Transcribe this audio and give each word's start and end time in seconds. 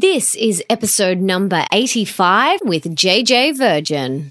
This 0.00 0.36
is 0.36 0.62
episode 0.70 1.18
number 1.18 1.64
85 1.72 2.60
with 2.62 2.84
JJ 2.84 3.58
Virgin. 3.58 4.30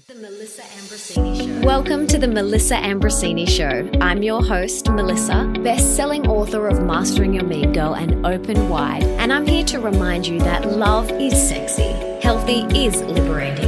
Welcome 1.62 2.06
to 2.06 2.16
the 2.16 2.26
Melissa 2.26 2.76
Ambrosini 2.76 3.46
Show. 3.46 3.86
I'm 4.00 4.22
your 4.22 4.42
host, 4.42 4.88
Melissa, 4.88 5.44
best-selling 5.62 6.26
author 6.26 6.68
of 6.68 6.82
Mastering 6.82 7.34
Your 7.34 7.44
Mean 7.44 7.74
Girl 7.74 7.94
and 7.94 8.24
Open 8.24 8.70
Wide, 8.70 9.02
and 9.02 9.30
I'm 9.30 9.46
here 9.46 9.64
to 9.66 9.78
remind 9.78 10.26
you 10.26 10.38
that 10.38 10.66
love 10.72 11.10
is 11.10 11.34
sexy, 11.34 11.92
healthy 12.22 12.60
is 12.74 13.02
liberating, 13.02 13.67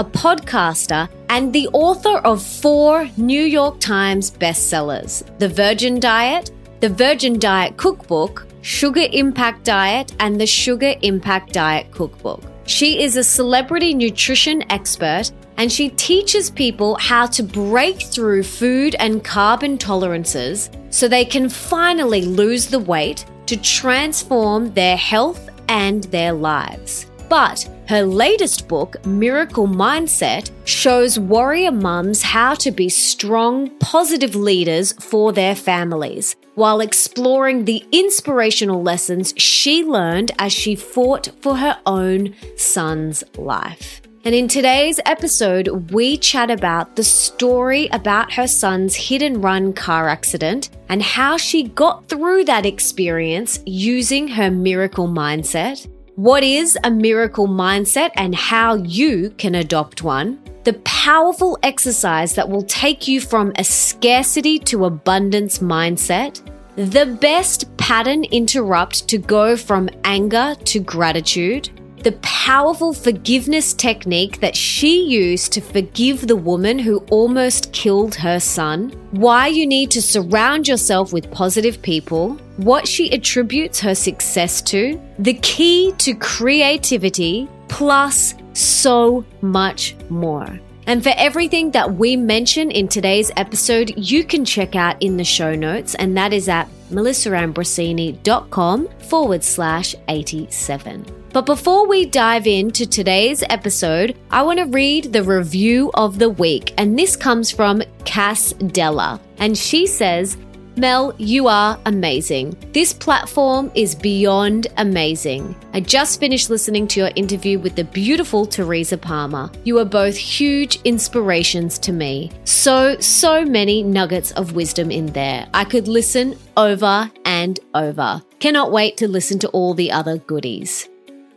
a 0.00 0.04
podcaster, 0.04 1.10
and 1.28 1.52
the 1.52 1.68
author 1.74 2.16
of 2.20 2.42
four 2.42 3.06
New 3.18 3.44
York 3.44 3.78
Times 3.80 4.30
bestsellers 4.30 5.22
The 5.38 5.48
Virgin 5.48 6.00
Diet, 6.00 6.50
The 6.80 6.88
Virgin 6.88 7.38
Diet 7.38 7.76
Cookbook, 7.76 8.46
Sugar 8.62 9.06
Impact 9.12 9.62
Diet, 9.62 10.14
and 10.18 10.40
the 10.40 10.46
Sugar 10.46 10.94
Impact 11.02 11.52
Diet 11.52 11.90
Cookbook. 11.90 12.42
She 12.64 13.02
is 13.02 13.18
a 13.18 13.24
celebrity 13.24 13.92
nutrition 13.92 14.64
expert 14.72 15.32
and 15.58 15.70
she 15.70 15.90
teaches 15.90 16.50
people 16.50 16.96
how 16.98 17.26
to 17.26 17.42
break 17.42 18.00
through 18.00 18.44
food 18.44 18.96
and 18.98 19.22
carb 19.22 19.60
intolerances 19.60 20.70
so 20.90 21.08
they 21.08 21.26
can 21.26 21.50
finally 21.50 22.22
lose 22.22 22.68
the 22.68 22.78
weight 22.78 23.26
to 23.44 23.58
transform 23.58 24.72
their 24.72 24.96
health 24.96 25.50
and 25.68 26.04
their 26.04 26.32
lives. 26.32 27.09
But 27.30 27.70
her 27.86 28.02
latest 28.02 28.66
book, 28.66 29.06
Miracle 29.06 29.68
Mindset, 29.68 30.50
shows 30.64 31.16
warrior 31.16 31.70
mums 31.70 32.22
how 32.22 32.54
to 32.54 32.72
be 32.72 32.88
strong, 32.88 33.70
positive 33.78 34.34
leaders 34.34 34.92
for 34.94 35.32
their 35.32 35.54
families 35.54 36.34
while 36.56 36.80
exploring 36.80 37.64
the 37.64 37.86
inspirational 37.92 38.82
lessons 38.82 39.32
she 39.36 39.84
learned 39.84 40.32
as 40.40 40.52
she 40.52 40.74
fought 40.74 41.30
for 41.40 41.56
her 41.56 41.78
own 41.86 42.34
son's 42.56 43.22
life. 43.38 44.02
And 44.24 44.34
in 44.34 44.48
today's 44.48 44.98
episode, 45.06 45.92
we 45.92 46.16
chat 46.18 46.50
about 46.50 46.96
the 46.96 47.04
story 47.04 47.88
about 47.92 48.32
her 48.32 48.48
son's 48.48 48.96
hit 48.96 49.22
and 49.22 49.42
run 49.42 49.72
car 49.72 50.08
accident 50.08 50.70
and 50.88 51.00
how 51.00 51.36
she 51.36 51.62
got 51.62 52.08
through 52.08 52.44
that 52.46 52.66
experience 52.66 53.60
using 53.66 54.26
her 54.26 54.50
miracle 54.50 55.06
mindset. 55.06 55.88
What 56.16 56.42
is 56.42 56.78
a 56.84 56.90
miracle 56.90 57.46
mindset 57.46 58.10
and 58.16 58.34
how 58.34 58.74
you 58.74 59.30
can 59.38 59.54
adopt 59.54 60.02
one? 60.02 60.42
The 60.64 60.74
powerful 60.84 61.58
exercise 61.62 62.34
that 62.34 62.48
will 62.48 62.64
take 62.64 63.08
you 63.08 63.20
from 63.20 63.52
a 63.56 63.64
scarcity 63.64 64.58
to 64.60 64.84
abundance 64.84 65.60
mindset 65.60 66.42
the 66.76 67.04
best 67.20 67.76
pattern 67.76 68.24
interrupt 68.24 69.06
to 69.08 69.18
go 69.18 69.56
from 69.56 69.90
anger 70.04 70.54
to 70.64 70.80
gratitude. 70.80 71.68
The 72.02 72.12
powerful 72.22 72.94
forgiveness 72.94 73.74
technique 73.74 74.40
that 74.40 74.56
she 74.56 75.04
used 75.04 75.52
to 75.52 75.60
forgive 75.60 76.26
the 76.26 76.36
woman 76.36 76.78
who 76.78 77.04
almost 77.10 77.74
killed 77.74 78.14
her 78.14 78.40
son. 78.40 78.88
Why 79.10 79.48
you 79.48 79.66
need 79.66 79.90
to 79.90 80.00
surround 80.00 80.66
yourself 80.66 81.12
with 81.12 81.30
positive 81.30 81.82
people. 81.82 82.38
What 82.56 82.88
she 82.88 83.12
attributes 83.12 83.80
her 83.80 83.94
success 83.94 84.62
to. 84.62 84.98
The 85.18 85.34
key 85.34 85.92
to 85.98 86.14
creativity, 86.14 87.50
plus 87.68 88.34
so 88.54 89.26
much 89.42 89.94
more. 90.08 90.58
And 90.86 91.02
for 91.02 91.12
everything 91.16 91.70
that 91.72 91.96
we 91.96 92.16
mention 92.16 92.70
in 92.70 92.88
today's 92.88 93.30
episode, 93.36 93.92
you 93.98 94.24
can 94.24 94.46
check 94.46 94.74
out 94.74 95.00
in 95.02 95.18
the 95.18 95.24
show 95.24 95.54
notes, 95.54 95.94
and 95.96 96.16
that 96.16 96.32
is 96.32 96.48
at 96.48 96.66
melissaambrosini.com 96.90 98.88
forward 99.00 99.44
slash 99.44 99.94
87. 100.08 101.19
But 101.32 101.46
before 101.46 101.86
we 101.86 102.06
dive 102.06 102.48
into 102.48 102.86
today's 102.86 103.44
episode, 103.48 104.18
I 104.30 104.42
want 104.42 104.58
to 104.58 104.64
read 104.64 105.12
the 105.12 105.22
review 105.22 105.92
of 105.94 106.18
the 106.18 106.30
week, 106.30 106.74
and 106.76 106.98
this 106.98 107.16
comes 107.16 107.52
from 107.52 107.82
Cass 108.04 108.52
Della. 108.54 109.20
And 109.38 109.56
she 109.56 109.86
says, 109.86 110.36
Mel, 110.76 111.14
you 111.18 111.46
are 111.46 111.78
amazing. 111.86 112.56
This 112.72 112.92
platform 112.92 113.70
is 113.74 113.94
beyond 113.94 114.68
amazing. 114.76 115.54
I 115.72 115.80
just 115.80 116.18
finished 116.18 116.50
listening 116.50 116.88
to 116.88 117.00
your 117.00 117.10
interview 117.14 117.60
with 117.60 117.76
the 117.76 117.84
beautiful 117.84 118.44
Teresa 118.44 118.96
Palmer. 118.96 119.52
You 119.64 119.78
are 119.78 119.84
both 119.84 120.16
huge 120.16 120.80
inspirations 120.82 121.78
to 121.80 121.92
me. 121.92 122.32
So, 122.44 122.98
so 122.98 123.44
many 123.44 123.82
nuggets 123.84 124.32
of 124.32 124.54
wisdom 124.54 124.90
in 124.90 125.06
there. 125.06 125.46
I 125.54 125.64
could 125.64 125.86
listen 125.86 126.36
over 126.56 127.10
and 127.24 127.60
over. 127.74 128.22
Cannot 128.40 128.72
wait 128.72 128.96
to 128.96 129.06
listen 129.06 129.38
to 129.40 129.48
all 129.48 129.74
the 129.74 129.92
other 129.92 130.18
goodies. 130.18 130.88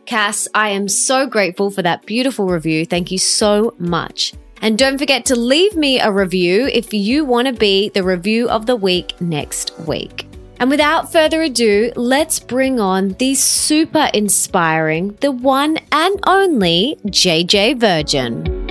Cass, 0.06 0.48
I 0.54 0.70
am 0.70 0.88
so 0.88 1.26
grateful 1.26 1.70
for 1.70 1.82
that 1.82 2.06
beautiful 2.06 2.46
review. 2.46 2.84
Thank 2.84 3.10
you 3.10 3.18
so 3.18 3.74
much. 3.78 4.34
And 4.60 4.78
don't 4.78 4.98
forget 4.98 5.26
to 5.26 5.36
leave 5.36 5.76
me 5.76 6.00
a 6.00 6.10
review 6.10 6.66
if 6.66 6.94
you 6.94 7.24
want 7.24 7.48
to 7.48 7.52
be 7.52 7.90
the 7.90 8.02
review 8.02 8.48
of 8.48 8.66
the 8.66 8.76
week 8.76 9.20
next 9.20 9.78
week. 9.80 10.26
And 10.60 10.70
without 10.70 11.12
further 11.12 11.42
ado, 11.42 11.92
let's 11.96 12.38
bring 12.40 12.80
on 12.80 13.08
the 13.18 13.34
super 13.34 14.08
inspiring, 14.14 15.16
the 15.20 15.32
one 15.32 15.78
and 15.92 16.18
only 16.26 16.96
JJ 17.06 17.78
Virgin. 17.78 18.63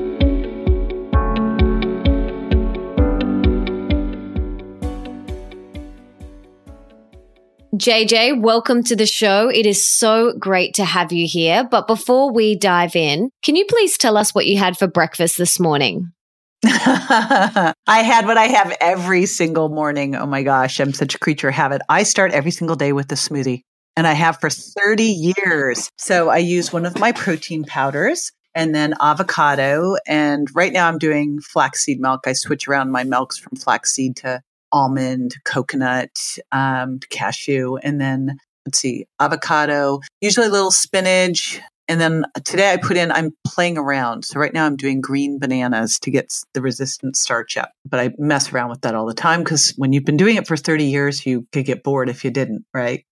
JJ, 7.74 8.40
welcome 8.40 8.84
to 8.84 8.96
the 8.96 9.08
show. 9.08 9.50
It 9.50 9.66
is 9.66 9.84
so 9.84 10.34
great 10.38 10.76
to 10.76 10.86
have 10.86 11.12
you 11.12 11.26
here. 11.26 11.64
But 11.64 11.88
before 11.88 12.32
we 12.32 12.56
dive 12.56 12.96
in, 12.96 13.32
can 13.42 13.56
you 13.56 13.66
please 13.66 13.98
tell 13.98 14.16
us 14.16 14.36
what 14.36 14.46
you 14.46 14.60
had 14.60 14.78
for 14.78 14.86
breakfast 14.86 15.40
this 15.40 15.60
morning? 15.60 16.12
I 16.64 17.74
had 17.88 18.28
what 18.28 18.38
I 18.38 18.44
have 18.44 18.78
every 18.80 19.26
single 19.26 19.70
morning. 19.70 20.14
Oh 20.14 20.28
my 20.28 20.44
gosh, 20.44 20.80
I'm 20.80 20.94
such 20.94 21.16
a 21.16 21.20
creature 21.20 21.48
of 21.48 21.56
habit. 21.56 21.82
I 21.90 22.04
start 22.04 22.32
every 22.32 22.52
single 22.52 22.76
day 22.76 22.94
with 22.94 23.12
a 23.12 23.16
smoothie, 23.16 23.62
and 23.98 24.06
I 24.06 24.14
have 24.14 24.40
for 24.40 24.52
30 24.52 25.04
years. 25.04 25.90
So 25.98 26.30
I 26.30 26.38
use 26.38 26.72
one 26.72 26.86
of 26.86 27.00
my 27.00 27.12
protein 27.12 27.64
powders 27.64 28.32
and 28.54 28.76
then 28.76 28.94
avocado. 29.02 29.96
And 30.06 30.48
right 30.54 30.72
now 30.72 30.88
I'm 30.88 31.00
doing 31.00 31.40
flaxseed 31.42 32.00
milk. 32.00 32.28
I 32.28 32.34
switch 32.34 32.68
around 32.68 32.92
my 32.92 33.04
milks 33.04 33.40
from 33.40 33.58
flaxseed 33.58 34.18
to 34.18 34.44
almond, 34.74 35.36
coconut, 35.46 36.20
um, 36.52 37.00
cashew, 37.10 37.78
and 37.78 38.02
then 38.02 38.38
let's 38.66 38.80
see, 38.80 39.06
avocado, 39.20 40.02
usually 40.20 40.48
a 40.48 40.52
little 40.52 40.72
spinach. 40.72 41.62
And 41.88 42.00
then 42.00 42.26
today 42.46 42.72
I 42.72 42.78
put 42.78 42.96
in, 42.96 43.12
I'm 43.12 43.32
playing 43.46 43.78
around. 43.78 44.24
So 44.26 44.40
right 44.40 44.54
now 44.54 44.66
I'm 44.66 44.78
doing 44.78 45.02
green 45.02 45.38
bananas 45.38 46.00
to 46.00 46.12
get 46.12 46.34
the 46.54 46.62
resistant 46.62 47.18
starch 47.18 47.58
up. 47.58 47.72
But 47.86 48.00
I 48.00 48.12
mess 48.18 48.52
around 48.52 48.70
with 48.70 48.82
that 48.82 48.96
all 48.96 49.06
the 49.06 49.14
time 49.14 49.42
because 49.42 49.74
when 49.78 49.92
you've 49.92 50.06
been 50.06 50.18
doing 50.18 50.38
it 50.38 50.48
for 50.48 50.56
30 50.58 50.86
years, 50.86 51.26
you 51.26 51.46
could 51.52 51.66
get 51.66 51.84
bored 51.84 52.10
if 52.10 52.24
you 52.24 52.32
didn't, 52.32 52.66
right? 52.74 53.06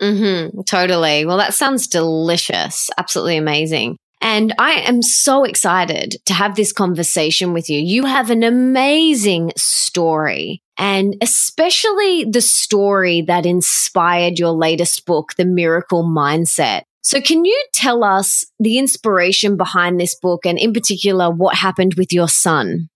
Mm-hmm, 0.00 0.60
totally. 0.62 1.24
Well, 1.24 1.38
that 1.38 1.54
sounds 1.54 1.86
delicious. 1.86 2.90
Absolutely 2.98 3.38
amazing. 3.38 3.96
And 4.20 4.54
I 4.58 4.72
am 4.72 5.02
so 5.02 5.42
excited 5.44 6.16
to 6.26 6.34
have 6.34 6.54
this 6.54 6.72
conversation 6.72 7.52
with 7.52 7.68
you. 7.68 7.80
You 7.80 8.04
have 8.04 8.30
an 8.30 8.44
amazing 8.44 9.52
story 9.56 10.61
and 10.78 11.16
especially 11.20 12.24
the 12.24 12.40
story 12.40 13.22
that 13.22 13.46
inspired 13.46 14.38
your 14.38 14.52
latest 14.52 15.04
book, 15.06 15.34
The 15.36 15.44
Miracle 15.44 16.04
Mindset. 16.04 16.82
So 17.02 17.20
can 17.20 17.44
you 17.44 17.64
tell 17.72 18.04
us 18.04 18.44
the 18.60 18.78
inspiration 18.78 19.56
behind 19.56 19.98
this 19.98 20.14
book 20.14 20.46
and 20.46 20.58
in 20.58 20.72
particular 20.72 21.30
what 21.30 21.56
happened 21.56 21.94
with 21.94 22.12
your 22.12 22.28
son? 22.28 22.88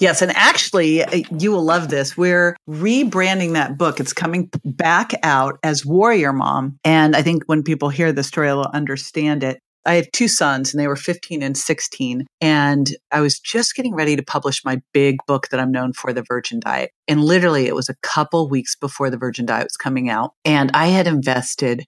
Yes, 0.00 0.22
and 0.22 0.32
actually, 0.34 1.04
uh, 1.04 1.22
you 1.38 1.52
will 1.52 1.62
love 1.62 1.88
this. 1.88 2.16
We're 2.16 2.56
rebranding 2.68 3.52
that 3.52 3.78
book. 3.78 4.00
It's 4.00 4.12
coming 4.12 4.50
back 4.64 5.12
out 5.22 5.60
as 5.62 5.86
Warrior 5.86 6.32
Mom. 6.32 6.78
And 6.84 7.14
I 7.14 7.22
think 7.22 7.44
when 7.46 7.62
people 7.62 7.90
hear 7.90 8.12
the 8.12 8.24
story, 8.24 8.48
they'll 8.48 8.70
understand 8.74 9.44
it. 9.44 9.60
I 9.86 9.94
have 9.94 10.10
two 10.12 10.28
sons 10.28 10.72
and 10.72 10.80
they 10.80 10.88
were 10.88 10.96
15 10.96 11.42
and 11.42 11.56
16. 11.56 12.26
And 12.40 12.90
I 13.10 13.20
was 13.20 13.38
just 13.38 13.74
getting 13.74 13.94
ready 13.94 14.16
to 14.16 14.22
publish 14.22 14.64
my 14.64 14.80
big 14.92 15.16
book 15.26 15.48
that 15.48 15.60
I'm 15.60 15.70
known 15.70 15.92
for, 15.92 16.12
The 16.12 16.24
Virgin 16.26 16.60
Diet. 16.60 16.90
And 17.08 17.22
literally, 17.22 17.66
it 17.66 17.74
was 17.74 17.88
a 17.88 17.96
couple 18.02 18.48
weeks 18.48 18.76
before 18.76 19.10
The 19.10 19.18
Virgin 19.18 19.46
Diet 19.46 19.64
was 19.64 19.76
coming 19.76 20.08
out. 20.08 20.32
And 20.44 20.70
I 20.74 20.86
had 20.86 21.06
invested 21.06 21.84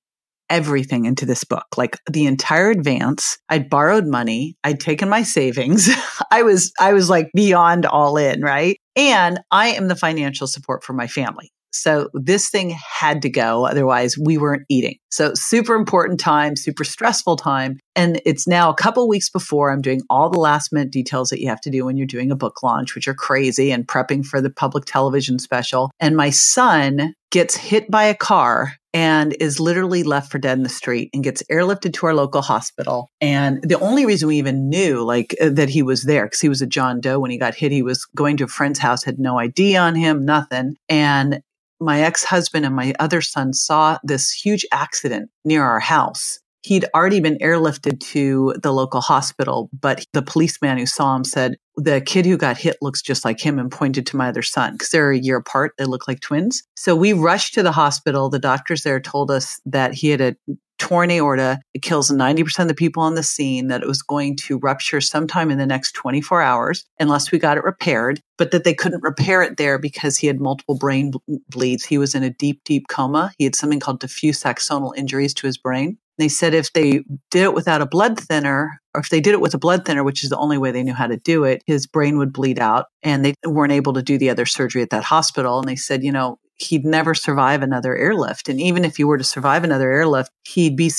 everything 0.49 1.07
into 1.07 1.27
this 1.27 1.45
book, 1.45 1.67
like 1.77 1.99
the 2.11 2.27
entire 2.27 2.71
advance. 2.71 3.39
I'd 3.49 3.69
borrowed 3.69 4.07
money. 4.07 4.57
I'd 4.63 4.81
taken 4.81 5.09
my 5.09 5.23
savings. 5.23 5.89
I 6.31 6.43
was, 6.43 6.73
I 6.79 6.93
was 6.93 7.11
like 7.11 7.31
beyond 7.35 7.85
all 7.87 8.17
in, 8.17 8.43
right? 8.43 8.79
And 8.95 9.41
I 9.51 9.69
am 9.69 9.89
the 9.89 9.97
financial 9.97 10.47
support 10.47 10.85
for 10.85 10.93
my 10.93 11.07
family. 11.07 11.51
So 11.81 12.09
this 12.15 12.49
thing 12.49 12.71
had 12.71 13.23
to 13.23 13.31
go. 13.31 13.67
Otherwise, 13.67 14.17
we 14.19 14.39
weren't 14.39 14.65
eating. 14.69 14.99
So 15.11 15.33
super 15.35 15.75
important 15.75 16.21
time, 16.21 16.57
super 16.57 16.85
stressful 16.85 17.37
time. 17.37 17.79
And 17.95 18.21
it's 18.27 18.47
now 18.47 18.71
a 18.71 18.75
couple 18.75 19.09
weeks 19.09 19.31
before 19.31 19.71
I'm 19.71 19.81
doing 19.81 20.03
all 20.11 20.29
the 20.29 20.39
last 20.39 20.73
minute 20.73 20.91
details 20.91 21.31
that 21.31 21.41
you 21.41 21.49
have 21.49 21.61
to 21.63 21.71
do 21.71 21.85
when 21.85 21.97
you're 21.97 22.07
doing 22.07 22.31
a 22.31 22.37
book 22.37 22.63
launch, 22.63 22.95
which 22.95 23.09
are 23.09 23.15
crazy 23.15 23.71
and 23.71 23.87
prepping 23.87 24.27
for 24.27 24.41
the 24.41 24.51
public 24.51 24.85
television 24.85 25.39
special. 25.39 25.91
And 26.01 26.17
my 26.17 26.31
son 26.31 27.15
gets 27.31 27.57
hit 27.57 27.91
by 27.91 28.05
a 28.05 28.15
car 28.15 28.75
and 28.97 29.37
is 29.41 29.61
literally 29.61 30.03
left 30.03 30.33
for 30.33 30.39
dead 30.39 30.57
in 30.57 30.63
the 30.63 30.71
street 30.71 31.11
and 31.13 31.23
gets 31.23 31.43
airlifted 31.51 31.93
to 31.93 32.07
our 32.07 32.15
local 32.15 32.41
hospital. 32.41 33.11
And 33.21 33.63
the 33.63 33.79
only 33.81 34.07
reason 34.07 34.29
we 34.29 34.39
even 34.39 34.71
knew 34.71 35.03
like 35.03 35.35
uh, 35.39 35.51
that 35.51 35.69
he 35.69 35.83
was 35.83 36.05
there 36.05 36.25
because 36.25 36.41
he 36.41 36.49
was 36.49 36.63
a 36.63 36.67
John 36.67 37.01
Doe 37.01 37.21
when 37.21 37.31
he 37.31 37.39
got 37.39 37.55
hit, 37.55 37.73
he 37.73 37.83
was 37.83 38.07
going 38.17 38.39
to 38.39 38.45
a 38.45 38.49
friend's 38.49 38.79
house, 38.79 39.05
had 39.05 39.19
no 39.19 39.39
ID 39.39 39.77
on 39.77 39.95
him, 39.95 40.25
nothing. 40.25 40.77
And 40.89 41.43
my 41.81 42.01
ex 42.01 42.25
husband 42.25 42.65
and 42.65 42.75
my 42.75 42.95
other 42.99 43.21
son 43.21 43.53
saw 43.53 43.99
this 44.03 44.31
huge 44.31 44.65
accident 44.73 45.31
near 45.45 45.65
our 45.65 45.81
house. 45.81 46.41
He'd 46.63 46.87
already 46.97 47.21
been 47.21 47.39
airlifted 47.39 48.01
to 48.13 48.53
the 48.61 48.73
local 48.73 49.01
hospital, 49.01 49.71
but 49.79 50.05
the 50.13 50.23
policeman 50.23 50.79
who 50.79 50.87
saw 50.87 51.15
him 51.15 51.23
said, 51.23 51.57
The 51.77 52.01
kid 52.01 52.27
who 52.27 52.37
got 52.37 52.59
hit 52.59 52.77
looks 52.83 53.03
just 53.03 53.25
like 53.25 53.41
him 53.41 53.61
and 53.61 53.71
pointed 53.71 54.05
to 54.07 54.17
my 54.17 54.29
other 54.29 54.43
son 54.43 54.73
because 54.73 54.89
they're 54.89 55.13
a 55.13 55.19
year 55.19 55.37
apart. 55.37 55.75
They 55.79 55.85
look 55.85 56.09
like 56.09 56.21
twins. 56.21 56.65
So 56.77 56.97
we 56.97 57.13
rushed 57.13 57.55
to 57.55 57.63
the 57.63 57.71
hospital. 57.71 58.31
The 58.31 58.41
doctors 58.41 58.83
there 58.83 58.99
told 58.99 59.31
us 59.31 59.61
that 59.65 59.95
he 59.95 60.09
had 60.09 60.21
a 60.21 60.35
torn 60.79 61.11
aorta. 61.11 61.61
It 61.75 61.83
kills 61.83 62.11
90% 62.11 62.59
of 62.61 62.69
the 62.69 62.75
people 62.75 63.03
on 63.03 63.15
the 63.15 63.23
scene, 63.23 63.69
that 63.69 63.83
it 63.83 63.89
was 63.89 64.03
going 64.03 64.37
to 64.37 64.59
rupture 64.59 65.01
sometime 65.01 65.51
in 65.51 65.59
the 65.59 65.67
next 65.67 65.93
24 65.93 66.43
hours 66.43 66.85
unless 66.99 67.31
we 67.31 67.39
got 67.39 67.57
it 67.57 67.65
repaired, 67.65 68.21
but 68.39 68.51
that 68.51 68.65
they 68.65 68.75
couldn't 68.75 69.03
repair 69.03 69.43
it 69.43 69.57
there 69.57 69.79
because 69.79 70.19
he 70.19 70.27
had 70.27 70.41
multiple 70.41 70.77
brain 70.77 71.13
bleeds. 71.49 71.85
He 71.85 71.99
was 71.99 72.15
in 72.15 72.23
a 72.23 72.31
deep, 72.31 72.63
deep 72.65 72.89
coma. 72.89 73.33
He 73.39 73.45
had 73.45 73.55
something 73.55 73.81
called 73.81 74.01
diffuse 74.01 74.43
axonal 74.43 74.97
injuries 74.97 75.35
to 75.35 75.47
his 75.47 75.59
brain. 75.59 75.99
They 76.19 76.29
said 76.29 76.55
if 76.55 76.73
they 76.73 77.05
did 77.31 77.43
it 77.43 77.55
without 77.55 77.83
a 77.83 77.87
blood 77.87 78.19
thinner, 78.19 78.81
or 78.95 79.01
if 79.01 79.11
they 79.11 79.21
did 79.21 79.35
it 79.35 79.41
with 79.41 79.53
a 79.53 79.59
blood 79.59 79.85
thinner, 79.85 80.03
which 80.03 80.25
is 80.25 80.31
the 80.31 80.39
only 80.39 80.57
way 80.57 80.71
they 80.71 80.83
knew 80.83 80.95
how 80.95 81.07
to 81.07 81.19
do 81.19 81.45
it, 81.45 81.63
his 81.67 81.87
brain 81.87 82.17
would 82.17 82.33
bleed 82.33 82.59
out 82.59 82.87
and 83.03 83.23
they 83.23 83.35
weren't 83.45 83.73
able 83.73 83.93
to 83.93 84.03
do 84.03 84.17
the 84.17 84.31
other 84.31 84.47
surgery 84.47 84.81
at 84.81 84.91
that 84.91 85.05
hospital. 85.05 85.59
And 85.59 85.69
they 85.69 85.77
said, 85.77 86.03
you 86.03 86.13
know, 86.13 86.39
he'd 86.59 86.85
never 86.85 87.15
survive 87.15 87.63
another 87.63 87.97
airlift. 87.97 88.49
And 88.49 88.61
even 88.61 88.85
if 88.85 88.97
he 88.97 89.05
were 89.05 89.19
to 89.19 89.25
survive 89.25 89.65
another 89.65 89.91
airlift, 89.91 90.31
he'd 90.45 90.77
be, 90.77 90.91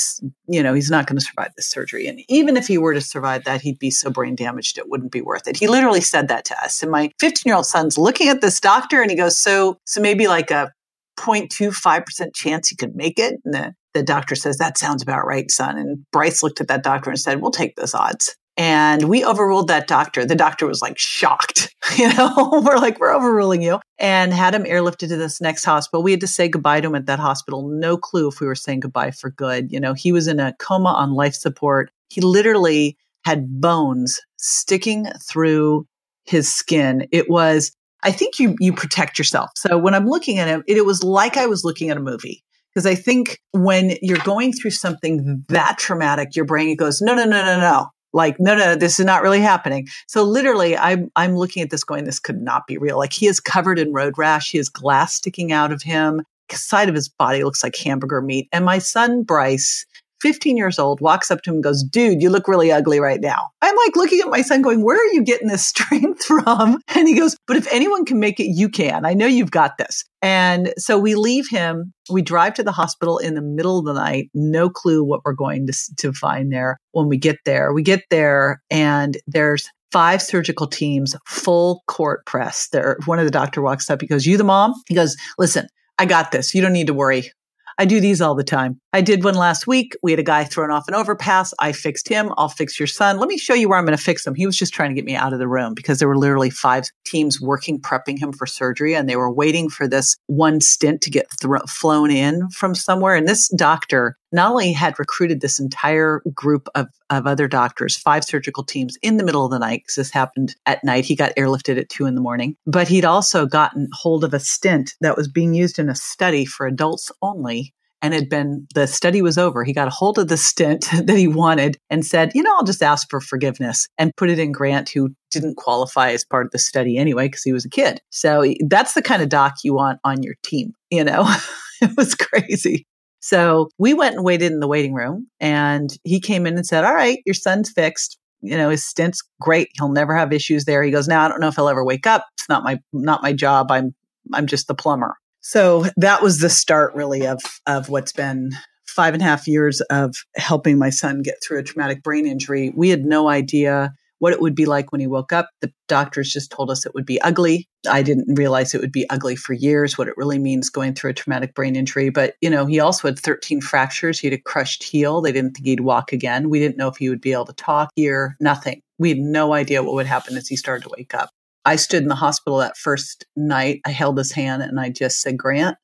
you 0.48 0.62
know, 0.62 0.74
he's 0.74 0.92
not 0.92 1.07
going 1.07 1.18
to 1.18 1.25
survive 1.25 1.51
this 1.56 1.68
surgery. 1.68 2.07
And 2.07 2.21
even 2.27 2.57
if 2.57 2.68
he 2.68 2.77
were 2.77 2.94
to 2.94 3.01
survive 3.01 3.44
that, 3.45 3.62
he'd 3.62 3.80
be 3.80 3.89
so 3.89 4.09
brain 4.09 4.36
damaged, 4.36 4.77
it 4.77 4.89
wouldn't 4.89 5.12
be 5.12 5.21
worth 5.21 5.48
it. 5.48 5.57
He 5.57 5.68
literally 5.68 6.01
said 6.01 6.27
that 6.27 6.45
to 6.45 6.63
us. 6.63 6.83
And 6.83 6.92
my 6.92 7.12
15 7.19 7.50
year 7.50 7.56
old 7.56 7.65
son's 7.65 7.98
looking 7.98 8.27
at 8.30 8.42
this 8.42 8.59
doctor 8.59 9.01
and 9.01 9.09
he 9.09 9.18
goes, 9.18 9.38
so, 9.38 9.77
so 9.86 10.00
maybe 10.00 10.27
like 10.27 10.51
a 10.51 10.71
0.25% 11.18 12.36
chance 12.36 12.69
he 12.69 12.75
could 12.75 12.95
make 12.95 13.18
it. 13.18 13.39
And 13.44 13.53
the, 13.53 13.74
the 13.94 14.03
doctor 14.03 14.36
says, 14.36 14.57
that 14.57 14.77
sounds 14.77 15.01
about 15.01 15.25
right, 15.25 15.50
son. 15.50 15.77
And 15.77 16.06
Bryce 16.12 16.44
looked 16.44 16.62
at 16.62 16.68
that 16.68 16.83
doctor 16.83 17.10
and 17.10 17.19
said, 17.19 17.42
we'll 17.42 17.51
take 17.51 17.75
those 17.75 17.95
odds. 17.95 18.36
And 18.57 19.04
we 19.04 19.24
overruled 19.24 19.68
that 19.68 19.88
doctor. 19.88 20.25
The 20.25 20.36
doctor 20.36 20.65
was 20.65 20.81
like 20.81 20.98
shocked. 20.98 21.74
You 21.98 22.13
know, 22.13 22.62
we're 22.65 22.77
like, 22.77 23.00
we're 23.00 23.15
overruling 23.15 23.62
you 23.62 23.80
and 23.98 24.33
had 24.33 24.54
him 24.54 24.65
airlifted 24.65 25.07
to 25.07 25.15
this 25.15 25.39
next 25.39 25.63
hospital. 25.63 26.04
We 26.04 26.12
had 26.12 26.19
to 26.19 26.27
say 26.27 26.50
goodbye 26.50 26.81
to 26.81 26.89
him 26.89 26.95
at 26.95 27.06
that 27.06 27.18
hospital. 27.18 27.69
No 27.69 27.98
clue 27.98 28.27
if 28.27 28.42
we 28.42 28.45
were 28.45 28.56
saying 28.56 28.81
goodbye 28.81 29.12
for 29.12 29.30
good. 29.30 29.71
You 29.71 29.80
know, 29.80 29.94
he 29.94 30.12
was 30.12 30.27
in 30.27 30.39
a 30.42 30.54
coma 30.59 30.89
on 30.89 31.13
life 31.13 31.33
support. 31.33 31.89
He 32.09 32.19
literally 32.19 32.98
had 33.24 33.62
bones 33.62 34.19
sticking 34.36 35.07
through 35.24 35.88
his 36.25 36.53
skin. 36.53 37.07
It 37.12 37.30
was, 37.30 37.71
I 38.03 38.12
think 38.12 38.38
you, 38.38 38.56
you 38.60 38.74
protect 38.74 39.18
yourself. 39.18 39.50
So 39.56 39.77
when 39.77 39.95
I'm 39.95 40.07
looking 40.07 40.39
at 40.39 40.50
him, 40.50 40.63
it, 40.68 40.77
it 40.77 40.86
was 40.86 41.03
like 41.03 41.38
I 41.38 41.48
was 41.48 41.63
looking 41.63 41.89
at 41.89 41.98
a 41.98 42.01
movie. 42.01 42.44
Because 42.74 42.86
I 42.86 42.95
think 42.95 43.39
when 43.51 43.95
you're 44.01 44.19
going 44.19 44.51
through 44.51 44.71
something 44.71 45.45
that 45.48 45.77
traumatic, 45.80 46.36
your 46.36 46.45
brain 46.45 46.75
goes, 46.75 47.01
no, 47.01 47.15
no, 47.15 47.24
no, 47.24 47.44
no, 47.44 47.60
no 47.60 47.92
like 48.17 48.35
no 48.39 48.55
no 48.55 48.75
this 48.75 48.99
is 48.99 49.05
not 49.05 49.21
really 49.21 49.39
happening. 49.39 49.87
So 50.07 50.23
literally 50.23 50.75
i'm 50.75 51.09
i'm 51.15 51.37
looking 51.37 51.63
at 51.63 51.69
this 51.69 51.83
going 51.83 52.03
this 52.03 52.19
could 52.19 52.41
not 52.41 52.67
be 52.67 52.77
real. 52.77 52.97
Like 52.97 53.13
he 53.13 53.27
is 53.27 53.39
covered 53.39 53.79
in 53.79 53.93
road 53.93 54.15
rash. 54.17 54.51
He 54.51 54.57
has 54.57 54.67
glass 54.67 55.13
sticking 55.13 55.53
out 55.53 55.71
of 55.71 55.81
him. 55.81 56.23
Side 56.51 56.89
of 56.89 56.95
his 56.95 57.09
body 57.09 57.43
looks 57.43 57.61
like 57.63 57.75
hamburger 57.75 58.21
meat. 58.21 58.47
And 58.51 58.65
my 58.65 58.79
son 58.79 59.23
bryce 59.23 59.85
15 60.21 60.57
years 60.57 60.79
old, 60.79 61.01
walks 61.01 61.31
up 61.31 61.41
to 61.41 61.49
him 61.49 61.55
and 61.55 61.63
goes, 61.63 61.83
Dude, 61.83 62.21
you 62.21 62.29
look 62.29 62.47
really 62.47 62.71
ugly 62.71 62.99
right 62.99 63.21
now. 63.21 63.49
I'm 63.61 63.75
like 63.75 63.95
looking 63.95 64.19
at 64.19 64.29
my 64.29 64.41
son 64.41 64.61
going, 64.61 64.83
Where 64.83 64.97
are 64.97 65.13
you 65.13 65.23
getting 65.23 65.47
this 65.47 65.65
strength 65.67 66.23
from? 66.23 66.79
And 66.95 67.07
he 67.07 67.17
goes, 67.17 67.35
But 67.47 67.57
if 67.57 67.71
anyone 67.71 68.05
can 68.05 68.19
make 68.19 68.39
it, 68.39 68.47
you 68.47 68.69
can. 68.69 69.05
I 69.05 69.13
know 69.13 69.27
you've 69.27 69.51
got 69.51 69.77
this. 69.77 70.03
And 70.21 70.73
so 70.77 70.97
we 70.97 71.15
leave 71.15 71.47
him. 71.49 71.93
We 72.09 72.21
drive 72.21 72.55
to 72.55 72.63
the 72.63 72.71
hospital 72.71 73.17
in 73.17 73.35
the 73.35 73.41
middle 73.41 73.79
of 73.79 73.85
the 73.85 73.93
night. 73.93 74.29
No 74.33 74.69
clue 74.69 75.03
what 75.03 75.21
we're 75.23 75.33
going 75.33 75.67
to, 75.67 75.73
to 75.97 76.13
find 76.13 76.51
there 76.51 76.77
when 76.91 77.07
we 77.07 77.17
get 77.17 77.37
there. 77.45 77.73
We 77.73 77.83
get 77.83 78.03
there 78.09 78.61
and 78.71 79.17
there's 79.27 79.69
five 79.91 80.21
surgical 80.21 80.67
teams, 80.67 81.15
full 81.25 81.83
court 81.87 82.25
press. 82.25 82.67
There, 82.69 82.97
one 83.05 83.19
of 83.19 83.25
the 83.25 83.31
doctor 83.31 83.61
walks 83.61 83.89
up. 83.89 84.01
He 84.01 84.07
goes, 84.07 84.25
"You 84.25 84.37
the 84.37 84.43
mom?" 84.43 84.73
He 84.87 84.95
goes, 84.95 85.15
"Listen, 85.37 85.67
I 85.97 86.05
got 86.05 86.31
this. 86.31 86.53
You 86.53 86.61
don't 86.61 86.73
need 86.73 86.87
to 86.87 86.93
worry. 86.93 87.31
I 87.77 87.85
do 87.85 88.00
these 88.00 88.21
all 88.21 88.35
the 88.35 88.44
time. 88.44 88.79
I 88.91 89.01
did 89.01 89.24
one 89.24 89.35
last 89.35 89.68
week. 89.68 89.95
We 90.01 90.12
had 90.12 90.19
a 90.19 90.24
guy 90.24 90.44
thrown 90.44 90.71
off 90.71 90.88
an 90.88 90.95
overpass. 90.95 91.53
I 91.59 91.71
fixed 91.71 92.07
him. 92.07 92.31
I'll 92.38 92.50
fix 92.50 92.79
your 92.79 92.88
son. 92.88 93.19
Let 93.19 93.29
me 93.29 93.38
show 93.38 93.53
you 93.53 93.69
where 93.69 93.77
I'm 93.77 93.85
going 93.85 93.97
to 93.97 94.03
fix 94.03 94.25
him. 94.25 94.33
He 94.33 94.45
was 94.47 94.57
just 94.57 94.74
trying 94.74 94.89
to 94.89 94.95
get 94.95 95.06
me 95.06 95.15
out 95.15 95.33
of 95.33 95.39
the 95.39 95.47
room 95.47 95.74
because 95.75 96.00
there 96.00 96.07
were 96.07 96.18
literally 96.18 96.50
five 96.50 96.85
teams 97.06 97.39
working, 97.39 97.79
prepping 97.79 98.19
him 98.19 98.33
for 98.33 98.47
surgery, 98.47 98.95
and 98.95 99.07
they 99.07 99.15
were 99.15 99.31
waiting 99.31 99.69
for 99.69 99.88
this 99.88 100.18
one 100.25 100.59
stent 100.62 101.01
to 101.01 101.12
get 101.12 101.27
flown 101.68 102.09
in 102.09 102.50
from 102.50 102.74
somewhere. 102.74 103.15
And 103.15 103.27
this 103.27 103.47
doctor 103.50 104.18
not 104.31 104.51
only 104.51 104.74
had 104.74 105.00
recruited 105.00 105.41
this 105.41 105.59
entire 105.59 106.21
group 106.33 106.68
of, 106.75 106.88
of 107.09 107.27
other 107.27 107.47
doctors, 107.47 107.97
five 107.97 108.24
surgical 108.24 108.63
teams 108.63 108.97
in 109.01 109.18
the 109.18 109.24
middle 109.24 109.45
of 109.45 109.51
the 109.51 109.59
night, 109.59 109.83
because 109.83 109.95
this 109.95 110.12
happened 110.12 110.56
at 110.65 110.83
night. 110.83 111.06
He 111.06 111.15
got 111.15 111.35
airlifted 111.38 111.79
at 111.79 111.89
two 111.89 112.06
in 112.06 112.15
the 112.15 112.21
morning, 112.21 112.56
but 112.65 112.88
he'd 112.88 113.06
also 113.06 113.45
gotten 113.45 113.88
hold 113.94 114.24
of 114.24 114.33
a 114.33 114.39
stent 114.39 114.95
that 115.01 115.18
was 115.18 115.27
being 115.27 115.53
used 115.53 115.79
in 115.79 115.89
a 115.89 115.95
study 115.95 116.45
for 116.45 116.68
adults 116.68 117.12
only 117.21 117.74
and 118.01 118.13
had 118.13 118.29
been 118.29 118.68
the 118.75 118.88
study 118.88 119.21
was 119.21 119.38
over. 119.38 119.63
He 119.63 119.74
got 119.74 119.88
a 119.88 119.91
hold 119.91 120.19
of 120.19 120.27
the 120.27 120.38
stent 120.38 120.88
that 121.06 121.18
he 121.18 121.27
wanted 121.27 121.77
and 121.89 122.06
said, 122.06 122.31
you 122.35 122.44
know, 122.44 122.56
I'll 122.56 122.63
just 122.63 122.83
ask 122.83 123.09
for 123.09 123.21
forgiveness 123.21 123.88
and 123.97 124.15
put 124.15 124.29
it 124.29 124.39
in 124.39 124.51
Grant, 124.51 124.89
who 124.89 125.10
didn't 125.31 125.57
qualify 125.57 126.12
as 126.12 126.24
part 126.24 126.46
of 126.46 126.51
the 126.51 126.60
study 126.60 126.98
anyway 126.98 127.27
because 127.27 127.43
he 127.43 127.53
was 127.53 127.65
a 127.65 127.69
kid. 127.69 128.01
So 128.10 128.53
that's 128.67 128.93
the 128.93 129.01
kind 129.01 129.22
of 129.22 129.29
doc 129.29 129.55
you 129.63 129.74
want 129.74 130.00
on 130.03 130.24
your 130.24 130.36
team. 130.43 130.74
You 130.89 131.03
know, 131.03 131.25
it 131.81 131.96
was 131.98 132.15
crazy. 132.15 132.86
So 133.27 133.67
we 133.77 133.93
went 133.93 134.15
and 134.15 134.24
waited 134.24 134.53
in 134.53 134.62
the 134.62 134.69
waiting 134.69 134.93
room 134.93 135.27
and 135.41 135.89
he 136.05 136.22
came 136.22 136.48
in 136.48 136.55
and 136.55 136.65
said, 136.65 136.86
all 136.86 136.93
right, 136.93 137.19
your 137.25 137.34
son's 137.34 137.69
fixed. 137.69 138.17
You 138.39 138.55
know, 138.55 138.69
his 138.69 138.86
stent's 138.88 139.22
great. 139.41 139.67
He'll 139.77 139.91
never 139.91 140.15
have 140.15 140.31
issues 140.31 140.63
there. 140.63 140.81
He 140.81 140.91
goes, 140.91 141.10
now 141.10 141.25
I 141.25 141.27
don't 141.27 141.41
know 141.41 141.50
if 141.50 141.55
he'll 141.55 141.67
ever 141.67 141.84
wake 141.84 142.07
up. 142.07 142.25
It's 142.38 142.48
not 142.48 142.63
my, 142.63 142.79
not 142.93 143.22
my 143.22 143.34
job. 143.34 143.69
I'm, 143.69 143.93
I'm 144.34 144.48
just 144.48 144.69
the 144.69 144.75
plumber. 144.75 145.17
So 145.41 145.88
that 145.98 146.22
was 146.22 146.39
the 146.39 146.50
start 146.50 146.96
really 146.96 147.27
of, 147.27 147.41
of 147.65 147.89
what's 147.89 148.13
been 148.13 148.51
five 148.86 149.13
and 149.13 149.22
a 149.22 149.25
half 149.25 149.46
years 149.46 149.81
of 149.81 150.15
helping 150.38 150.77
my 150.77 150.89
son 150.89 151.22
get 151.22 151.36
through 151.43 151.60
a 151.60 151.63
traumatic 151.63 152.03
brain 152.03 152.25
injury. 152.25 152.72
We 152.77 152.88
had 152.88 153.03
no 153.03 153.27
idea 153.27 153.93
what 154.19 154.33
it 154.33 154.41
would 154.41 154.55
be 154.55 154.65
like 154.65 154.91
when 154.91 155.01
he 155.01 155.07
woke 155.07 155.31
up. 155.31 155.50
The 155.62 155.71
doctors 155.88 156.31
just 156.31 156.51
told 156.51 156.71
us 156.71 156.86
it 156.86 156.93
would 156.93 157.05
be 157.05 157.21
ugly. 157.21 157.67
I 157.89 158.01
didn't 158.01 158.36
realize 158.36 158.74
it 158.74 158.81
would 158.81 158.91
be 158.91 159.09
ugly 159.09 159.36
for 159.36 159.53
years, 159.53 159.97
what 159.97 160.07
it 160.07 160.17
really 160.17 160.39
means 160.39 160.69
going 160.69 160.93
through 160.93 161.12
a 161.12 161.13
traumatic 161.13 161.53
brain 161.53 161.75
injury. 161.75 162.09
But, 162.09 162.36
you 162.41 162.50
know, 162.50 162.65
he 162.65 162.79
also 162.79 163.07
had 163.07 163.19
13 163.19 163.62
fractures. 163.62 164.19
He 164.19 164.27
had 164.27 164.33
a 164.33 164.41
crushed 164.41 164.83
heel. 164.83 165.21
They 165.21 165.31
didn't 165.31 165.53
think 165.53 165.67
he'd 165.67 165.81
walk 165.81 166.12
again. 166.12 166.50
We 166.50 166.59
didn't 166.59 166.77
know 166.77 166.88
if 166.88 166.97
he 166.97 167.09
would 167.09 167.21
be 167.21 167.33
able 167.33 167.45
to 167.45 167.53
talk, 167.53 167.89
hear, 167.95 168.36
nothing. 168.39 168.81
We 168.97 169.09
had 169.09 169.19
no 169.19 169.53
idea 169.53 169.83
what 169.83 169.93
would 169.93 170.07
happen 170.07 170.38
as 170.38 170.47
he 170.47 170.55
started 170.55 170.83
to 170.83 170.95
wake 170.97 171.13
up. 171.13 171.29
I 171.65 171.75
stood 171.75 172.01
in 172.01 172.09
the 172.09 172.15
hospital 172.15 172.59
that 172.59 172.77
first 172.77 173.25
night. 173.36 173.81
I 173.86 173.91
held 173.91 174.17
his 174.17 174.31
hand 174.31 174.63
and 174.63 174.79
I 174.79 174.89
just 174.89 175.21
said, 175.21 175.38
Grant, 175.38 175.77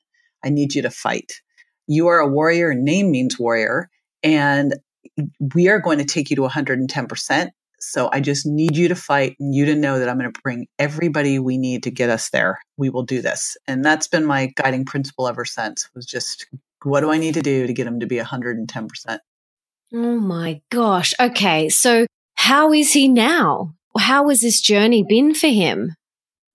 I 0.44 0.50
need 0.50 0.74
you 0.76 0.82
to 0.84 0.90
fight. 0.90 1.42
You 1.88 2.08
are 2.08 2.20
a 2.20 2.28
warrior. 2.28 2.74
Name 2.74 3.12
means 3.12 3.38
warrior. 3.38 3.90
And 4.24 4.76
we 5.54 5.68
are 5.68 5.80
going 5.80 5.98
to 6.00 6.06
take 6.06 6.30
you 6.30 6.38
to 6.38 6.44
110%. 6.44 7.50
So 7.92 8.10
I 8.12 8.20
just 8.20 8.46
need 8.46 8.76
you 8.78 8.88
to 8.88 8.96
fight 8.96 9.36
and 9.40 9.54
you 9.54 9.66
to 9.66 9.76
know 9.76 10.00
that 10.00 10.10
I'm 10.10 10.18
going 10.18 10.32
to 10.32 10.42
bring 10.42 10.68
everybody 10.80 11.40
we 11.40 11.58
need 11.58 11.84
to 11.84 11.92
get 11.92 12.10
us 12.10 12.30
there. 12.30 12.60
We 12.78 12.90
will 12.90 13.04
do 13.04 13.22
this. 13.22 13.58
And 13.68 13.84
that's 13.84 14.08
been 14.08 14.26
my 14.26 14.52
guiding 14.56 14.86
principle 14.86 15.28
ever 15.28 15.46
since 15.46 15.90
was 15.96 16.06
just 16.06 16.48
what 16.84 17.02
do 17.02 17.12
I 17.12 17.18
need 17.18 17.36
to 17.36 17.42
do 17.42 17.68
to 17.68 17.74
get 17.74 17.88
him 17.88 18.00
to 18.02 18.08
be 18.08 18.18
110%? 18.18 19.20
Oh 19.94 20.20
my 20.20 20.62
gosh. 20.70 21.14
Okay. 21.20 21.70
So 21.70 22.06
how 22.36 22.74
is 22.74 22.92
he 22.92 23.08
now? 23.08 23.76
how 23.98 24.30
has 24.30 24.42
this 24.42 24.62
journey 24.62 25.04
been 25.04 25.34
for 25.34 25.48
him? 25.48 25.96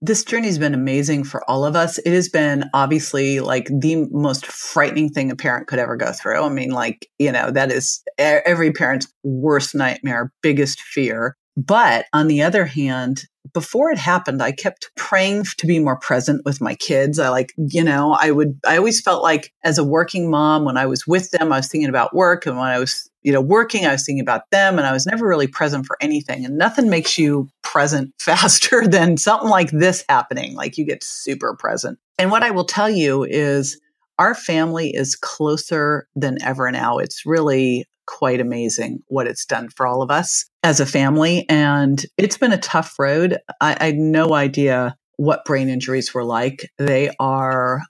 This 0.01 0.25
journey's 0.25 0.59
been 0.59 0.75
amazing 0.75 1.25
for 1.25 1.49
all 1.51 1.65
of 1.65 1.75
us. 1.75 1.99
It 1.99 2.13
has 2.13 2.29
been 2.29 2.65
obviously 2.73 3.41
like 3.41 3.67
the 3.67 4.07
most 4.11 4.47
frightening 4.47 5.11
thing 5.11 5.31
a 5.31 5.37
parent 5.37 5.67
could 5.67 5.79
ever 5.79 5.97
go 5.97 6.13
through. 6.13 6.43
I 6.43 6.49
mean, 6.49 6.71
like, 6.71 7.09
you 7.19 7.33
know, 7.33 7.51
that 7.51 7.73
is 7.73 8.03
every 8.17 8.73
parent's 8.73 9.13
worst 9.25 9.75
nightmare, 9.75 10.33
biggest 10.43 10.81
fear. 10.81 11.37
But 11.57 12.07
on 12.13 12.29
the 12.29 12.43
other 12.43 12.65
hand, 12.65 13.25
before 13.53 13.91
it 13.91 13.99
happened, 13.99 14.41
I 14.41 14.53
kept 14.53 14.91
praying 14.97 15.45
to 15.59 15.67
be 15.67 15.81
more 15.81 15.99
present 15.99 16.43
with 16.45 16.61
my 16.61 16.77
kids. 16.77 17.19
I 17.19 17.31
like, 17.31 17.53
you 17.57 17.83
know, 17.83 18.17
I 18.21 18.31
would, 18.31 18.61
I 18.65 18.77
always 18.77 19.01
felt 19.01 19.23
like 19.25 19.53
as 19.65 19.79
a 19.79 19.85
working 19.85 20.31
mom, 20.31 20.65
when 20.65 20.77
I 20.77 20.87
was 20.87 21.07
with 21.07 21.31
them, 21.31 21.53
I 21.53 21.57
was 21.57 21.69
thinking 21.69 21.89
about 21.89 22.15
work. 22.15 22.47
And 22.47 22.57
when 22.57 22.69
I 22.69 22.79
was, 22.79 23.08
you 23.23 23.33
know, 23.33 23.41
working, 23.41 23.87
I 23.87 23.93
was 23.93 24.05
thinking 24.05 24.23
about 24.23 24.43
them 24.51 24.79
and 24.79 24.87
I 24.87 24.93
was 24.93 25.07
never 25.07 25.27
really 25.27 25.47
present 25.47 25.87
for 25.87 25.97
anything. 26.01 26.45
And 26.45 26.57
nothing 26.57 26.89
makes 26.89 27.19
you 27.19 27.49
present 27.63 28.13
faster 28.21 28.87
than 28.87 29.17
something 29.17 29.49
like 29.49 29.71
this 29.71 30.05
happening. 30.09 30.55
Like 30.55 30.79
you 30.79 30.85
get 30.85 31.03
super 31.03 31.55
present. 31.57 31.99
And 32.19 32.31
what 32.31 32.43
I 32.43 32.51
will 32.51 32.65
tell 32.65 32.91
you 32.91 33.25
is, 33.25 33.81
our 34.19 34.35
family 34.35 34.91
is 34.91 35.15
closer 35.15 36.09
than 36.17 36.43
ever 36.43 36.71
now. 36.73 36.99
It's 36.99 37.23
really 37.25 37.87
quite 38.07 38.41
amazing 38.41 39.01
what 39.09 39.27
it's 39.27 39.45
done 39.45 39.69
for 39.69 39.87
all 39.87 40.03
of 40.03 40.11
us 40.11 40.47
as 40.63 40.81
a 40.81 40.87
family. 40.87 41.47
And 41.49 42.05
it's 42.17 42.39
been 42.39 42.53
a 42.53 42.59
tough 42.59 42.99
road. 42.99 43.39
I, 43.61 43.77
I 43.79 43.85
had 43.87 43.97
no 43.97 44.35
idea 44.35 44.97
what 45.17 45.45
brain 45.45 45.69
injuries 45.69 46.15
were 46.15 46.25
like. 46.25 46.69
They 46.79 47.11
are 47.21 47.83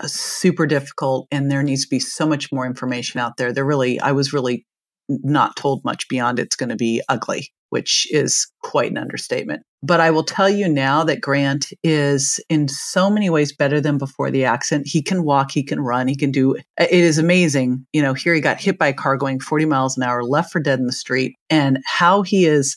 uh, 0.00 0.06
super 0.06 0.66
difficult 0.66 1.26
and 1.30 1.50
there 1.50 1.62
needs 1.62 1.84
to 1.84 1.90
be 1.90 1.98
so 1.98 2.26
much 2.26 2.52
more 2.52 2.66
information 2.66 3.20
out 3.20 3.36
there. 3.36 3.52
They're 3.52 3.64
really, 3.64 4.00
I 4.00 4.12
was 4.12 4.32
really 4.32 4.64
not 5.08 5.56
told 5.56 5.84
much 5.84 6.08
beyond 6.08 6.38
it's 6.38 6.56
going 6.56 6.70
to 6.70 6.76
be 6.76 7.02
ugly 7.08 7.52
which 7.74 8.06
is 8.12 8.46
quite 8.62 8.92
an 8.92 8.96
understatement. 8.96 9.64
But 9.82 9.98
I 9.98 10.12
will 10.12 10.22
tell 10.22 10.48
you 10.48 10.68
now 10.68 11.02
that 11.02 11.20
Grant 11.20 11.72
is 11.82 12.38
in 12.48 12.68
so 12.68 13.10
many 13.10 13.28
ways 13.30 13.52
better 13.52 13.80
than 13.80 13.98
before 13.98 14.30
the 14.30 14.44
accident. 14.44 14.86
He 14.86 15.02
can 15.02 15.24
walk, 15.24 15.50
he 15.50 15.64
can 15.64 15.80
run, 15.80 16.06
he 16.06 16.14
can 16.14 16.30
do 16.30 16.54
it 16.54 16.64
is 16.78 17.18
amazing. 17.18 17.84
You 17.92 18.02
know, 18.02 18.14
here 18.14 18.32
he 18.32 18.40
got 18.40 18.60
hit 18.60 18.78
by 18.78 18.86
a 18.86 18.92
car 18.92 19.16
going 19.16 19.40
40 19.40 19.64
miles 19.64 19.96
an 19.96 20.04
hour, 20.04 20.22
left 20.22 20.52
for 20.52 20.60
dead 20.60 20.78
in 20.78 20.86
the 20.86 20.92
street, 20.92 21.34
and 21.50 21.80
how 21.84 22.22
he 22.22 22.46
is 22.46 22.76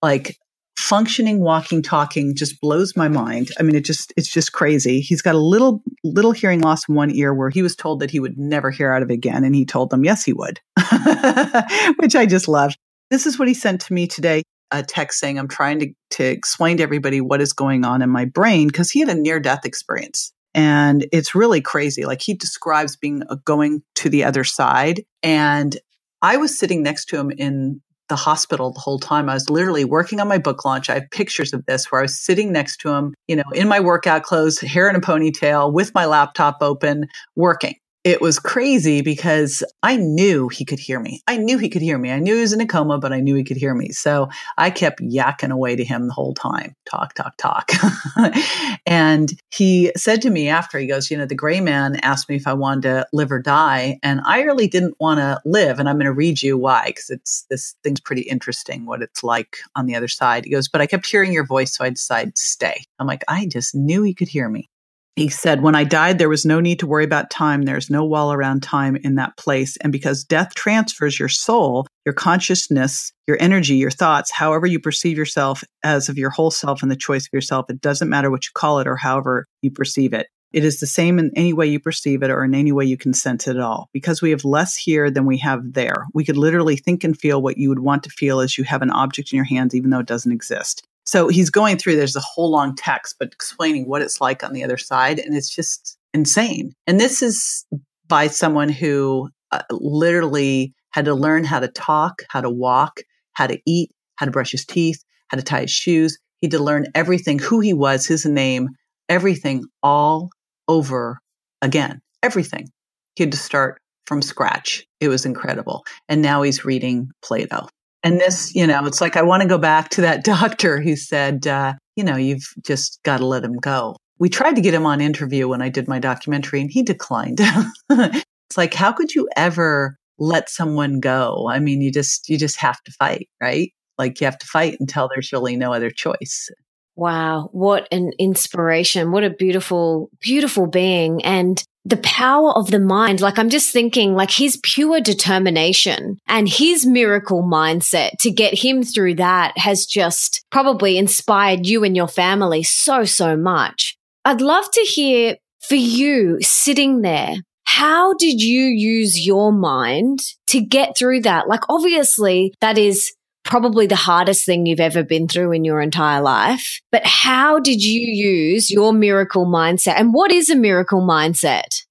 like 0.00 0.38
functioning 0.78 1.40
walking 1.40 1.82
talking 1.82 2.36
just 2.36 2.60
blows 2.60 2.96
my 2.96 3.08
mind 3.08 3.50
i 3.58 3.64
mean 3.64 3.74
it 3.74 3.84
just 3.84 4.12
it's 4.16 4.32
just 4.32 4.52
crazy 4.52 5.00
he's 5.00 5.20
got 5.20 5.34
a 5.34 5.38
little 5.38 5.82
little 6.04 6.30
hearing 6.30 6.60
loss 6.60 6.88
in 6.88 6.94
one 6.94 7.10
ear 7.10 7.34
where 7.34 7.50
he 7.50 7.62
was 7.62 7.74
told 7.74 7.98
that 7.98 8.12
he 8.12 8.20
would 8.20 8.38
never 8.38 8.70
hear 8.70 8.92
out 8.92 9.02
of 9.02 9.10
it 9.10 9.14
again 9.14 9.42
and 9.42 9.56
he 9.56 9.66
told 9.66 9.90
them 9.90 10.04
yes 10.04 10.24
he 10.24 10.32
would 10.32 10.60
which 11.96 12.14
i 12.14 12.24
just 12.24 12.46
love 12.46 12.74
this 13.10 13.26
is 13.26 13.40
what 13.40 13.48
he 13.48 13.54
sent 13.54 13.80
to 13.80 13.92
me 13.92 14.06
today 14.06 14.42
a 14.70 14.82
text 14.82 15.18
saying, 15.18 15.38
I'm 15.38 15.48
trying 15.48 15.78
to, 15.80 15.92
to 16.10 16.24
explain 16.24 16.76
to 16.76 16.82
everybody 16.82 17.20
what 17.20 17.40
is 17.40 17.52
going 17.52 17.84
on 17.84 18.02
in 18.02 18.10
my 18.10 18.24
brain 18.24 18.68
because 18.68 18.90
he 18.90 19.00
had 19.00 19.08
a 19.08 19.14
near 19.14 19.40
death 19.40 19.64
experience. 19.64 20.32
And 20.54 21.06
it's 21.12 21.34
really 21.34 21.60
crazy. 21.60 22.04
Like 22.04 22.22
he 22.22 22.34
describes 22.34 22.96
being 22.96 23.22
uh, 23.28 23.36
going 23.44 23.82
to 23.96 24.10
the 24.10 24.24
other 24.24 24.44
side. 24.44 25.04
And 25.22 25.78
I 26.22 26.36
was 26.36 26.58
sitting 26.58 26.82
next 26.82 27.06
to 27.06 27.18
him 27.18 27.30
in 27.30 27.80
the 28.08 28.16
hospital 28.16 28.72
the 28.72 28.80
whole 28.80 28.98
time. 28.98 29.28
I 29.28 29.34
was 29.34 29.50
literally 29.50 29.84
working 29.84 30.20
on 30.20 30.28
my 30.28 30.38
book 30.38 30.64
launch. 30.64 30.90
I 30.90 30.94
have 30.94 31.10
pictures 31.10 31.52
of 31.52 31.64
this 31.66 31.90
where 31.90 32.00
I 32.00 32.02
was 32.02 32.18
sitting 32.18 32.52
next 32.52 32.78
to 32.78 32.90
him, 32.90 33.14
you 33.26 33.36
know, 33.36 33.44
in 33.54 33.68
my 33.68 33.80
workout 33.80 34.22
clothes, 34.22 34.58
hair 34.58 34.88
in 34.88 34.96
a 34.96 35.00
ponytail, 35.00 35.72
with 35.72 35.94
my 35.94 36.06
laptop 36.06 36.58
open, 36.60 37.06
working 37.36 37.76
it 38.08 38.22
was 38.22 38.38
crazy 38.38 39.02
because 39.02 39.62
I 39.82 39.96
knew 39.96 40.48
he 40.48 40.64
could 40.64 40.78
hear 40.78 40.98
me. 40.98 41.20
I 41.26 41.36
knew 41.36 41.58
he 41.58 41.68
could 41.68 41.82
hear 41.82 41.98
me. 41.98 42.10
I 42.10 42.18
knew 42.18 42.36
he 42.36 42.40
was 42.40 42.54
in 42.54 42.60
a 42.62 42.66
coma, 42.66 42.98
but 42.98 43.12
I 43.12 43.20
knew 43.20 43.34
he 43.34 43.44
could 43.44 43.58
hear 43.58 43.74
me. 43.74 43.90
So 43.90 44.30
I 44.56 44.70
kept 44.70 45.02
yakking 45.02 45.50
away 45.50 45.76
to 45.76 45.84
him 45.84 46.06
the 46.06 46.14
whole 46.14 46.32
time 46.32 46.74
talk, 46.86 47.12
talk, 47.12 47.36
talk. 47.36 47.70
and 48.86 49.38
he 49.50 49.92
said 49.94 50.22
to 50.22 50.30
me 50.30 50.48
after, 50.48 50.78
he 50.78 50.86
goes, 50.86 51.10
You 51.10 51.18
know, 51.18 51.26
the 51.26 51.34
gray 51.34 51.60
man 51.60 51.96
asked 51.96 52.30
me 52.30 52.36
if 52.36 52.46
I 52.46 52.54
wanted 52.54 52.84
to 52.84 53.06
live 53.12 53.30
or 53.30 53.40
die. 53.40 53.98
And 54.02 54.22
I 54.24 54.40
really 54.40 54.68
didn't 54.68 54.96
want 54.98 55.18
to 55.18 55.38
live. 55.44 55.78
And 55.78 55.86
I'm 55.86 55.96
going 55.96 56.06
to 56.06 56.12
read 56.12 56.40
you 56.40 56.56
why, 56.56 56.86
because 56.86 57.10
it's 57.10 57.44
this 57.50 57.74
thing's 57.84 58.00
pretty 58.00 58.22
interesting 58.22 58.86
what 58.86 59.02
it's 59.02 59.22
like 59.22 59.58
on 59.76 59.84
the 59.84 59.96
other 59.96 60.08
side. 60.08 60.46
He 60.46 60.50
goes, 60.50 60.66
But 60.66 60.80
I 60.80 60.86
kept 60.86 61.06
hearing 61.06 61.32
your 61.34 61.44
voice. 61.44 61.76
So 61.76 61.84
I 61.84 61.90
decided 61.90 62.36
to 62.36 62.42
stay. 62.42 62.84
I'm 62.98 63.06
like, 63.06 63.22
I 63.28 63.44
just 63.46 63.74
knew 63.74 64.02
he 64.02 64.14
could 64.14 64.28
hear 64.28 64.48
me. 64.48 64.70
He 65.18 65.28
said, 65.28 65.62
When 65.62 65.74
I 65.74 65.82
died, 65.82 66.18
there 66.18 66.28
was 66.28 66.46
no 66.46 66.60
need 66.60 66.78
to 66.78 66.86
worry 66.86 67.02
about 67.02 67.28
time. 67.28 67.62
There's 67.62 67.90
no 67.90 68.04
wall 68.04 68.32
around 68.32 68.62
time 68.62 68.94
in 68.94 69.16
that 69.16 69.36
place. 69.36 69.76
And 69.78 69.90
because 69.90 70.22
death 70.22 70.54
transfers 70.54 71.18
your 71.18 71.28
soul, 71.28 71.88
your 72.06 72.12
consciousness, 72.12 73.12
your 73.26 73.36
energy, 73.40 73.74
your 73.74 73.90
thoughts, 73.90 74.30
however 74.30 74.64
you 74.64 74.78
perceive 74.78 75.18
yourself 75.18 75.64
as 75.82 76.08
of 76.08 76.18
your 76.18 76.30
whole 76.30 76.52
self 76.52 76.82
and 76.82 76.90
the 76.90 76.96
choice 76.96 77.26
of 77.26 77.32
yourself, 77.32 77.68
it 77.68 77.80
doesn't 77.80 78.08
matter 78.08 78.30
what 78.30 78.44
you 78.44 78.50
call 78.54 78.78
it 78.78 78.86
or 78.86 78.94
however 78.94 79.48
you 79.60 79.72
perceive 79.72 80.12
it. 80.12 80.28
It 80.52 80.64
is 80.64 80.78
the 80.78 80.86
same 80.86 81.18
in 81.18 81.32
any 81.34 81.52
way 81.52 81.66
you 81.66 81.80
perceive 81.80 82.22
it 82.22 82.30
or 82.30 82.44
in 82.44 82.54
any 82.54 82.70
way 82.70 82.84
you 82.84 82.96
can 82.96 83.12
sense 83.12 83.48
it 83.48 83.56
at 83.56 83.62
all. 83.62 83.88
Because 83.92 84.22
we 84.22 84.30
have 84.30 84.44
less 84.44 84.76
here 84.76 85.10
than 85.10 85.26
we 85.26 85.38
have 85.38 85.72
there. 85.72 86.06
We 86.14 86.24
could 86.24 86.38
literally 86.38 86.76
think 86.76 87.02
and 87.02 87.18
feel 87.18 87.42
what 87.42 87.58
you 87.58 87.70
would 87.70 87.80
want 87.80 88.04
to 88.04 88.10
feel 88.10 88.38
as 88.38 88.56
you 88.56 88.62
have 88.62 88.82
an 88.82 88.90
object 88.90 89.32
in 89.32 89.36
your 89.36 89.44
hands, 89.44 89.74
even 89.74 89.90
though 89.90 89.98
it 89.98 90.06
doesn't 90.06 90.30
exist. 90.30 90.86
So 91.08 91.28
he's 91.28 91.48
going 91.48 91.78
through, 91.78 91.96
there's 91.96 92.16
a 92.16 92.20
whole 92.20 92.50
long 92.50 92.74
text, 92.76 93.16
but 93.18 93.32
explaining 93.32 93.88
what 93.88 94.02
it's 94.02 94.20
like 94.20 94.44
on 94.44 94.52
the 94.52 94.62
other 94.62 94.76
side. 94.76 95.18
And 95.18 95.34
it's 95.34 95.48
just 95.48 95.96
insane. 96.12 96.74
And 96.86 97.00
this 97.00 97.22
is 97.22 97.64
by 98.06 98.26
someone 98.26 98.68
who 98.68 99.30
uh, 99.50 99.62
literally 99.70 100.74
had 100.90 101.06
to 101.06 101.14
learn 101.14 101.44
how 101.44 101.60
to 101.60 101.68
talk, 101.68 102.20
how 102.28 102.42
to 102.42 102.50
walk, 102.50 103.00
how 103.32 103.46
to 103.46 103.58
eat, 103.64 103.90
how 104.16 104.26
to 104.26 104.32
brush 104.32 104.50
his 104.50 104.66
teeth, 104.66 105.02
how 105.28 105.38
to 105.38 105.42
tie 105.42 105.62
his 105.62 105.70
shoes. 105.70 106.18
He 106.42 106.48
had 106.48 106.50
to 106.50 106.62
learn 106.62 106.84
everything, 106.94 107.38
who 107.38 107.60
he 107.60 107.72
was, 107.72 108.04
his 108.04 108.26
name, 108.26 108.68
everything 109.08 109.64
all 109.82 110.28
over 110.68 111.20
again. 111.62 112.02
Everything. 112.22 112.68
He 113.14 113.22
had 113.22 113.32
to 113.32 113.38
start 113.38 113.80
from 114.04 114.20
scratch. 114.20 114.86
It 115.00 115.08
was 115.08 115.24
incredible. 115.24 115.86
And 116.06 116.20
now 116.20 116.42
he's 116.42 116.66
reading 116.66 117.12
Plato. 117.22 117.66
And 118.02 118.20
this, 118.20 118.54
you 118.54 118.66
know, 118.66 118.84
it's 118.86 119.00
like 119.00 119.16
I 119.16 119.22
want 119.22 119.42
to 119.42 119.48
go 119.48 119.58
back 119.58 119.90
to 119.90 120.00
that 120.02 120.24
doctor 120.24 120.80
who 120.80 120.96
said, 120.96 121.46
uh, 121.46 121.74
you 121.96 122.04
know, 122.04 122.16
you've 122.16 122.46
just 122.64 123.00
got 123.02 123.18
to 123.18 123.26
let 123.26 123.44
him 123.44 123.56
go. 123.56 123.96
We 124.18 124.28
tried 124.28 124.56
to 124.56 124.60
get 124.60 124.74
him 124.74 124.86
on 124.86 125.00
interview 125.00 125.48
when 125.48 125.62
I 125.62 125.68
did 125.68 125.88
my 125.88 125.98
documentary 125.98 126.60
and 126.60 126.70
he 126.70 126.82
declined. 126.82 127.40
it's 127.90 128.56
like, 128.56 128.74
how 128.74 128.92
could 128.92 129.14
you 129.14 129.28
ever 129.36 129.96
let 130.18 130.50
someone 130.50 130.98
go? 130.98 131.48
I 131.48 131.60
mean, 131.60 131.80
you 131.80 131.92
just, 131.92 132.28
you 132.28 132.36
just 132.36 132.56
have 132.56 132.82
to 132.82 132.92
fight, 132.92 133.28
right? 133.40 133.72
Like 133.96 134.20
you 134.20 134.24
have 134.24 134.38
to 134.38 134.46
fight 134.46 134.76
until 134.80 135.08
there's 135.12 135.32
really 135.32 135.56
no 135.56 135.72
other 135.72 135.90
choice. 135.90 136.50
Wow, 136.98 137.48
what 137.52 137.86
an 137.92 138.10
inspiration. 138.18 139.12
What 139.12 139.22
a 139.22 139.30
beautiful, 139.30 140.10
beautiful 140.20 140.66
being. 140.66 141.24
And 141.24 141.62
the 141.84 141.98
power 141.98 142.50
of 142.56 142.72
the 142.72 142.80
mind. 142.80 143.20
Like 143.20 143.38
I'm 143.38 143.50
just 143.50 143.72
thinking 143.72 144.14
like 144.14 144.32
his 144.32 144.58
pure 144.64 145.00
determination 145.00 146.18
and 146.26 146.48
his 146.48 146.84
miracle 146.84 147.44
mindset 147.44 148.18
to 148.18 148.32
get 148.32 148.64
him 148.64 148.82
through 148.82 149.14
that 149.14 149.56
has 149.56 149.86
just 149.86 150.44
probably 150.50 150.98
inspired 150.98 151.68
you 151.68 151.84
and 151.84 151.94
your 151.94 152.08
family 152.08 152.64
so, 152.64 153.04
so 153.04 153.36
much. 153.36 153.96
I'd 154.24 154.40
love 154.40 154.68
to 154.72 154.80
hear 154.80 155.36
for 155.60 155.76
you 155.76 156.38
sitting 156.40 157.02
there. 157.02 157.36
How 157.62 158.14
did 158.14 158.42
you 158.42 158.64
use 158.64 159.24
your 159.24 159.52
mind 159.52 160.18
to 160.48 160.60
get 160.60 160.98
through 160.98 161.20
that? 161.20 161.46
Like, 161.46 161.60
obviously, 161.68 162.54
that 162.60 162.76
is 162.76 163.12
probably 163.48 163.86
the 163.86 163.96
hardest 163.96 164.44
thing 164.46 164.66
you've 164.66 164.78
ever 164.78 165.02
been 165.02 165.26
through 165.26 165.52
in 165.52 165.64
your 165.64 165.80
entire 165.80 166.20
life. 166.20 166.80
But 166.92 167.04
how 167.04 167.58
did 167.58 167.82
you 167.82 168.00
use 168.00 168.70
your 168.70 168.92
miracle 168.92 169.46
mindset? 169.46 169.94
And 169.96 170.14
what 170.14 170.30
is 170.30 170.50
a 170.50 170.56
miracle 170.56 171.00
mindset? 171.00 171.82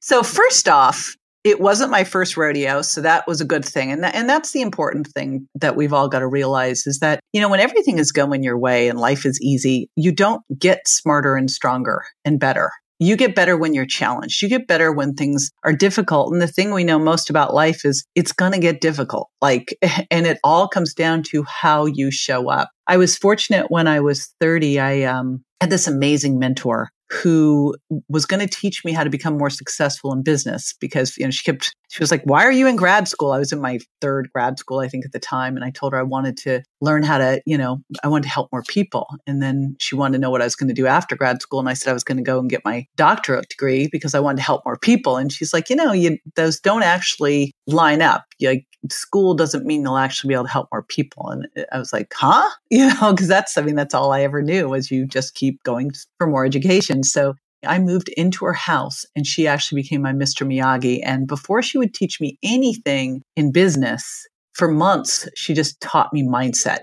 So, 0.00 0.22
first 0.22 0.68
off, 0.68 1.16
it 1.44 1.60
wasn't 1.60 1.90
my 1.90 2.04
first 2.04 2.36
rodeo, 2.36 2.82
so 2.82 3.00
that 3.00 3.26
was 3.26 3.40
a 3.40 3.44
good 3.44 3.64
thing. 3.64 3.90
And, 3.90 4.02
th- 4.02 4.14
and 4.14 4.28
that's 4.28 4.52
the 4.52 4.62
important 4.62 5.08
thing 5.08 5.48
that 5.56 5.76
we've 5.76 5.92
all 5.92 6.08
got 6.08 6.20
to 6.20 6.26
realize 6.26 6.86
is 6.86 6.98
that, 6.98 7.20
you 7.32 7.40
know, 7.40 7.48
when 7.48 7.60
everything 7.60 7.98
is 7.98 8.12
going 8.12 8.42
your 8.42 8.58
way 8.58 8.88
and 8.88 8.98
life 8.98 9.24
is 9.24 9.40
easy, 9.40 9.88
you 9.96 10.12
don't 10.12 10.42
get 10.56 10.86
smarter 10.86 11.36
and 11.36 11.50
stronger 11.50 12.04
and 12.24 12.38
better. 12.38 12.70
You 13.02 13.16
get 13.16 13.34
better 13.34 13.56
when 13.56 13.74
you're 13.74 13.84
challenged. 13.84 14.42
You 14.42 14.48
get 14.48 14.68
better 14.68 14.92
when 14.92 15.14
things 15.14 15.50
are 15.64 15.72
difficult. 15.72 16.32
And 16.32 16.40
the 16.40 16.46
thing 16.46 16.72
we 16.72 16.84
know 16.84 16.98
most 16.98 17.30
about 17.30 17.52
life 17.52 17.84
is 17.84 18.06
it's 18.14 18.32
going 18.32 18.52
to 18.52 18.58
get 18.58 18.80
difficult. 18.80 19.28
Like, 19.40 19.76
and 20.10 20.26
it 20.26 20.38
all 20.44 20.68
comes 20.68 20.94
down 20.94 21.24
to 21.24 21.42
how 21.42 21.86
you 21.86 22.12
show 22.12 22.48
up. 22.48 22.70
I 22.86 22.96
was 22.96 23.16
fortunate 23.16 23.70
when 23.70 23.88
I 23.88 24.00
was 24.00 24.32
30. 24.40 24.78
I 24.78 25.02
um, 25.02 25.44
had 25.60 25.70
this 25.70 25.88
amazing 25.88 26.38
mentor 26.38 26.90
who 27.12 27.76
was 28.08 28.26
going 28.26 28.40
to 28.40 28.46
teach 28.46 28.84
me 28.84 28.92
how 28.92 29.04
to 29.04 29.10
become 29.10 29.36
more 29.36 29.50
successful 29.50 30.12
in 30.12 30.22
business 30.22 30.74
because 30.80 31.16
you 31.18 31.24
know 31.24 31.30
she 31.30 31.44
kept 31.44 31.74
she 31.88 32.02
was 32.02 32.10
like 32.10 32.22
why 32.24 32.44
are 32.44 32.52
you 32.52 32.66
in 32.66 32.76
grad 32.76 33.06
school? 33.06 33.32
I 33.32 33.38
was 33.38 33.52
in 33.52 33.60
my 33.60 33.78
third 34.00 34.30
grad 34.32 34.58
school 34.58 34.80
i 34.80 34.88
think 34.88 35.04
at 35.04 35.12
the 35.12 35.18
time 35.18 35.56
and 35.56 35.64
i 35.64 35.70
told 35.70 35.92
her 35.92 35.98
i 35.98 36.02
wanted 36.02 36.36
to 36.36 36.60
learn 36.80 37.02
how 37.02 37.18
to 37.18 37.40
you 37.46 37.56
know 37.56 37.78
i 38.02 38.08
wanted 38.08 38.24
to 38.24 38.28
help 38.28 38.50
more 38.52 38.64
people 38.68 39.06
and 39.26 39.42
then 39.42 39.76
she 39.80 39.94
wanted 39.94 40.12
to 40.14 40.20
know 40.20 40.30
what 40.30 40.42
i 40.42 40.44
was 40.44 40.56
going 40.56 40.68
to 40.68 40.74
do 40.74 40.86
after 40.86 41.16
grad 41.16 41.40
school 41.40 41.60
and 41.60 41.68
i 41.68 41.74
said 41.74 41.90
i 41.90 41.94
was 41.94 42.04
going 42.04 42.16
to 42.16 42.22
go 42.22 42.38
and 42.38 42.50
get 42.50 42.64
my 42.64 42.86
doctorate 42.96 43.48
degree 43.48 43.88
because 43.90 44.14
i 44.14 44.20
wanted 44.20 44.36
to 44.36 44.42
help 44.42 44.62
more 44.64 44.78
people 44.78 45.16
and 45.16 45.32
she's 45.32 45.52
like 45.52 45.70
you 45.70 45.76
know 45.76 45.92
you 45.92 46.18
those 46.34 46.60
don't 46.60 46.82
actually 46.82 47.52
line 47.66 48.02
up 48.02 48.24
like 48.40 48.66
school 48.90 49.34
doesn't 49.34 49.64
mean 49.64 49.84
they'll 49.84 49.96
actually 49.96 50.28
be 50.28 50.34
able 50.34 50.44
to 50.44 50.50
help 50.50 50.68
more 50.72 50.82
people 50.82 51.28
and 51.28 51.46
i 51.72 51.78
was 51.78 51.92
like 51.92 52.12
huh? 52.14 52.48
You 52.70 52.88
know 52.88 53.12
because 53.12 53.28
that's 53.28 53.56
i 53.56 53.62
mean 53.62 53.76
that's 53.76 53.94
all 53.94 54.12
i 54.12 54.22
ever 54.22 54.42
knew 54.42 54.68
was 54.68 54.90
you 54.90 55.06
just 55.06 55.34
keep 55.34 55.62
going 55.62 55.92
for 56.18 56.26
more 56.26 56.44
education 56.44 57.01
so 57.06 57.34
I 57.66 57.78
moved 57.78 58.08
into 58.16 58.44
her 58.44 58.52
house 58.52 59.04
and 59.14 59.26
she 59.26 59.46
actually 59.46 59.82
became 59.82 60.02
my 60.02 60.12
Mr. 60.12 60.46
Miyagi. 60.46 61.00
And 61.04 61.26
before 61.26 61.62
she 61.62 61.78
would 61.78 61.94
teach 61.94 62.20
me 62.20 62.38
anything 62.42 63.22
in 63.36 63.52
business, 63.52 64.26
for 64.54 64.68
months, 64.68 65.28
she 65.34 65.54
just 65.54 65.80
taught 65.80 66.12
me 66.12 66.22
mindset. 66.22 66.82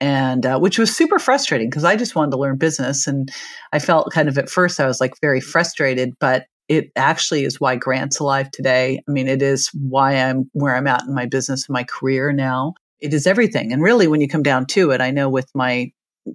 And 0.00 0.46
uh, 0.46 0.58
which 0.60 0.78
was 0.78 0.96
super 0.96 1.18
frustrating 1.18 1.68
because 1.68 1.84
I 1.84 1.96
just 1.96 2.14
wanted 2.14 2.30
to 2.30 2.36
learn 2.36 2.56
business. 2.56 3.06
And 3.08 3.32
I 3.72 3.80
felt 3.80 4.12
kind 4.12 4.28
of 4.28 4.38
at 4.38 4.48
first, 4.48 4.78
I 4.78 4.86
was 4.86 5.00
like 5.00 5.14
very 5.20 5.40
frustrated, 5.40 6.14
but 6.20 6.44
it 6.68 6.92
actually 6.94 7.44
is 7.44 7.60
why 7.60 7.74
Grant's 7.76 8.20
alive 8.20 8.50
today. 8.52 9.00
I 9.08 9.10
mean, 9.10 9.26
it 9.26 9.42
is 9.42 9.70
why 9.72 10.14
I'm 10.14 10.48
where 10.52 10.76
I'm 10.76 10.86
at 10.86 11.02
in 11.02 11.14
my 11.14 11.26
business 11.26 11.66
and 11.66 11.74
my 11.74 11.82
career 11.82 12.32
now. 12.32 12.74
It 13.00 13.12
is 13.12 13.26
everything. 13.26 13.72
And 13.72 13.82
really, 13.82 14.06
when 14.06 14.20
you 14.20 14.28
come 14.28 14.42
down 14.42 14.66
to 14.66 14.90
it, 14.92 15.00
I 15.00 15.10
know 15.10 15.28
with 15.28 15.50
my 15.54 15.90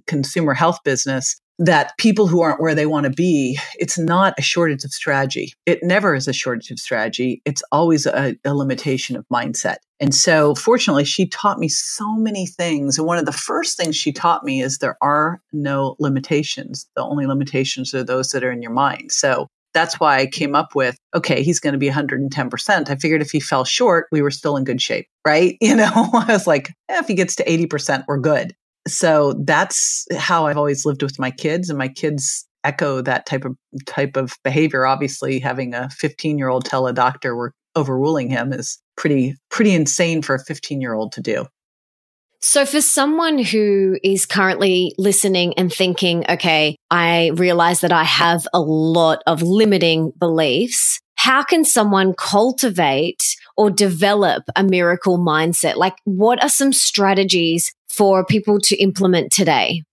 consumer 0.06 0.52
health 0.52 0.78
business, 0.84 1.40
that 1.58 1.96
people 1.98 2.26
who 2.26 2.42
aren't 2.42 2.60
where 2.60 2.74
they 2.74 2.86
want 2.86 3.04
to 3.04 3.10
be, 3.10 3.58
it's 3.74 3.98
not 3.98 4.34
a 4.38 4.42
shortage 4.42 4.84
of 4.84 4.92
strategy. 4.92 5.52
It 5.66 5.80
never 5.82 6.14
is 6.14 6.26
a 6.26 6.32
shortage 6.32 6.70
of 6.70 6.78
strategy. 6.78 7.42
It's 7.44 7.62
always 7.70 8.06
a, 8.06 8.36
a, 8.44 8.54
limitation 8.54 9.16
of 9.16 9.24
mindset. 9.32 9.76
And 10.00 10.14
so, 10.14 10.54
fortunately, 10.54 11.04
she 11.04 11.26
taught 11.28 11.58
me 11.58 11.68
so 11.68 12.16
many 12.16 12.46
things. 12.46 12.98
And 12.98 13.06
one 13.06 13.18
of 13.18 13.26
the 13.26 13.32
first 13.32 13.76
things 13.76 13.94
she 13.94 14.12
taught 14.12 14.44
me 14.44 14.62
is 14.62 14.78
there 14.78 14.98
are 15.00 15.40
no 15.52 15.96
limitations. 16.00 16.86
The 16.96 17.02
only 17.02 17.26
limitations 17.26 17.94
are 17.94 18.02
those 18.02 18.30
that 18.30 18.42
are 18.42 18.52
in 18.52 18.62
your 18.62 18.72
mind. 18.72 19.12
So, 19.12 19.48
that's 19.74 19.98
why 19.98 20.18
I 20.18 20.26
came 20.26 20.54
up 20.54 20.76
with, 20.76 20.96
okay, 21.14 21.42
he's 21.42 21.58
going 21.58 21.72
to 21.72 21.78
be 21.78 21.90
110%. 21.90 22.90
I 22.90 22.94
figured 22.94 23.20
if 23.20 23.32
he 23.32 23.40
fell 23.40 23.64
short, 23.64 24.06
we 24.12 24.22
were 24.22 24.30
still 24.30 24.56
in 24.56 24.62
good 24.62 24.80
shape, 24.80 25.08
right? 25.26 25.56
You 25.64 25.74
know, 25.74 25.90
I 26.14 26.26
was 26.28 26.46
like, 26.46 26.68
eh, 26.88 27.00
if 27.00 27.08
he 27.08 27.14
gets 27.14 27.34
to 27.36 27.44
80%, 27.44 28.04
we're 28.06 28.18
good 28.18 28.54
so 28.86 29.34
that's 29.44 30.06
how 30.16 30.46
I've 30.46 30.56
always 30.56 30.84
lived 30.84 31.02
with 31.02 31.18
my 31.18 31.30
kids 31.30 31.68
and 31.68 31.78
my 31.78 31.88
kids 31.88 32.46
echo 32.64 33.02
that 33.02 33.26
type 33.26 33.44
of 33.44 33.56
type 33.86 34.16
of 34.16 34.32
behavior. 34.42 34.86
Obviously, 34.86 35.38
having 35.38 35.74
a 35.74 35.88
15 35.90 36.38
year 36.38 36.48
old 36.48 36.64
tell 36.64 36.86
a 36.86 36.92
doctor 36.92 37.36
we're 37.36 37.50
overruling 37.76 38.30
him 38.30 38.52
is 38.52 38.78
pretty 38.96 39.36
pretty 39.50 39.74
insane 39.74 40.22
for 40.22 40.34
a 40.34 40.44
15 40.44 40.80
year 40.80 40.94
old 40.94 41.12
to 41.12 41.20
do. 41.20 41.46
So, 42.40 42.66
for 42.66 42.82
someone 42.82 43.38
who 43.38 43.96
is 44.04 44.26
currently 44.26 44.94
listening 44.98 45.54
and 45.54 45.72
thinking, 45.72 46.26
okay, 46.28 46.76
I 46.90 47.30
realize 47.36 47.80
that 47.80 47.92
I 47.92 48.04
have 48.04 48.46
a 48.52 48.60
lot 48.60 49.22
of 49.26 49.40
limiting 49.40 50.12
beliefs, 50.18 51.00
how 51.24 51.42
can 51.42 51.64
someone 51.64 52.12
cultivate 52.12 53.22
or 53.56 53.70
develop 53.70 54.42
a 54.56 54.62
miracle 54.62 55.18
mindset? 55.18 55.76
Like, 55.76 55.96
what 56.04 56.42
are 56.44 56.50
some 56.50 56.70
strategies 56.70 57.72
for 57.88 58.26
people 58.26 58.60
to 58.60 58.76
implement 58.76 59.32
today? 59.32 59.84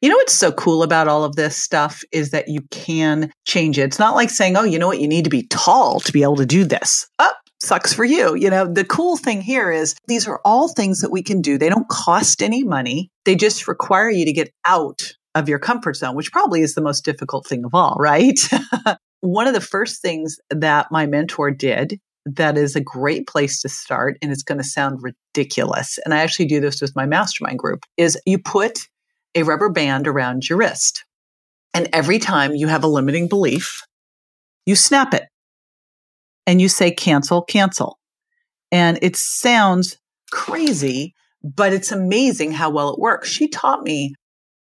You 0.00 0.08
know 0.08 0.16
what's 0.16 0.34
so 0.34 0.50
cool 0.50 0.82
about 0.82 1.06
all 1.06 1.22
of 1.22 1.36
this 1.36 1.56
stuff 1.56 2.02
is 2.10 2.32
that 2.32 2.48
you 2.48 2.62
can 2.72 3.30
change 3.46 3.78
it. 3.78 3.82
It's 3.82 4.00
not 4.00 4.16
like 4.16 4.30
saying, 4.30 4.56
oh, 4.56 4.64
you 4.64 4.80
know 4.80 4.88
what, 4.88 4.98
you 4.98 5.06
need 5.06 5.22
to 5.22 5.30
be 5.30 5.46
tall 5.46 6.00
to 6.00 6.12
be 6.12 6.24
able 6.24 6.34
to 6.38 6.46
do 6.46 6.64
this. 6.64 7.06
Oh, 7.20 7.32
sucks 7.62 7.94
for 7.94 8.04
you. 8.04 8.34
You 8.34 8.50
know, 8.50 8.66
the 8.66 8.84
cool 8.84 9.16
thing 9.16 9.42
here 9.42 9.70
is 9.70 9.94
these 10.08 10.26
are 10.26 10.40
all 10.44 10.66
things 10.66 11.02
that 11.02 11.12
we 11.12 11.22
can 11.22 11.40
do. 11.40 11.56
They 11.56 11.68
don't 11.68 11.88
cost 11.88 12.42
any 12.42 12.64
money. 12.64 13.10
They 13.24 13.36
just 13.36 13.68
require 13.68 14.10
you 14.10 14.24
to 14.24 14.32
get 14.32 14.52
out 14.66 15.12
of 15.36 15.48
your 15.48 15.60
comfort 15.60 15.94
zone, 15.94 16.16
which 16.16 16.32
probably 16.32 16.62
is 16.62 16.74
the 16.74 16.82
most 16.82 17.04
difficult 17.04 17.46
thing 17.46 17.64
of 17.64 17.76
all, 17.76 17.94
right? 18.00 18.40
One 19.20 19.46
of 19.46 19.54
the 19.54 19.60
first 19.60 20.00
things 20.00 20.38
that 20.50 20.90
my 20.90 21.06
mentor 21.06 21.50
did 21.50 22.00
that 22.26 22.56
is 22.56 22.76
a 22.76 22.80
great 22.80 23.26
place 23.26 23.60
to 23.62 23.68
start 23.68 24.18
and 24.20 24.30
it's 24.30 24.42
going 24.42 24.58
to 24.58 24.64
sound 24.64 25.00
ridiculous 25.02 25.98
and 26.04 26.12
i 26.12 26.18
actually 26.18 26.44
do 26.44 26.60
this 26.60 26.82
with 26.82 26.94
my 26.94 27.06
mastermind 27.06 27.58
group 27.58 27.86
is 27.96 28.20
you 28.26 28.38
put 28.38 28.80
a 29.34 29.42
rubber 29.42 29.70
band 29.70 30.06
around 30.06 30.46
your 30.46 30.58
wrist 30.58 31.02
and 31.72 31.88
every 31.94 32.18
time 32.18 32.54
you 32.54 32.68
have 32.68 32.84
a 32.84 32.86
limiting 32.88 33.26
belief 33.26 33.80
you 34.66 34.76
snap 34.76 35.14
it. 35.14 35.24
And 36.46 36.60
you 36.60 36.68
say 36.68 36.90
cancel 36.90 37.42
cancel. 37.42 37.98
And 38.72 38.98
it 39.02 39.16
sounds 39.16 39.98
crazy 40.30 41.14
but 41.42 41.72
it's 41.72 41.90
amazing 41.90 42.52
how 42.52 42.68
well 42.68 42.92
it 42.92 42.98
works. 42.98 43.26
She 43.26 43.48
taught 43.48 43.82
me 43.82 44.14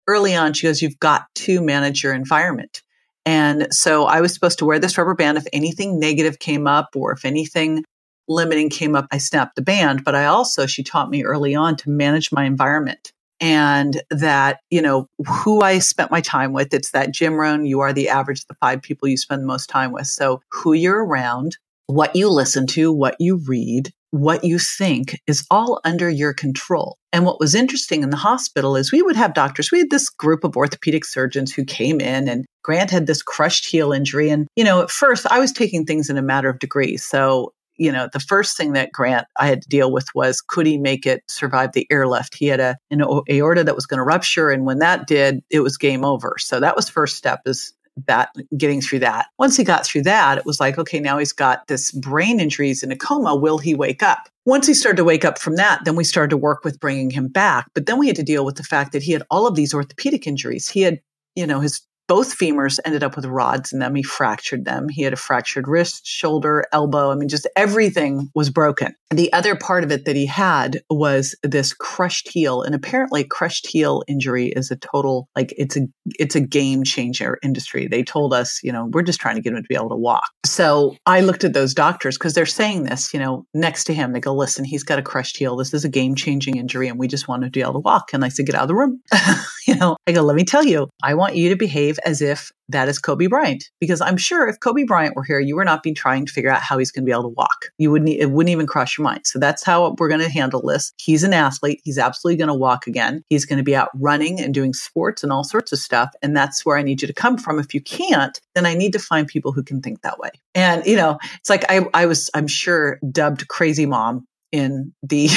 early 0.06 0.34
on 0.34 0.52
she 0.52 0.66
goes 0.66 0.82
you've 0.82 1.00
got 1.00 1.22
to 1.34 1.62
manage 1.62 2.04
your 2.04 2.12
environment 2.12 2.82
and 3.26 3.66
so 3.74 4.04
I 4.04 4.20
was 4.20 4.32
supposed 4.32 4.60
to 4.60 4.64
wear 4.64 4.78
this 4.78 4.96
rubber 4.96 5.14
band 5.14 5.36
if 5.36 5.46
anything 5.52 5.98
negative 5.98 6.38
came 6.38 6.68
up 6.68 6.90
or 6.94 7.12
if 7.12 7.24
anything 7.24 7.84
limiting 8.28 8.70
came 8.70 8.94
up, 8.94 9.06
I 9.10 9.18
snapped 9.18 9.56
the 9.56 9.62
band. 9.62 10.04
But 10.04 10.14
I 10.14 10.26
also, 10.26 10.66
she 10.66 10.82
taught 10.82 11.10
me 11.10 11.24
early 11.24 11.54
on 11.54 11.76
to 11.76 11.90
manage 11.90 12.32
my 12.32 12.44
environment 12.44 13.12
and 13.40 14.00
that, 14.10 14.60
you 14.70 14.80
know, 14.80 15.08
who 15.26 15.60
I 15.60 15.80
spent 15.80 16.10
my 16.10 16.20
time 16.20 16.52
with. 16.52 16.72
It's 16.72 16.92
that 16.92 17.12
Jim 17.12 17.34
Rohn, 17.34 17.66
you 17.66 17.80
are 17.80 17.92
the 17.92 18.08
average 18.08 18.40
of 18.40 18.46
the 18.46 18.56
five 18.60 18.80
people 18.80 19.08
you 19.08 19.16
spend 19.16 19.42
the 19.42 19.46
most 19.46 19.68
time 19.68 19.92
with. 19.92 20.06
So 20.06 20.40
who 20.50 20.72
you're 20.72 21.04
around, 21.04 21.56
what 21.86 22.14
you 22.16 22.30
listen 22.30 22.66
to, 22.68 22.92
what 22.92 23.16
you 23.18 23.40
read, 23.46 23.90
what 24.10 24.44
you 24.44 24.58
think 24.58 25.20
is 25.26 25.44
all 25.50 25.80
under 25.84 26.08
your 26.08 26.32
control. 26.32 26.96
And 27.12 27.24
what 27.24 27.40
was 27.40 27.54
interesting 27.54 28.02
in 28.02 28.10
the 28.10 28.16
hospital 28.16 28.76
is 28.76 28.92
we 28.92 29.02
would 29.02 29.16
have 29.16 29.34
doctors. 29.34 29.70
We 29.70 29.78
had 29.78 29.90
this 29.90 30.08
group 30.08 30.44
of 30.44 30.56
orthopedic 30.56 31.04
surgeons 31.04 31.52
who 31.52 31.64
came 31.64 32.00
in 32.00 32.28
and 32.28 32.46
Grant 32.66 32.90
had 32.90 33.06
this 33.06 33.22
crushed 33.22 33.64
heel 33.64 33.92
injury. 33.92 34.28
And, 34.28 34.48
you 34.56 34.64
know, 34.64 34.82
at 34.82 34.90
first 34.90 35.24
I 35.30 35.38
was 35.38 35.52
taking 35.52 35.84
things 35.86 36.10
in 36.10 36.18
a 36.18 36.22
matter 36.22 36.48
of 36.48 36.58
degrees. 36.58 37.04
So, 37.04 37.52
you 37.76 37.92
know, 37.92 38.08
the 38.12 38.18
first 38.18 38.56
thing 38.56 38.72
that 38.72 38.90
Grant 38.90 39.28
I 39.38 39.46
had 39.46 39.62
to 39.62 39.68
deal 39.68 39.92
with 39.92 40.08
was 40.16 40.40
could 40.40 40.66
he 40.66 40.76
make 40.76 41.06
it 41.06 41.22
survive 41.28 41.74
the 41.74 41.86
airlift? 41.92 42.34
He 42.34 42.46
had 42.46 42.58
a 42.58 42.76
an 42.90 43.02
aorta 43.30 43.62
that 43.62 43.76
was 43.76 43.86
going 43.86 43.98
to 43.98 44.04
rupture, 44.04 44.50
and 44.50 44.64
when 44.64 44.80
that 44.80 45.06
did, 45.06 45.44
it 45.48 45.60
was 45.60 45.76
game 45.76 46.04
over. 46.04 46.34
So 46.40 46.58
that 46.58 46.74
was 46.74 46.88
first 46.88 47.16
step 47.16 47.42
is 47.46 47.72
that 48.08 48.30
getting 48.56 48.80
through 48.80 48.98
that. 48.98 49.26
Once 49.38 49.56
he 49.56 49.62
got 49.62 49.86
through 49.86 50.02
that, 50.02 50.36
it 50.36 50.44
was 50.44 50.58
like, 50.58 50.76
okay, 50.76 50.98
now 50.98 51.18
he's 51.18 51.32
got 51.32 51.68
this 51.68 51.92
brain 51.92 52.40
injuries 52.40 52.82
in 52.82 52.90
a 52.90 52.96
coma. 52.96 53.36
Will 53.36 53.58
he 53.58 53.76
wake 53.76 54.02
up? 54.02 54.28
Once 54.44 54.66
he 54.66 54.74
started 54.74 54.96
to 54.96 55.04
wake 55.04 55.24
up 55.24 55.38
from 55.38 55.54
that, 55.54 55.84
then 55.84 55.94
we 55.94 56.02
started 56.02 56.30
to 56.30 56.36
work 56.36 56.64
with 56.64 56.80
bringing 56.80 57.10
him 57.10 57.28
back. 57.28 57.68
But 57.74 57.86
then 57.86 57.96
we 57.96 58.08
had 58.08 58.16
to 58.16 58.24
deal 58.24 58.44
with 58.44 58.56
the 58.56 58.64
fact 58.64 58.90
that 58.90 59.04
he 59.04 59.12
had 59.12 59.22
all 59.30 59.46
of 59.46 59.54
these 59.54 59.72
orthopedic 59.72 60.26
injuries. 60.26 60.68
He 60.68 60.82
had, 60.82 61.00
you 61.36 61.46
know, 61.46 61.60
his 61.60 61.80
both 62.08 62.36
femurs 62.36 62.78
ended 62.84 63.02
up 63.02 63.16
with 63.16 63.24
rods 63.24 63.72
in 63.72 63.78
them. 63.78 63.94
He 63.94 64.02
fractured 64.02 64.64
them. 64.64 64.88
He 64.88 65.02
had 65.02 65.12
a 65.12 65.16
fractured 65.16 65.68
wrist, 65.68 66.06
shoulder, 66.06 66.64
elbow. 66.72 67.10
I 67.10 67.14
mean, 67.14 67.28
just 67.28 67.48
everything 67.56 68.30
was 68.34 68.50
broken. 68.50 68.94
The 69.10 69.32
other 69.32 69.56
part 69.56 69.84
of 69.84 69.92
it 69.92 70.04
that 70.04 70.16
he 70.16 70.26
had 70.26 70.80
was 70.90 71.34
this 71.42 71.72
crushed 71.72 72.28
heel. 72.28 72.62
And 72.62 72.74
apparently 72.74 73.24
crushed 73.24 73.66
heel 73.66 74.02
injury 74.08 74.48
is 74.48 74.70
a 74.70 74.76
total, 74.76 75.28
like 75.36 75.52
it's 75.56 75.76
a, 75.76 75.82
it's 76.18 76.34
a 76.34 76.40
game 76.40 76.84
changer 76.84 77.38
industry. 77.42 77.86
They 77.86 78.02
told 78.02 78.34
us, 78.34 78.60
you 78.62 78.72
know, 78.72 78.86
we're 78.92 79.02
just 79.02 79.20
trying 79.20 79.36
to 79.36 79.40
get 79.40 79.52
him 79.52 79.62
to 79.62 79.68
be 79.68 79.74
able 79.74 79.90
to 79.90 79.96
walk. 79.96 80.28
So 80.44 80.96
I 81.06 81.20
looked 81.20 81.44
at 81.44 81.52
those 81.52 81.74
doctors 81.74 82.16
because 82.16 82.34
they're 82.34 82.46
saying 82.46 82.84
this, 82.84 83.12
you 83.12 83.20
know, 83.20 83.46
next 83.54 83.84
to 83.84 83.94
him, 83.94 84.12
they 84.12 84.20
go, 84.20 84.34
listen, 84.34 84.64
he's 84.64 84.82
got 84.82 84.98
a 84.98 85.02
crushed 85.02 85.36
heel. 85.36 85.56
This 85.56 85.74
is 85.74 85.84
a 85.84 85.88
game 85.88 86.14
changing 86.14 86.56
injury 86.56 86.88
and 86.88 86.98
we 86.98 87.08
just 87.08 87.28
want 87.28 87.42
him 87.42 87.50
to 87.50 87.52
be 87.52 87.62
able 87.62 87.74
to 87.74 87.78
walk. 87.80 88.12
And 88.12 88.24
I 88.24 88.28
said, 88.28 88.46
get 88.46 88.54
out 88.54 88.62
of 88.62 88.68
the 88.68 88.74
room. 88.74 89.00
you 89.66 89.74
know, 89.76 89.96
I 90.06 90.12
go, 90.12 90.22
let 90.22 90.36
me 90.36 90.44
tell 90.44 90.64
you, 90.64 90.88
I 91.02 91.14
want 91.14 91.36
you 91.36 91.48
to 91.50 91.56
behave 91.56 91.95
behave 91.96 92.10
as 92.10 92.22
if 92.22 92.52
that 92.68 92.88
is 92.88 92.98
Kobe 92.98 93.26
Bryant. 93.26 93.64
Because 93.80 94.00
I'm 94.00 94.16
sure 94.16 94.48
if 94.48 94.60
Kobe 94.60 94.84
Bryant 94.84 95.14
were 95.14 95.22
here, 95.22 95.38
you 95.40 95.56
would 95.56 95.66
not 95.66 95.82
be 95.82 95.92
trying 95.92 96.26
to 96.26 96.32
figure 96.32 96.50
out 96.50 96.62
how 96.62 96.78
he's 96.78 96.90
going 96.90 97.04
to 97.04 97.06
be 97.06 97.12
able 97.12 97.24
to 97.24 97.34
walk. 97.36 97.66
You 97.78 97.90
wouldn't, 97.90 98.10
it 98.10 98.30
wouldn't 98.30 98.50
even 98.50 98.66
cross 98.66 98.98
your 98.98 99.04
mind. 99.04 99.22
So 99.24 99.38
that's 99.38 99.64
how 99.64 99.94
we're 99.98 100.08
going 100.08 100.20
to 100.20 100.28
handle 100.28 100.62
this. 100.62 100.92
He's 100.98 101.22
an 101.22 101.32
athlete. 101.32 101.80
He's 101.84 101.98
absolutely 101.98 102.38
going 102.38 102.48
to 102.48 102.54
walk 102.54 102.86
again. 102.86 103.22
He's 103.28 103.44
going 103.44 103.58
to 103.58 103.64
be 103.64 103.76
out 103.76 103.90
running 103.94 104.40
and 104.40 104.52
doing 104.52 104.72
sports 104.72 105.22
and 105.22 105.32
all 105.32 105.44
sorts 105.44 105.72
of 105.72 105.78
stuff. 105.78 106.10
And 106.22 106.36
that's 106.36 106.66
where 106.66 106.76
I 106.76 106.82
need 106.82 107.02
you 107.02 107.08
to 107.08 107.14
come 107.14 107.38
from. 107.38 107.58
If 107.58 107.74
you 107.74 107.80
can't, 107.80 108.38
then 108.54 108.66
I 108.66 108.74
need 108.74 108.92
to 108.92 108.98
find 108.98 109.26
people 109.26 109.52
who 109.52 109.62
can 109.62 109.80
think 109.80 110.02
that 110.02 110.18
way. 110.18 110.30
And, 110.54 110.84
you 110.86 110.96
know, 110.96 111.18
it's 111.38 111.50
like 111.50 111.64
I, 111.68 111.86
I 111.94 112.06
was, 112.06 112.30
I'm 112.34 112.48
sure, 112.48 112.98
dubbed 113.12 113.48
crazy 113.48 113.86
mom 113.86 114.26
in 114.52 114.92
the 115.02 115.28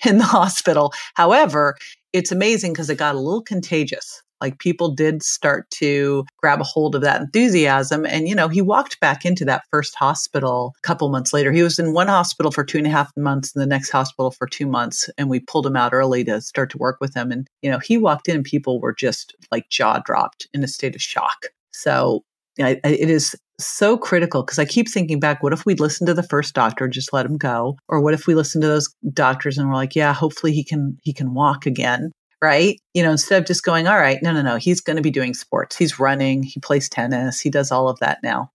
in 0.06 0.18
the 0.18 0.24
hospital. 0.24 0.92
However, 1.14 1.76
it's 2.12 2.32
amazing 2.32 2.72
because 2.72 2.90
it 2.90 2.96
got 2.96 3.14
a 3.14 3.20
little 3.20 3.42
contagious 3.42 4.22
like 4.42 4.58
people 4.58 4.94
did 4.94 5.22
start 5.22 5.70
to 5.70 6.24
grab 6.36 6.60
a 6.60 6.64
hold 6.64 6.94
of 6.94 7.02
that 7.02 7.20
enthusiasm. 7.20 8.04
And, 8.04 8.28
you 8.28 8.34
know, 8.34 8.48
he 8.48 8.60
walked 8.60 9.00
back 9.00 9.24
into 9.24 9.44
that 9.46 9.62
first 9.70 9.94
hospital 9.94 10.74
a 10.84 10.86
couple 10.86 11.08
months 11.08 11.32
later. 11.32 11.52
He 11.52 11.62
was 11.62 11.78
in 11.78 11.94
one 11.94 12.08
hospital 12.08 12.50
for 12.50 12.64
two 12.64 12.78
and 12.78 12.86
a 12.86 12.90
half 12.90 13.10
months 13.16 13.54
and 13.54 13.62
the 13.62 13.66
next 13.66 13.90
hospital 13.90 14.32
for 14.32 14.46
two 14.46 14.66
months. 14.66 15.08
And 15.16 15.30
we 15.30 15.40
pulled 15.40 15.66
him 15.66 15.76
out 15.76 15.94
early 15.94 16.24
to 16.24 16.40
start 16.40 16.70
to 16.70 16.78
work 16.78 16.98
with 17.00 17.14
him. 17.14 17.30
And, 17.30 17.46
you 17.62 17.70
know, 17.70 17.78
he 17.78 17.96
walked 17.96 18.28
in 18.28 18.36
and 18.36 18.44
people 18.44 18.80
were 18.80 18.92
just 18.92 19.34
like 19.50 19.68
jaw 19.70 20.00
dropped 20.04 20.48
in 20.52 20.64
a 20.64 20.68
state 20.68 20.96
of 20.96 21.00
shock. 21.00 21.46
So 21.70 22.24
it 22.58 23.08
is 23.08 23.34
so 23.58 23.96
critical 23.96 24.42
because 24.42 24.58
I 24.58 24.64
keep 24.64 24.90
thinking 24.90 25.20
back, 25.20 25.42
what 25.42 25.52
if 25.52 25.64
we'd 25.64 25.80
listened 25.80 26.08
to 26.08 26.14
the 26.14 26.22
first 26.22 26.54
doctor, 26.54 26.88
just 26.88 27.12
let 27.12 27.24
him 27.24 27.38
go? 27.38 27.76
Or 27.88 28.00
what 28.00 28.12
if 28.12 28.26
we 28.26 28.34
listened 28.34 28.62
to 28.62 28.68
those 28.68 28.92
doctors 29.12 29.56
and 29.56 29.68
we're 29.68 29.74
like, 29.74 29.94
yeah, 29.94 30.12
hopefully 30.12 30.52
he 30.52 30.64
can, 30.64 30.98
he 31.02 31.12
can 31.12 31.32
walk 31.32 31.64
again. 31.64 32.10
Right. 32.42 32.80
You 32.92 33.04
know, 33.04 33.12
instead 33.12 33.40
of 33.40 33.46
just 33.46 33.62
going, 33.62 33.86
all 33.86 33.98
right, 33.98 34.18
no, 34.20 34.32
no, 34.32 34.42
no, 34.42 34.56
he's 34.56 34.80
going 34.80 34.96
to 34.96 35.02
be 35.02 35.12
doing 35.12 35.32
sports. 35.32 35.76
He's 35.76 36.00
running. 36.00 36.42
He 36.42 36.58
plays 36.58 36.88
tennis. 36.88 37.40
He 37.40 37.50
does 37.50 37.70
all 37.70 37.88
of 37.88 38.00
that 38.00 38.18
now. 38.24 38.50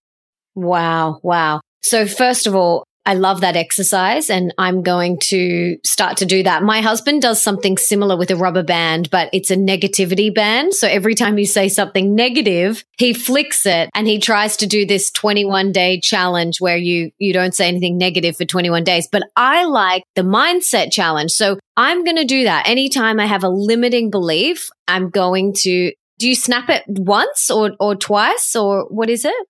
Wow. 0.55 1.19
Wow. 1.23 1.61
So 1.81 2.05
first 2.05 2.47
of 2.47 2.53
all, 2.53 2.83
I 3.07 3.13
love 3.13 3.39
that 3.39 3.55
exercise 3.55 4.29
and 4.29 4.53
I'm 4.57 4.83
going 4.83 5.17
to 5.29 5.77
start 5.85 6.17
to 6.17 6.25
do 6.25 6.43
that. 6.43 6.61
My 6.61 6.81
husband 6.81 7.21
does 7.21 7.41
something 7.41 7.77
similar 7.77 8.17
with 8.17 8.31
a 8.31 8.35
rubber 8.35 8.63
band, 8.63 9.09
but 9.09 9.29
it's 9.31 9.49
a 9.49 9.55
negativity 9.55 10.33
band. 10.33 10.73
So 10.73 10.89
every 10.89 11.15
time 11.15 11.37
you 11.37 11.45
say 11.45 11.69
something 11.69 12.15
negative, 12.15 12.83
he 12.97 13.13
flicks 13.13 13.65
it 13.65 13.89
and 13.95 14.07
he 14.07 14.19
tries 14.19 14.57
to 14.57 14.67
do 14.67 14.85
this 14.85 15.09
21 15.11 15.71
day 15.71 16.01
challenge 16.01 16.59
where 16.59 16.75
you, 16.75 17.11
you 17.17 17.31
don't 17.31 17.55
say 17.55 17.69
anything 17.69 17.97
negative 17.97 18.35
for 18.35 18.43
21 18.43 18.83
days. 18.83 19.07
But 19.09 19.23
I 19.37 19.63
like 19.63 20.03
the 20.15 20.23
mindset 20.23 20.91
challenge. 20.91 21.31
So 21.31 21.57
I'm 21.77 22.03
going 22.03 22.17
to 22.17 22.25
do 22.25 22.43
that. 22.43 22.67
Anytime 22.67 23.21
I 23.21 23.25
have 23.25 23.45
a 23.45 23.49
limiting 23.49 24.09
belief, 24.09 24.69
I'm 24.89 25.09
going 25.09 25.53
to, 25.59 25.93
do 26.19 26.27
you 26.27 26.35
snap 26.35 26.69
it 26.69 26.83
once 26.87 27.49
or, 27.49 27.71
or 27.79 27.95
twice 27.95 28.53
or 28.53 28.83
what 28.89 29.09
is 29.09 29.23
it? 29.23 29.47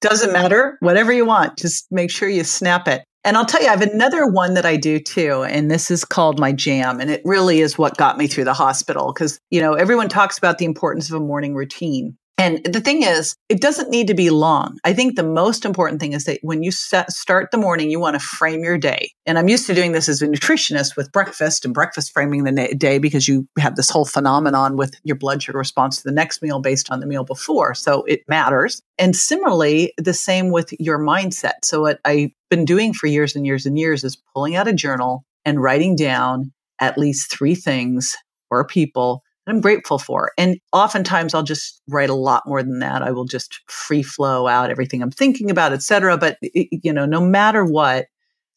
Doesn't 0.00 0.32
matter. 0.32 0.76
Whatever 0.80 1.12
you 1.12 1.26
want. 1.26 1.58
Just 1.58 1.86
make 1.90 2.10
sure 2.10 2.28
you 2.28 2.44
snap 2.44 2.88
it. 2.88 3.04
And 3.22 3.36
I'll 3.36 3.44
tell 3.44 3.60
you, 3.60 3.68
I 3.68 3.72
have 3.72 3.82
another 3.82 4.26
one 4.26 4.54
that 4.54 4.64
I 4.64 4.76
do 4.76 4.98
too. 4.98 5.42
And 5.42 5.70
this 5.70 5.90
is 5.90 6.04
called 6.04 6.40
my 6.40 6.52
jam. 6.52 7.00
And 7.00 7.10
it 7.10 7.20
really 7.24 7.60
is 7.60 7.76
what 7.76 7.98
got 7.98 8.16
me 8.16 8.26
through 8.26 8.44
the 8.44 8.54
hospital. 8.54 9.12
Cause, 9.12 9.38
you 9.50 9.60
know, 9.60 9.74
everyone 9.74 10.08
talks 10.08 10.38
about 10.38 10.56
the 10.56 10.64
importance 10.64 11.10
of 11.10 11.16
a 11.16 11.24
morning 11.24 11.54
routine. 11.54 12.16
And 12.40 12.64
the 12.64 12.80
thing 12.80 13.02
is, 13.02 13.36
it 13.50 13.60
doesn't 13.60 13.90
need 13.90 14.06
to 14.06 14.14
be 14.14 14.30
long. 14.30 14.78
I 14.82 14.94
think 14.94 15.14
the 15.14 15.22
most 15.22 15.66
important 15.66 16.00
thing 16.00 16.14
is 16.14 16.24
that 16.24 16.38
when 16.40 16.62
you 16.62 16.72
set, 16.72 17.12
start 17.12 17.50
the 17.50 17.58
morning, 17.58 17.90
you 17.90 18.00
want 18.00 18.18
to 18.18 18.26
frame 18.26 18.64
your 18.64 18.78
day. 18.78 19.12
And 19.26 19.38
I'm 19.38 19.50
used 19.50 19.66
to 19.66 19.74
doing 19.74 19.92
this 19.92 20.08
as 20.08 20.22
a 20.22 20.26
nutritionist 20.26 20.96
with 20.96 21.12
breakfast 21.12 21.66
and 21.66 21.74
breakfast 21.74 22.12
framing 22.14 22.44
the 22.44 22.74
day 22.74 22.98
because 22.98 23.28
you 23.28 23.46
have 23.58 23.76
this 23.76 23.90
whole 23.90 24.06
phenomenon 24.06 24.78
with 24.78 24.94
your 25.04 25.16
blood 25.16 25.42
sugar 25.42 25.58
response 25.58 25.98
to 25.98 26.04
the 26.04 26.12
next 26.12 26.40
meal 26.40 26.60
based 26.60 26.90
on 26.90 27.00
the 27.00 27.06
meal 27.06 27.24
before. 27.24 27.74
So 27.74 28.04
it 28.04 28.22
matters. 28.26 28.80
And 28.96 29.14
similarly, 29.14 29.92
the 29.98 30.14
same 30.14 30.50
with 30.50 30.72
your 30.80 30.98
mindset. 30.98 31.64
So 31.64 31.82
what 31.82 32.00
I've 32.06 32.30
been 32.48 32.64
doing 32.64 32.94
for 32.94 33.06
years 33.06 33.36
and 33.36 33.44
years 33.44 33.66
and 33.66 33.78
years 33.78 34.02
is 34.02 34.16
pulling 34.32 34.56
out 34.56 34.66
a 34.66 34.72
journal 34.72 35.26
and 35.44 35.62
writing 35.62 35.94
down 35.94 36.52
at 36.78 36.96
least 36.96 37.30
three 37.30 37.54
things 37.54 38.16
or 38.50 38.66
people 38.66 39.22
I'm 39.50 39.60
grateful 39.60 39.98
for. 39.98 40.32
And 40.38 40.58
oftentimes 40.72 41.34
I'll 41.34 41.42
just 41.42 41.80
write 41.88 42.10
a 42.10 42.14
lot 42.14 42.42
more 42.46 42.62
than 42.62 42.78
that. 42.80 43.02
I 43.02 43.10
will 43.10 43.24
just 43.24 43.60
free 43.68 44.02
flow 44.02 44.46
out 44.46 44.70
everything 44.70 45.02
I'm 45.02 45.10
thinking 45.10 45.50
about, 45.50 45.72
etc. 45.72 46.16
But 46.16 46.38
you 46.42 46.92
know, 46.92 47.06
no 47.06 47.20
matter 47.20 47.64
what, 47.64 48.06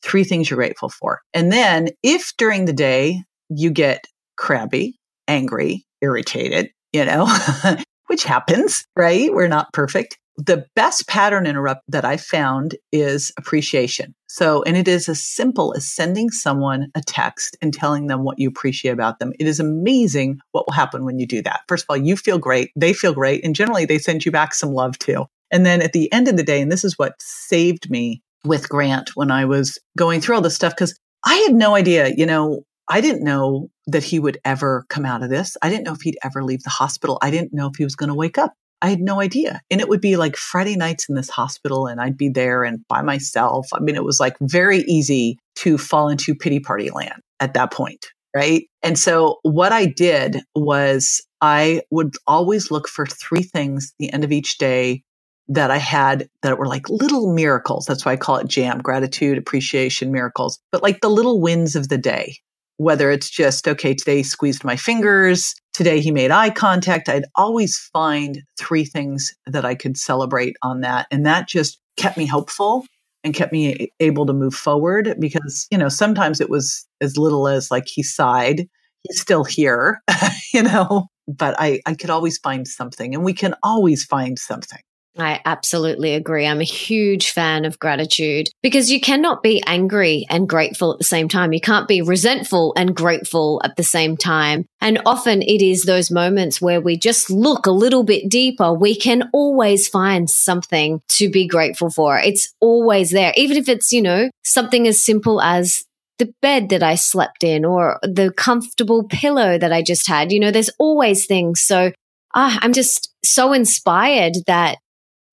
three 0.02 0.24
things 0.24 0.50
you're 0.50 0.58
grateful 0.58 0.90
for. 0.90 1.22
And 1.34 1.52
then 1.52 1.90
if 2.04 2.34
during 2.38 2.66
the 2.66 2.74
day 2.74 3.24
you 3.50 3.72
get 3.72 4.06
crabby, 4.38 5.00
angry, 5.28 5.86
irritated, 6.02 6.70
you 6.92 7.06
know, 7.06 7.26
which 8.08 8.24
happens, 8.24 8.86
right? 8.96 9.34
We're 9.34 9.48
not 9.48 9.72
perfect 9.74 10.18
the 10.38 10.66
best 10.76 11.08
pattern 11.08 11.46
interrupt 11.46 11.84
that 11.88 12.06
I 12.06 12.18
found 12.18 12.76
is 12.92 13.32
appreciation. 13.38 14.16
So, 14.34 14.64
and 14.64 14.76
it 14.76 14.88
is 14.88 15.08
as 15.08 15.22
simple 15.22 15.76
as 15.78 15.88
sending 15.88 16.32
someone 16.32 16.88
a 16.96 17.02
text 17.02 17.56
and 17.62 17.72
telling 17.72 18.08
them 18.08 18.24
what 18.24 18.40
you 18.40 18.50
appreciate 18.50 18.90
about 18.90 19.20
them. 19.20 19.32
It 19.40 19.46
is 19.46 19.60
amazing 19.60 20.40
what 20.54 20.66
will 20.66 20.74
happen 20.74 21.06
when 21.06 21.20
you 21.20 21.28
do 21.28 21.44
that. 21.44 21.62
First 21.68 21.84
of 21.84 21.92
all, 21.92 21.98
you 21.98 22.18
feel 22.18 22.40
great, 22.40 22.72
they 22.76 22.94
feel 22.94 23.14
great, 23.14 23.46
and 23.46 23.56
generally 23.56 23.86
they 23.86 24.00
send 24.00 24.26
you 24.26 24.32
back 24.32 24.56
some 24.56 24.72
love 24.72 24.98
too. 24.98 25.28
And 25.52 25.68
then 25.68 25.84
at 25.84 25.94
the 25.94 26.12
end 26.12 26.28
of 26.28 26.36
the 26.36 26.42
day, 26.42 26.64
and 26.64 26.72
this 26.72 26.84
is 26.84 26.98
what 26.98 27.14
saved 27.20 27.92
me 27.92 28.24
with 28.44 28.68
Grant 28.70 29.16
when 29.16 29.30
I 29.30 29.46
was 29.46 29.78
going 30.00 30.20
through 30.20 30.38
all 30.38 30.42
this 30.42 30.56
stuff, 30.56 30.74
because 30.74 31.00
I 31.24 31.36
had 31.36 31.54
no 31.54 31.76
idea, 31.76 32.08
you 32.18 32.26
know, 32.26 32.64
I 32.90 33.02
didn't 33.02 33.24
know 33.24 33.70
that 33.86 34.04
he 34.04 34.20
would 34.20 34.40
ever 34.44 34.88
come 34.90 35.06
out 35.06 35.22
of 35.22 35.30
this. 35.30 35.58
I 35.62 35.70
didn't 35.70 35.84
know 35.84 35.94
if 35.94 36.02
he'd 36.02 36.18
ever 36.24 36.44
leave 36.44 36.64
the 36.64 36.72
hospital. 36.72 37.20
I 37.22 37.30
didn't 37.30 37.54
know 37.54 37.68
if 37.68 37.76
he 37.78 37.84
was 37.84 37.96
going 37.96 38.10
to 38.10 38.16
wake 38.16 38.40
up. 38.40 38.56
I 38.84 38.90
had 38.90 39.00
no 39.00 39.22
idea. 39.22 39.62
And 39.72 39.80
it 39.80 39.88
would 39.88 40.02
be 40.02 40.18
like 40.18 40.36
Friday 40.36 40.76
nights 40.76 41.08
in 41.08 41.16
this 41.16 41.30
hospital, 41.30 41.88
and 41.88 42.02
I'd 42.02 42.18
be 42.18 42.30
there 42.30 42.64
and 42.64 42.86
by 42.90 43.02
myself. 43.02 43.68
I 43.74 43.80
mean, 43.80 43.96
it 43.96 44.04
was 44.04 44.20
like 44.20 44.36
very 44.42 44.80
easy 44.80 45.40
to 45.56 45.78
fall 45.78 46.10
into 46.10 46.36
pity 46.36 46.60
party 46.60 46.92
land 46.92 47.22
at 47.40 47.54
that 47.54 47.72
point. 47.72 48.06
Right. 48.36 48.68
And 48.82 49.00
so 49.00 49.38
what 49.44 49.72
I 49.72 49.86
did 49.86 50.42
was 50.56 51.22
I 51.40 51.84
would 51.92 52.16
always 52.28 52.72
look 52.72 52.88
for 52.88 53.06
three 53.06 53.44
things 53.44 53.94
the 54.00 54.12
end 54.12 54.24
of 54.24 54.32
each 54.32 54.58
day 54.58 55.04
that 55.48 55.72
I 55.72 55.78
had 55.78 56.28
that 56.42 56.58
were 56.58 56.68
like 56.68 56.90
little 56.90 57.34
miracles. 57.34 57.86
That's 57.86 58.06
why 58.06 58.14
I 58.14 58.18
call 58.18 58.38
it 58.38 58.48
jam, 58.48 58.80
gratitude, 58.80 59.38
appreciation, 59.38 60.12
miracles, 60.12 60.60
but 60.72 60.82
like 60.82 61.02
the 61.02 61.10
little 61.10 61.42
wins 61.42 61.76
of 61.76 61.90
the 61.90 61.98
day 61.98 62.38
whether 62.78 63.12
it's 63.12 63.30
just, 63.30 63.68
okay, 63.68 63.94
today 63.94 64.18
he 64.18 64.24
squeezed 64.24 64.64
my 64.64 64.76
fingers, 64.76 65.54
today 65.74 66.00
he 66.00 66.12
made 66.12 66.32
eye 66.32 66.50
contact, 66.50 67.10
I'd 67.10 67.26
always 67.36 67.78
find 67.94 68.42
three 68.58 68.86
things 68.86 69.34
that 69.46 69.66
I 69.66 69.76
could 69.76 69.98
celebrate 69.98 70.56
on 70.64 70.82
that. 70.82 71.08
And 71.12 71.26
that 71.26 71.48
just 71.48 71.80
kept 71.98 72.18
me 72.18 72.26
hopeful 72.26 72.86
and 73.24 73.34
kept 73.34 73.54
me 73.54 73.92
able 74.00 74.26
to 74.26 74.34
move 74.34 74.54
forward 74.54 75.16
because, 75.20 75.68
you 75.72 75.78
know, 75.78 75.90
sometimes 75.90 76.42
it 76.42 76.50
was 76.50 76.86
as 77.02 77.18
little 77.18 77.48
as 77.48 77.72
like 77.72 77.88
he 77.88 78.04
sighed, 78.04 78.68
he's 79.04 79.22
still 79.22 79.44
here, 79.44 80.02
you 80.54 80.64
know, 80.64 81.08
but 81.28 81.56
I, 81.58 81.82
I 81.86 81.94
could 81.94 82.10
always 82.10 82.38
find 82.38 82.68
something 82.68 83.16
and 83.16 83.24
we 83.24 83.34
can 83.34 83.56
always 83.64 84.04
find 84.04 84.38
something. 84.38 84.82
I 85.18 85.42
absolutely 85.46 86.16
agree. 86.16 86.48
I'm 86.48 86.60
a 86.60 86.66
huge 86.66 87.30
fan 87.30 87.66
of 87.66 87.78
gratitude 87.78 88.50
because 88.64 88.90
you 88.90 89.00
cannot 89.00 89.44
be 89.44 89.62
angry 89.68 90.26
and 90.28 90.50
grateful 90.50 90.94
at 90.94 90.98
the 90.98 91.04
same 91.04 91.30
time. 91.30 91.54
You 91.54 91.62
can't 91.62 91.88
be 91.88 92.02
resentful 92.02 92.74
and 92.76 92.96
grateful 92.96 93.62
at 93.64 93.76
the 93.76 93.84
same 93.84 94.18
time. 94.18 94.66
And 94.82 95.00
often 95.06 95.44
it 95.44 95.62
is 95.62 95.84
those 95.84 96.10
moments 96.10 96.60
where 96.60 96.82
we 96.82 96.98
just 96.98 97.30
look 97.30 97.68
a 97.68 97.72
little 97.72 98.04
bit 98.04 98.28
deeper. 98.28 98.74
We 98.74 98.96
can 98.96 99.30
always 99.34 99.88
find 99.88 100.28
something 100.28 101.00
to 101.10 101.30
be 101.30 101.48
grateful 101.48 101.92
for. 101.92 102.18
It's 102.18 102.52
always 102.60 103.12
there. 103.12 103.34
Even 103.36 103.58
if 103.58 103.70
it's, 103.70 103.92
you 103.92 104.02
know, 104.02 104.32
something 104.44 104.88
as 104.88 105.04
simple 105.04 105.42
as 105.42 105.84
the 106.18 106.34
bed 106.42 106.70
that 106.70 106.82
I 106.82 106.96
slept 106.96 107.44
in 107.44 107.66
or 107.66 108.00
the 108.02 108.32
comfortable 108.36 109.04
pillow 109.04 109.60
that 109.60 109.74
I 109.74 109.84
just 109.84 110.08
had. 110.08 110.32
You 110.32 110.40
know, 110.40 110.52
there's 110.52 110.70
always 110.80 111.28
things. 111.28 111.62
So 111.62 111.92
ah, 112.34 112.58
I'm 112.62 112.74
just 112.74 113.14
so 113.24 113.54
inspired 113.54 114.38
that 114.48 114.78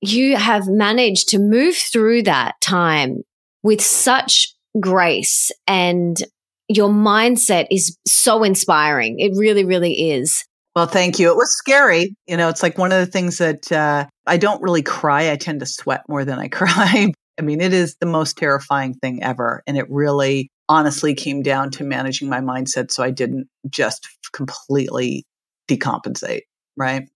you 0.01 0.37
have 0.37 0.67
managed 0.67 1.29
to 1.31 1.39
move 1.39 1.77
through 1.77 2.23
that 2.23 2.61
time 2.61 3.23
with 3.63 3.81
such 3.81 4.55
grace 4.81 5.51
and 5.67 6.23
your 6.69 6.89
mindset 6.89 7.67
is 7.71 7.99
so 8.07 8.43
inspiring. 8.45 9.19
It 9.19 9.33
really, 9.37 9.65
really 9.65 10.13
is. 10.13 10.45
Well, 10.77 10.87
thank 10.87 11.19
you. 11.19 11.29
It 11.29 11.37
was 11.37 11.53
scary. 11.57 12.15
You 12.29 12.37
know, 12.37 12.49
it's 12.49 12.63
like 12.63 12.79
one 12.79 12.93
of 12.93 12.99
the 12.99 13.11
things 13.11 13.39
that 13.39 13.71
uh, 13.73 14.07
I 14.27 14.37
don't 14.37 14.63
really 14.63 14.83
cry. 14.83 15.31
I 15.31 15.37
tend 15.37 15.61
to 15.61 15.67
sweat 15.67 16.03
more 16.09 16.25
than 16.25 16.39
I 16.39 16.49
cry. 16.49 17.13
I 17.39 17.43
mean, 17.43 17.61
it 17.61 17.73
is 17.73 17.97
the 18.01 18.07
most 18.07 18.37
terrifying 18.37 18.95
thing 18.95 19.23
ever. 19.23 19.63
And 19.67 19.77
it 19.77 19.87
really 19.91 20.51
honestly 20.69 21.15
came 21.15 21.43
down 21.43 21.71
to 21.73 21.85
managing 21.85 22.29
my 22.29 22.41
mindset 22.41 22.93
so 22.93 23.03
I 23.03 23.11
didn't 23.11 23.49
just 23.69 24.07
completely 24.33 25.25
decompensate. 25.69 26.43
Right. 26.77 27.09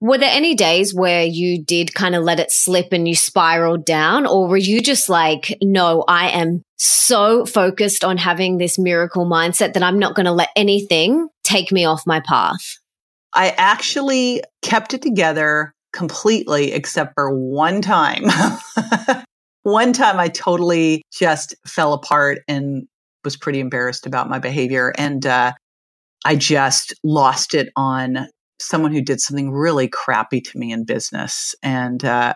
Were 0.00 0.18
there 0.18 0.30
any 0.32 0.54
days 0.54 0.94
where 0.94 1.24
you 1.24 1.62
did 1.62 1.94
kind 1.94 2.14
of 2.14 2.22
let 2.22 2.38
it 2.38 2.52
slip 2.52 2.92
and 2.92 3.08
you 3.08 3.16
spiraled 3.16 3.84
down, 3.84 4.26
or 4.26 4.46
were 4.46 4.56
you 4.56 4.80
just 4.80 5.08
like, 5.08 5.56
no, 5.60 6.04
I 6.06 6.30
am 6.30 6.62
so 6.76 7.44
focused 7.44 8.04
on 8.04 8.16
having 8.16 8.58
this 8.58 8.78
miracle 8.78 9.26
mindset 9.26 9.72
that 9.72 9.82
I'm 9.82 9.98
not 9.98 10.14
going 10.14 10.26
to 10.26 10.32
let 10.32 10.50
anything 10.54 11.28
take 11.42 11.72
me 11.72 11.84
off 11.84 12.06
my 12.06 12.20
path? 12.20 12.78
I 13.34 13.50
actually 13.56 14.42
kept 14.62 14.94
it 14.94 15.02
together 15.02 15.74
completely, 15.92 16.72
except 16.72 17.14
for 17.14 17.30
one 17.30 17.82
time. 17.82 18.24
one 19.64 19.92
time 19.92 20.20
I 20.20 20.28
totally 20.28 21.02
just 21.12 21.56
fell 21.66 21.92
apart 21.92 22.38
and 22.46 22.86
was 23.24 23.36
pretty 23.36 23.58
embarrassed 23.58 24.06
about 24.06 24.28
my 24.28 24.38
behavior. 24.38 24.92
And 24.96 25.26
uh, 25.26 25.52
I 26.24 26.36
just 26.36 26.94
lost 27.02 27.54
it 27.54 27.70
on 27.74 28.28
someone 28.60 28.92
who 28.92 29.00
did 29.00 29.20
something 29.20 29.50
really 29.50 29.88
crappy 29.88 30.40
to 30.40 30.58
me 30.58 30.72
in 30.72 30.84
business. 30.84 31.54
And, 31.62 32.04
uh, 32.04 32.34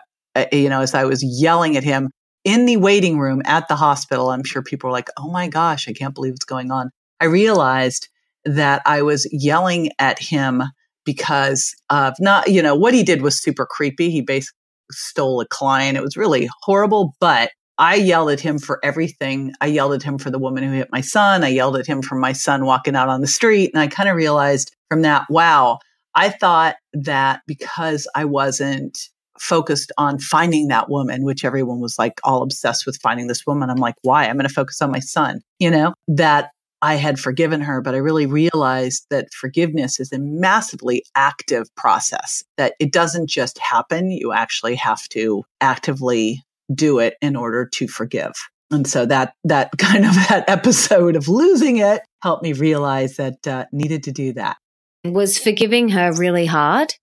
you 0.51 0.69
know, 0.69 0.81
as 0.81 0.93
I 0.93 1.03
was 1.03 1.23
yelling 1.23 1.77
at 1.77 1.83
him 1.83 2.09
in 2.43 2.65
the 2.65 2.77
waiting 2.77 3.19
room 3.19 3.41
at 3.45 3.67
the 3.67 3.75
hospital, 3.75 4.29
I'm 4.29 4.43
sure 4.43 4.61
people 4.61 4.89
were 4.89 4.93
like, 4.93 5.09
oh 5.17 5.29
my 5.29 5.47
gosh, 5.47 5.87
I 5.87 5.93
can't 5.93 6.15
believe 6.15 6.33
what's 6.33 6.45
going 6.45 6.71
on. 6.71 6.89
I 7.19 7.25
realized 7.25 8.07
that 8.45 8.81
I 8.85 9.01
was 9.01 9.27
yelling 9.31 9.91
at 9.99 10.19
him 10.19 10.63
because 11.05 11.73
of 11.89 12.13
not, 12.19 12.49
you 12.49 12.61
know, 12.61 12.75
what 12.75 12.93
he 12.93 13.03
did 13.03 13.21
was 13.21 13.41
super 13.41 13.65
creepy. 13.65 14.09
He 14.09 14.21
basically 14.21 14.57
stole 14.91 15.41
a 15.41 15.47
client. 15.47 15.97
It 15.97 16.03
was 16.03 16.17
really 16.17 16.49
horrible, 16.61 17.15
but 17.19 17.51
I 17.77 17.95
yelled 17.95 18.29
at 18.29 18.39
him 18.39 18.59
for 18.59 18.79
everything. 18.83 19.53
I 19.59 19.67
yelled 19.67 19.93
at 19.93 20.03
him 20.03 20.17
for 20.17 20.29
the 20.29 20.39
woman 20.39 20.63
who 20.63 20.71
hit 20.71 20.89
my 20.91 21.01
son. 21.01 21.43
I 21.43 21.49
yelled 21.49 21.75
at 21.75 21.87
him 21.87 22.01
for 22.01 22.15
my 22.15 22.31
son 22.31 22.65
walking 22.65 22.95
out 22.95 23.09
on 23.09 23.21
the 23.21 23.27
street. 23.27 23.71
And 23.73 23.81
I 23.81 23.87
kind 23.87 24.09
of 24.09 24.15
realized 24.15 24.75
from 24.89 25.01
that, 25.01 25.25
wow, 25.29 25.79
I 26.15 26.29
thought 26.29 26.75
that 26.93 27.41
because 27.47 28.07
I 28.15 28.25
wasn't 28.25 28.97
focused 29.39 29.91
on 29.97 30.19
finding 30.19 30.67
that 30.67 30.89
woman, 30.89 31.23
which 31.23 31.43
everyone 31.43 31.79
was 31.79 31.97
like 31.97 32.19
all 32.23 32.43
obsessed 32.43 32.85
with 32.85 32.99
finding 33.01 33.27
this 33.27 33.45
woman. 33.45 33.69
I'm 33.69 33.77
like, 33.77 33.95
why? 34.03 34.25
I'm 34.25 34.35
going 34.35 34.47
to 34.47 34.53
focus 34.53 34.81
on 34.81 34.91
my 34.91 34.99
son, 34.99 35.41
you 35.59 35.71
know, 35.71 35.93
that 36.07 36.51
I 36.81 36.95
had 36.95 37.19
forgiven 37.19 37.61
her, 37.61 37.81
but 37.81 37.95
I 37.95 37.99
really 37.99 38.25
realized 38.25 39.05
that 39.09 39.33
forgiveness 39.33 39.99
is 39.99 40.11
a 40.11 40.19
massively 40.19 41.03
active 41.15 41.73
process, 41.75 42.43
that 42.57 42.73
it 42.79 42.91
doesn't 42.91 43.29
just 43.29 43.57
happen. 43.57 44.11
You 44.11 44.33
actually 44.33 44.75
have 44.75 45.07
to 45.09 45.45
actively 45.61 46.43
do 46.73 46.99
it 46.99 47.15
in 47.21 47.35
order 47.35 47.65
to 47.65 47.87
forgive. 47.87 48.33
And 48.69 48.85
so 48.85 49.05
that, 49.05 49.33
that 49.45 49.71
kind 49.77 50.05
of 50.05 50.13
that 50.27 50.43
episode 50.49 51.15
of 51.15 51.29
losing 51.29 51.77
it 51.77 52.01
helped 52.21 52.43
me 52.43 52.53
realize 52.53 53.15
that 53.15 53.47
uh, 53.47 53.65
needed 53.71 54.03
to 54.03 54.11
do 54.11 54.33
that. 54.33 54.57
Was 55.03 55.37
forgiving 55.37 55.89
her 55.89 56.13
really 56.13 56.45
hard? 56.45 56.93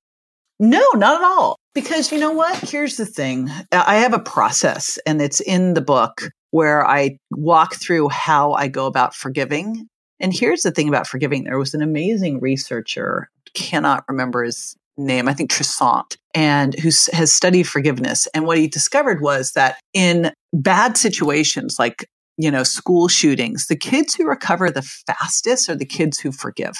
No, 0.58 0.84
not 0.94 1.20
at 1.20 1.24
all. 1.24 1.56
Because 1.74 2.10
you 2.10 2.18
know 2.18 2.32
what? 2.32 2.56
Here's 2.58 2.96
the 2.96 3.06
thing. 3.06 3.48
Uh, 3.72 3.84
I 3.86 3.96
have 3.96 4.12
a 4.12 4.18
process 4.18 4.98
and 5.06 5.22
it's 5.22 5.40
in 5.40 5.74
the 5.74 5.80
book 5.80 6.22
where 6.50 6.86
I 6.86 7.16
walk 7.30 7.76
through 7.76 8.08
how 8.08 8.52
I 8.52 8.68
go 8.68 8.86
about 8.86 9.14
forgiving. 9.14 9.86
And 10.18 10.34
here's 10.34 10.62
the 10.62 10.70
thing 10.70 10.88
about 10.88 11.06
forgiving. 11.06 11.44
There 11.44 11.58
was 11.58 11.74
an 11.74 11.82
amazing 11.82 12.40
researcher, 12.40 13.30
cannot 13.54 14.04
remember 14.08 14.44
his 14.44 14.76
name, 14.98 15.28
I 15.28 15.34
think 15.34 15.50
Trissant, 15.50 16.16
and 16.34 16.74
who 16.78 16.90
has 17.12 17.32
studied 17.32 17.68
forgiveness. 17.68 18.26
And 18.34 18.46
what 18.46 18.58
he 18.58 18.68
discovered 18.68 19.22
was 19.22 19.52
that 19.52 19.78
in 19.94 20.32
bad 20.52 20.96
situations 20.96 21.76
like, 21.78 22.06
you 22.36 22.50
know, 22.50 22.64
school 22.64 23.08
shootings, 23.08 23.66
the 23.66 23.76
kids 23.76 24.14
who 24.14 24.26
recover 24.26 24.70
the 24.70 24.82
fastest 24.82 25.68
are 25.68 25.76
the 25.76 25.86
kids 25.86 26.18
who 26.18 26.32
forgive. 26.32 26.76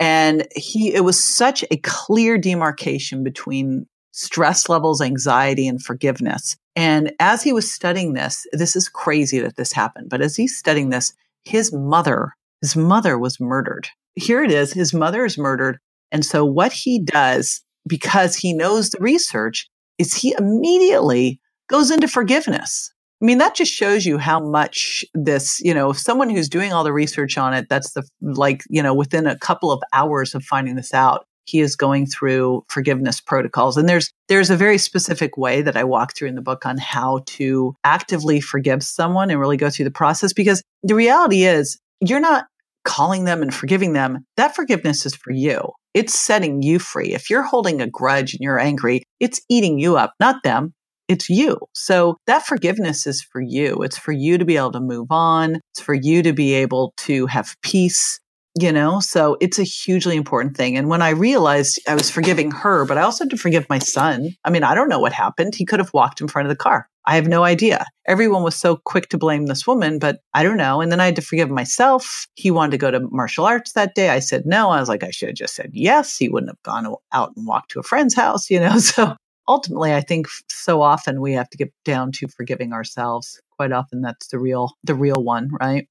And 0.00 0.46
he, 0.54 0.94
it 0.94 1.04
was 1.04 1.22
such 1.22 1.64
a 1.70 1.76
clear 1.78 2.38
demarcation 2.38 3.24
between 3.24 3.86
stress 4.12 4.68
levels, 4.68 5.00
anxiety, 5.00 5.66
and 5.66 5.82
forgiveness. 5.82 6.56
And 6.76 7.12
as 7.20 7.42
he 7.42 7.52
was 7.52 7.70
studying 7.70 8.14
this, 8.14 8.46
this 8.52 8.76
is 8.76 8.88
crazy 8.88 9.40
that 9.40 9.56
this 9.56 9.72
happened, 9.72 10.10
but 10.10 10.20
as 10.20 10.36
he's 10.36 10.56
studying 10.56 10.90
this, 10.90 11.12
his 11.44 11.72
mother, 11.72 12.32
his 12.60 12.76
mother 12.76 13.18
was 13.18 13.40
murdered. 13.40 13.88
Here 14.14 14.42
it 14.42 14.50
is. 14.50 14.72
His 14.72 14.92
mother 14.92 15.24
is 15.24 15.38
murdered. 15.38 15.78
And 16.10 16.24
so 16.24 16.44
what 16.44 16.72
he 16.72 17.00
does, 17.00 17.62
because 17.86 18.36
he 18.36 18.52
knows 18.52 18.90
the 18.90 18.98
research, 19.00 19.68
is 19.98 20.14
he 20.14 20.34
immediately 20.38 21.40
goes 21.68 21.90
into 21.90 22.08
forgiveness. 22.08 22.92
I 23.20 23.24
mean, 23.24 23.38
that 23.38 23.56
just 23.56 23.72
shows 23.72 24.06
you 24.06 24.16
how 24.18 24.38
much 24.38 25.04
this, 25.12 25.60
you 25.60 25.74
know, 25.74 25.92
someone 25.92 26.30
who's 26.30 26.48
doing 26.48 26.72
all 26.72 26.84
the 26.84 26.92
research 26.92 27.36
on 27.36 27.52
it, 27.52 27.68
that's 27.68 27.92
the 27.92 28.04
like, 28.20 28.62
you 28.70 28.82
know, 28.82 28.94
within 28.94 29.26
a 29.26 29.38
couple 29.38 29.72
of 29.72 29.82
hours 29.92 30.34
of 30.34 30.44
finding 30.44 30.76
this 30.76 30.94
out, 30.94 31.26
he 31.44 31.60
is 31.60 31.74
going 31.74 32.06
through 32.06 32.64
forgiveness 32.68 33.20
protocols. 33.20 33.76
And 33.76 33.88
there's 33.88 34.12
there's 34.28 34.50
a 34.50 34.56
very 34.56 34.78
specific 34.78 35.36
way 35.36 35.62
that 35.62 35.76
I 35.76 35.82
walk 35.82 36.14
through 36.14 36.28
in 36.28 36.36
the 36.36 36.42
book 36.42 36.64
on 36.64 36.78
how 36.78 37.22
to 37.26 37.74
actively 37.84 38.40
forgive 38.40 38.82
someone 38.82 39.30
and 39.30 39.40
really 39.40 39.56
go 39.56 39.70
through 39.70 39.86
the 39.86 39.90
process 39.90 40.32
because 40.32 40.62
the 40.82 40.94
reality 40.94 41.44
is 41.44 41.78
you're 42.00 42.20
not 42.20 42.46
calling 42.84 43.24
them 43.24 43.42
and 43.42 43.52
forgiving 43.52 43.94
them. 43.94 44.24
That 44.36 44.54
forgiveness 44.54 45.04
is 45.04 45.14
for 45.14 45.32
you. 45.32 45.72
It's 45.92 46.14
setting 46.14 46.62
you 46.62 46.78
free. 46.78 47.12
If 47.14 47.28
you're 47.28 47.42
holding 47.42 47.80
a 47.80 47.88
grudge 47.88 48.34
and 48.34 48.40
you're 48.40 48.60
angry 48.60 49.02
it's 49.20 49.40
eating 49.48 49.78
you 49.78 49.96
up 49.96 50.12
not 50.20 50.42
them 50.44 50.72
it's 51.08 51.28
you. 51.28 51.58
So 51.74 52.16
that 52.26 52.46
forgiveness 52.46 53.06
is 53.06 53.22
for 53.22 53.40
you. 53.40 53.82
It's 53.82 53.98
for 53.98 54.12
you 54.12 54.38
to 54.38 54.44
be 54.44 54.56
able 54.56 54.72
to 54.72 54.80
move 54.80 55.08
on. 55.10 55.60
It's 55.72 55.80
for 55.80 55.94
you 55.94 56.22
to 56.22 56.32
be 56.32 56.54
able 56.54 56.92
to 56.98 57.26
have 57.26 57.56
peace 57.62 58.20
you 58.60 58.72
know? 58.72 59.00
So 59.00 59.36
it's 59.40 59.58
a 59.58 59.64
hugely 59.64 60.16
important 60.16 60.56
thing. 60.56 60.76
And 60.76 60.88
when 60.88 61.02
i 61.02 61.10
realized 61.10 61.80
i 61.88 61.94
was 61.94 62.10
forgiving 62.10 62.50
her 62.50 62.84
but 62.84 62.98
i 62.98 63.02
also 63.02 63.24
had 63.24 63.30
to 63.30 63.36
forgive 63.36 63.68
my 63.68 63.78
son. 63.78 64.30
I 64.44 64.50
mean 64.50 64.64
i 64.64 64.74
don't 64.74 64.88
know 64.88 64.98
what 64.98 65.12
happened. 65.12 65.54
He 65.54 65.64
could 65.64 65.78
have 65.78 65.92
walked 65.92 66.20
in 66.20 66.28
front 66.28 66.46
of 66.46 66.50
the 66.50 66.56
car. 66.56 66.88
I 67.06 67.14
have 67.14 67.28
no 67.28 67.42
idea. 67.44 67.86
Everyone 68.06 68.42
was 68.42 68.54
so 68.54 68.76
quick 68.76 69.08
to 69.10 69.18
blame 69.18 69.46
this 69.46 69.66
woman 69.66 69.98
but 69.98 70.18
i 70.34 70.42
don't 70.42 70.56
know. 70.56 70.80
And 70.80 70.90
then 70.90 71.00
i 71.00 71.06
had 71.06 71.16
to 71.16 71.22
forgive 71.22 71.50
myself. 71.50 72.26
He 72.34 72.50
wanted 72.50 72.72
to 72.72 72.78
go 72.78 72.90
to 72.90 73.08
martial 73.10 73.44
arts 73.44 73.72
that 73.72 73.94
day. 73.94 74.08
I 74.10 74.18
said 74.18 74.44
no. 74.46 74.70
I 74.70 74.80
was 74.80 74.88
like 74.88 75.04
i 75.04 75.10
should 75.10 75.28
have 75.28 75.36
just 75.36 75.54
said 75.54 75.70
yes. 75.72 76.16
He 76.16 76.28
wouldn't 76.28 76.50
have 76.50 76.62
gone 76.62 76.94
out 77.12 77.32
and 77.36 77.46
walked 77.46 77.70
to 77.72 77.80
a 77.80 77.84
friend's 77.84 78.14
house 78.14 78.50
you 78.50 78.60
know? 78.60 78.78
So 78.88 79.14
ultimately 79.48 79.92
i 79.92 80.00
think 80.00 80.28
so 80.48 80.82
often 80.82 81.20
we 81.20 81.32
have 81.32 81.50
to 81.50 81.58
get 81.58 81.72
down 81.84 82.12
to 82.12 82.28
forgiving 82.28 82.72
ourselves 82.72 83.40
quite 83.56 83.72
often 83.72 84.00
that's 84.02 84.28
the 84.28 84.38
real 84.38 84.76
the 84.84 84.94
real 84.94 85.22
one 85.22 85.50
right 85.60 85.88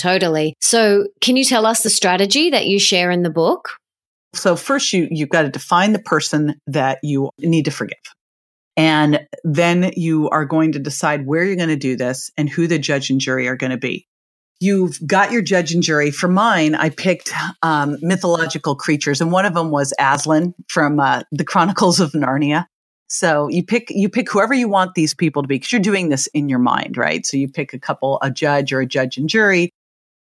Totally. 0.00 0.54
So, 0.62 1.08
can 1.20 1.36
you 1.36 1.44
tell 1.44 1.66
us 1.66 1.82
the 1.82 1.90
strategy 1.90 2.48
that 2.48 2.66
you 2.66 2.78
share 2.78 3.10
in 3.10 3.22
the 3.22 3.28
book? 3.28 3.72
So, 4.32 4.56
first, 4.56 4.94
you, 4.94 5.06
you've 5.10 5.28
got 5.28 5.42
to 5.42 5.50
define 5.50 5.92
the 5.92 5.98
person 5.98 6.58
that 6.68 7.00
you 7.02 7.28
need 7.38 7.66
to 7.66 7.70
forgive. 7.70 7.98
And 8.78 9.26
then 9.44 9.92
you 9.96 10.30
are 10.30 10.46
going 10.46 10.72
to 10.72 10.78
decide 10.78 11.26
where 11.26 11.44
you're 11.44 11.56
going 11.56 11.68
to 11.68 11.76
do 11.76 11.96
this 11.96 12.30
and 12.38 12.48
who 12.48 12.66
the 12.66 12.78
judge 12.78 13.10
and 13.10 13.20
jury 13.20 13.46
are 13.46 13.56
going 13.56 13.72
to 13.72 13.76
be. 13.76 14.06
You've 14.58 14.98
got 15.06 15.32
your 15.32 15.42
judge 15.42 15.74
and 15.74 15.82
jury. 15.82 16.10
For 16.10 16.28
mine, 16.28 16.74
I 16.74 16.88
picked 16.88 17.30
um, 17.62 17.98
mythological 18.00 18.76
creatures, 18.76 19.20
and 19.20 19.30
one 19.30 19.44
of 19.44 19.52
them 19.52 19.70
was 19.70 19.92
Aslan 19.98 20.54
from 20.68 20.98
uh, 20.98 21.24
the 21.30 21.44
Chronicles 21.44 22.00
of 22.00 22.12
Narnia. 22.12 22.64
So 23.12 23.48
you 23.48 23.64
pick 23.64 23.90
you 23.90 24.08
pick 24.08 24.30
whoever 24.30 24.54
you 24.54 24.68
want 24.68 24.94
these 24.94 25.14
people 25.14 25.42
to 25.42 25.48
be 25.48 25.56
because 25.56 25.72
you're 25.72 25.80
doing 25.80 26.10
this 26.10 26.28
in 26.28 26.48
your 26.48 26.60
mind, 26.60 26.96
right? 26.96 27.26
So 27.26 27.36
you 27.36 27.48
pick 27.48 27.74
a 27.74 27.78
couple, 27.78 28.20
a 28.22 28.30
judge 28.30 28.72
or 28.72 28.80
a 28.80 28.86
judge 28.86 29.18
and 29.18 29.28
jury, 29.28 29.72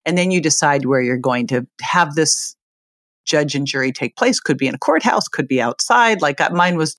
and 0.06 0.16
then 0.16 0.30
you 0.30 0.40
decide 0.40 0.86
where 0.86 1.02
you're 1.02 1.18
going 1.18 1.48
to 1.48 1.66
have 1.82 2.14
this 2.14 2.56
judge 3.26 3.56
and 3.56 3.66
jury 3.66 3.92
take 3.92 4.16
place. 4.16 4.40
Could 4.40 4.60
be 4.60 4.68
in 4.68 4.76
a 4.76 4.78
courthouse, 4.80 5.28
could 5.28 5.48
be 5.48 5.60
outside. 5.60 6.22
Like 6.22 6.40
uh, 6.40 6.52
mine 6.52 6.78
was, 6.78 6.96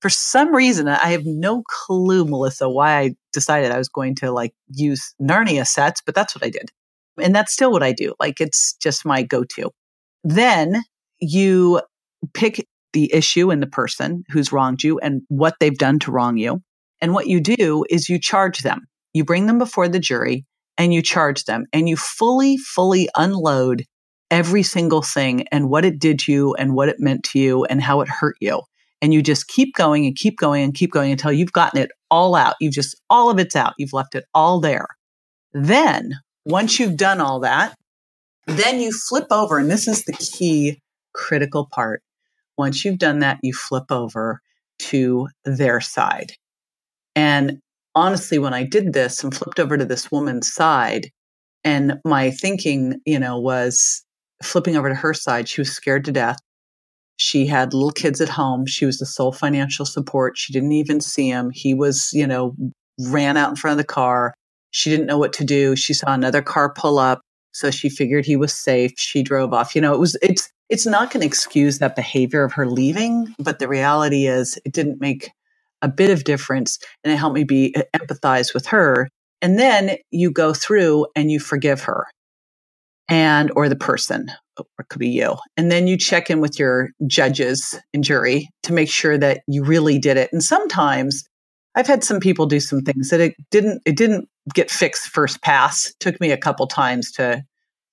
for 0.00 0.08
some 0.08 0.54
reason, 0.54 0.88
I 0.88 1.08
have 1.10 1.26
no 1.26 1.62
clue, 1.68 2.24
Melissa, 2.24 2.70
why 2.70 2.98
I 2.98 3.14
decided 3.34 3.70
I 3.70 3.78
was 3.78 3.90
going 3.90 4.14
to 4.16 4.32
like 4.32 4.54
use 4.70 5.14
Narnia 5.20 5.66
sets, 5.66 6.00
but 6.04 6.14
that's 6.14 6.34
what 6.34 6.42
I 6.42 6.48
did. 6.48 6.72
And 7.20 7.34
that's 7.34 7.52
still 7.52 7.70
what 7.70 7.82
I 7.82 7.92
do. 7.92 8.14
Like 8.18 8.40
it's 8.40 8.72
just 8.76 9.04
my 9.04 9.22
go 9.22 9.44
to. 9.44 9.70
Then 10.24 10.82
you 11.20 11.82
pick 12.32 12.66
the 12.92 13.12
issue 13.12 13.50
and 13.50 13.62
the 13.62 13.66
person 13.66 14.24
who's 14.30 14.52
wronged 14.52 14.82
you 14.82 14.98
and 14.98 15.22
what 15.28 15.54
they've 15.60 15.78
done 15.78 15.98
to 16.00 16.10
wrong 16.10 16.36
you. 16.36 16.62
And 17.00 17.14
what 17.14 17.26
you 17.26 17.40
do 17.40 17.84
is 17.90 18.08
you 18.08 18.18
charge 18.18 18.60
them. 18.60 18.86
You 19.12 19.24
bring 19.24 19.46
them 19.46 19.58
before 19.58 19.88
the 19.88 19.98
jury 19.98 20.44
and 20.78 20.94
you 20.94 21.02
charge 21.02 21.44
them 21.44 21.66
and 21.72 21.88
you 21.88 21.96
fully, 21.96 22.56
fully 22.56 23.08
unload 23.16 23.84
every 24.30 24.62
single 24.62 25.02
thing 25.02 25.46
and 25.52 25.68
what 25.68 25.84
it 25.84 25.98
did 25.98 26.18
to 26.20 26.32
you 26.32 26.54
and 26.54 26.74
what 26.74 26.88
it 26.88 26.96
meant 26.98 27.24
to 27.24 27.38
you 27.38 27.64
and 27.64 27.82
how 27.82 28.00
it 28.00 28.08
hurt 28.08 28.36
you. 28.40 28.62
And 29.02 29.12
you 29.12 29.20
just 29.20 29.48
keep 29.48 29.74
going 29.74 30.06
and 30.06 30.16
keep 30.16 30.38
going 30.38 30.62
and 30.62 30.74
keep 30.74 30.92
going 30.92 31.10
until 31.10 31.32
you've 31.32 31.52
gotten 31.52 31.80
it 31.80 31.90
all 32.10 32.34
out. 32.34 32.54
You've 32.60 32.72
just, 32.72 32.96
all 33.10 33.30
of 33.30 33.38
it's 33.38 33.56
out. 33.56 33.74
You've 33.76 33.92
left 33.92 34.14
it 34.14 34.24
all 34.32 34.60
there. 34.60 34.86
Then 35.52 36.14
once 36.46 36.78
you've 36.78 36.96
done 36.96 37.20
all 37.20 37.40
that, 37.40 37.76
then 38.46 38.80
you 38.80 38.92
flip 38.92 39.26
over. 39.30 39.58
And 39.58 39.70
this 39.70 39.88
is 39.88 40.04
the 40.04 40.12
key 40.12 40.80
critical 41.12 41.68
part. 41.70 42.02
Once 42.58 42.84
you've 42.84 42.98
done 42.98 43.20
that, 43.20 43.38
you 43.42 43.52
flip 43.52 43.90
over 43.90 44.40
to 44.78 45.28
their 45.44 45.80
side. 45.80 46.32
And 47.14 47.58
honestly, 47.94 48.38
when 48.38 48.54
I 48.54 48.64
did 48.64 48.92
this 48.92 49.22
and 49.22 49.34
flipped 49.34 49.60
over 49.60 49.76
to 49.76 49.84
this 49.84 50.10
woman's 50.10 50.52
side, 50.52 51.10
and 51.64 52.00
my 52.04 52.30
thinking, 52.30 53.00
you 53.06 53.18
know, 53.18 53.38
was 53.38 54.02
flipping 54.42 54.76
over 54.76 54.88
to 54.88 54.94
her 54.94 55.14
side, 55.14 55.48
she 55.48 55.60
was 55.60 55.70
scared 55.70 56.04
to 56.06 56.12
death. 56.12 56.38
She 57.18 57.46
had 57.46 57.72
little 57.72 57.92
kids 57.92 58.20
at 58.20 58.28
home. 58.28 58.66
She 58.66 58.84
was 58.84 58.98
the 58.98 59.06
sole 59.06 59.32
financial 59.32 59.86
support. 59.86 60.36
She 60.36 60.52
didn't 60.52 60.72
even 60.72 61.00
see 61.00 61.28
him. 61.28 61.50
He 61.54 61.74
was, 61.74 62.10
you 62.12 62.26
know, 62.26 62.56
ran 62.98 63.36
out 63.36 63.50
in 63.50 63.56
front 63.56 63.72
of 63.72 63.78
the 63.78 63.92
car. 63.92 64.34
She 64.72 64.90
didn't 64.90 65.06
know 65.06 65.18
what 65.18 65.32
to 65.34 65.44
do. 65.44 65.76
She 65.76 65.94
saw 65.94 66.12
another 66.12 66.42
car 66.42 66.72
pull 66.72 66.98
up. 66.98 67.20
So 67.52 67.70
she 67.70 67.90
figured 67.90 68.24
he 68.24 68.36
was 68.36 68.52
safe. 68.54 68.92
She 68.96 69.22
drove 69.22 69.52
off. 69.52 69.74
You 69.74 69.82
know, 69.82 69.92
it 69.92 70.00
was, 70.00 70.16
it's, 70.22 70.50
it's 70.72 70.86
not 70.86 71.10
going 71.10 71.20
to 71.20 71.26
excuse 71.26 71.80
that 71.80 71.94
behavior 71.94 72.44
of 72.44 72.54
her 72.54 72.66
leaving, 72.66 73.34
but 73.38 73.58
the 73.58 73.68
reality 73.68 74.26
is 74.26 74.58
it 74.64 74.72
didn't 74.72 75.02
make 75.02 75.30
a 75.82 75.88
bit 75.88 76.08
of 76.08 76.24
difference 76.24 76.78
and 77.04 77.12
it 77.12 77.18
helped 77.18 77.34
me 77.34 77.44
be 77.44 77.74
empathize 77.94 78.54
with 78.54 78.64
her. 78.68 79.06
And 79.42 79.58
then 79.58 79.98
you 80.10 80.30
go 80.30 80.54
through 80.54 81.08
and 81.14 81.30
you 81.30 81.40
forgive 81.40 81.82
her 81.82 82.06
and 83.06 83.52
or 83.54 83.68
the 83.68 83.76
person 83.76 84.28
or 84.56 84.64
it 84.78 84.88
could 84.88 84.98
be 84.98 85.10
you. 85.10 85.36
And 85.58 85.70
then 85.70 85.86
you 85.86 85.98
check 85.98 86.30
in 86.30 86.40
with 86.40 86.58
your 86.58 86.88
judges 87.06 87.78
and 87.92 88.02
jury 88.02 88.48
to 88.62 88.72
make 88.72 88.88
sure 88.88 89.18
that 89.18 89.42
you 89.46 89.62
really 89.64 89.98
did 89.98 90.16
it. 90.16 90.30
And 90.32 90.42
sometimes 90.42 91.22
i've 91.74 91.86
had 91.86 92.04
some 92.04 92.20
people 92.20 92.44
do 92.44 92.60
some 92.60 92.82
things 92.82 93.08
that 93.08 93.20
it 93.20 93.34
didn't 93.50 93.80
it 93.86 93.96
didn't 93.96 94.28
get 94.54 94.70
fixed 94.70 95.08
first 95.08 95.42
pass. 95.42 95.90
It 95.90 95.96
took 96.00 96.18
me 96.18 96.30
a 96.30 96.38
couple 96.38 96.66
times 96.66 97.12
to 97.12 97.42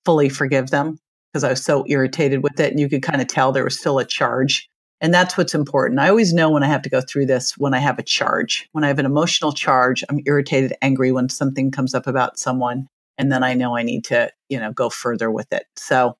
fully 0.06 0.30
forgive 0.30 0.70
them 0.70 0.96
because 1.32 1.44
i 1.44 1.50
was 1.50 1.64
so 1.64 1.84
irritated 1.88 2.42
with 2.42 2.58
it 2.60 2.70
and 2.70 2.80
you 2.80 2.88
could 2.88 3.02
kind 3.02 3.20
of 3.20 3.28
tell 3.28 3.52
there 3.52 3.64
was 3.64 3.78
still 3.78 3.98
a 3.98 4.04
charge 4.04 4.68
and 5.00 5.14
that's 5.14 5.38
what's 5.38 5.54
important. 5.54 5.98
I 5.98 6.10
always 6.10 6.34
know 6.34 6.50
when 6.50 6.62
I 6.62 6.66
have 6.66 6.82
to 6.82 6.90
go 6.90 7.00
through 7.00 7.26
this 7.26 7.56
when 7.56 7.72
I 7.72 7.78
have 7.78 7.98
a 7.98 8.02
charge. 8.02 8.68
When 8.72 8.84
I 8.84 8.88
have 8.88 8.98
an 8.98 9.06
emotional 9.06 9.52
charge, 9.52 10.04
I'm 10.10 10.20
irritated, 10.26 10.74
angry 10.82 11.10
when 11.10 11.30
something 11.30 11.70
comes 11.70 11.94
up 11.94 12.06
about 12.06 12.38
someone. 12.38 12.86
And 13.16 13.32
then 13.32 13.42
I 13.42 13.54
know 13.54 13.76
I 13.76 13.82
need 13.82 14.04
to, 14.06 14.30
you 14.50 14.60
know, 14.60 14.72
go 14.72 14.90
further 14.90 15.30
with 15.30 15.50
it. 15.52 15.64
So 15.76 16.16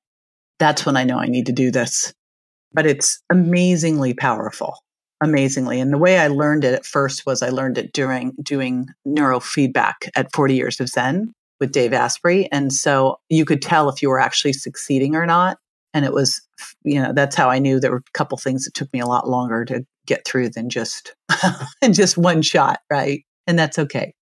that's 0.57 0.85
when 0.85 0.97
I 0.97 1.03
know 1.03 1.19
I 1.19 1.27
need 1.27 1.45
to 1.45 1.51
do 1.51 1.71
this. 1.71 2.13
but 2.73 2.85
it's 2.85 3.21
amazingly 3.29 4.13
powerful. 4.13 4.77
Amazingly. 5.21 5.79
And 5.79 5.93
the 5.93 5.97
way 5.97 6.17
I 6.17 6.27
learned 6.27 6.63
it 6.63 6.73
at 6.73 6.85
first 6.85 7.25
was 7.25 7.43
I 7.43 7.49
learned 7.49 7.77
it 7.77 7.93
during 7.93 8.33
doing 8.41 8.87
neurofeedback 9.07 10.09
at 10.15 10.33
40 10.33 10.55
Years 10.55 10.79
of 10.79 10.89
Zen 10.89 11.33
with 11.61 11.71
Dave 11.71 11.93
Asprey. 11.93 12.51
And 12.51 12.73
so 12.73 13.19
you 13.29 13.45
could 13.45 13.61
tell 13.61 13.87
if 13.87 14.01
you 14.01 14.09
were 14.09 14.19
actually 14.19 14.51
succeeding 14.51 15.15
or 15.15 15.25
not. 15.25 15.57
And 15.93 16.03
it 16.03 16.11
was, 16.11 16.41
you 16.83 17.01
know, 17.01 17.13
that's 17.13 17.35
how 17.35 17.49
I 17.49 17.59
knew 17.59 17.79
there 17.79 17.91
were 17.91 17.97
a 17.97 18.17
couple 18.17 18.37
things 18.37 18.65
that 18.65 18.73
took 18.73 18.91
me 18.91 18.99
a 18.99 19.05
lot 19.05 19.29
longer 19.29 19.63
to 19.65 19.85
get 20.05 20.25
through 20.25 20.49
than 20.49 20.69
just, 20.69 21.15
just 21.91 22.17
one 22.17 22.41
shot. 22.41 22.79
Right. 22.89 23.23
And 23.47 23.57
that's 23.57 23.79
okay. 23.79 24.13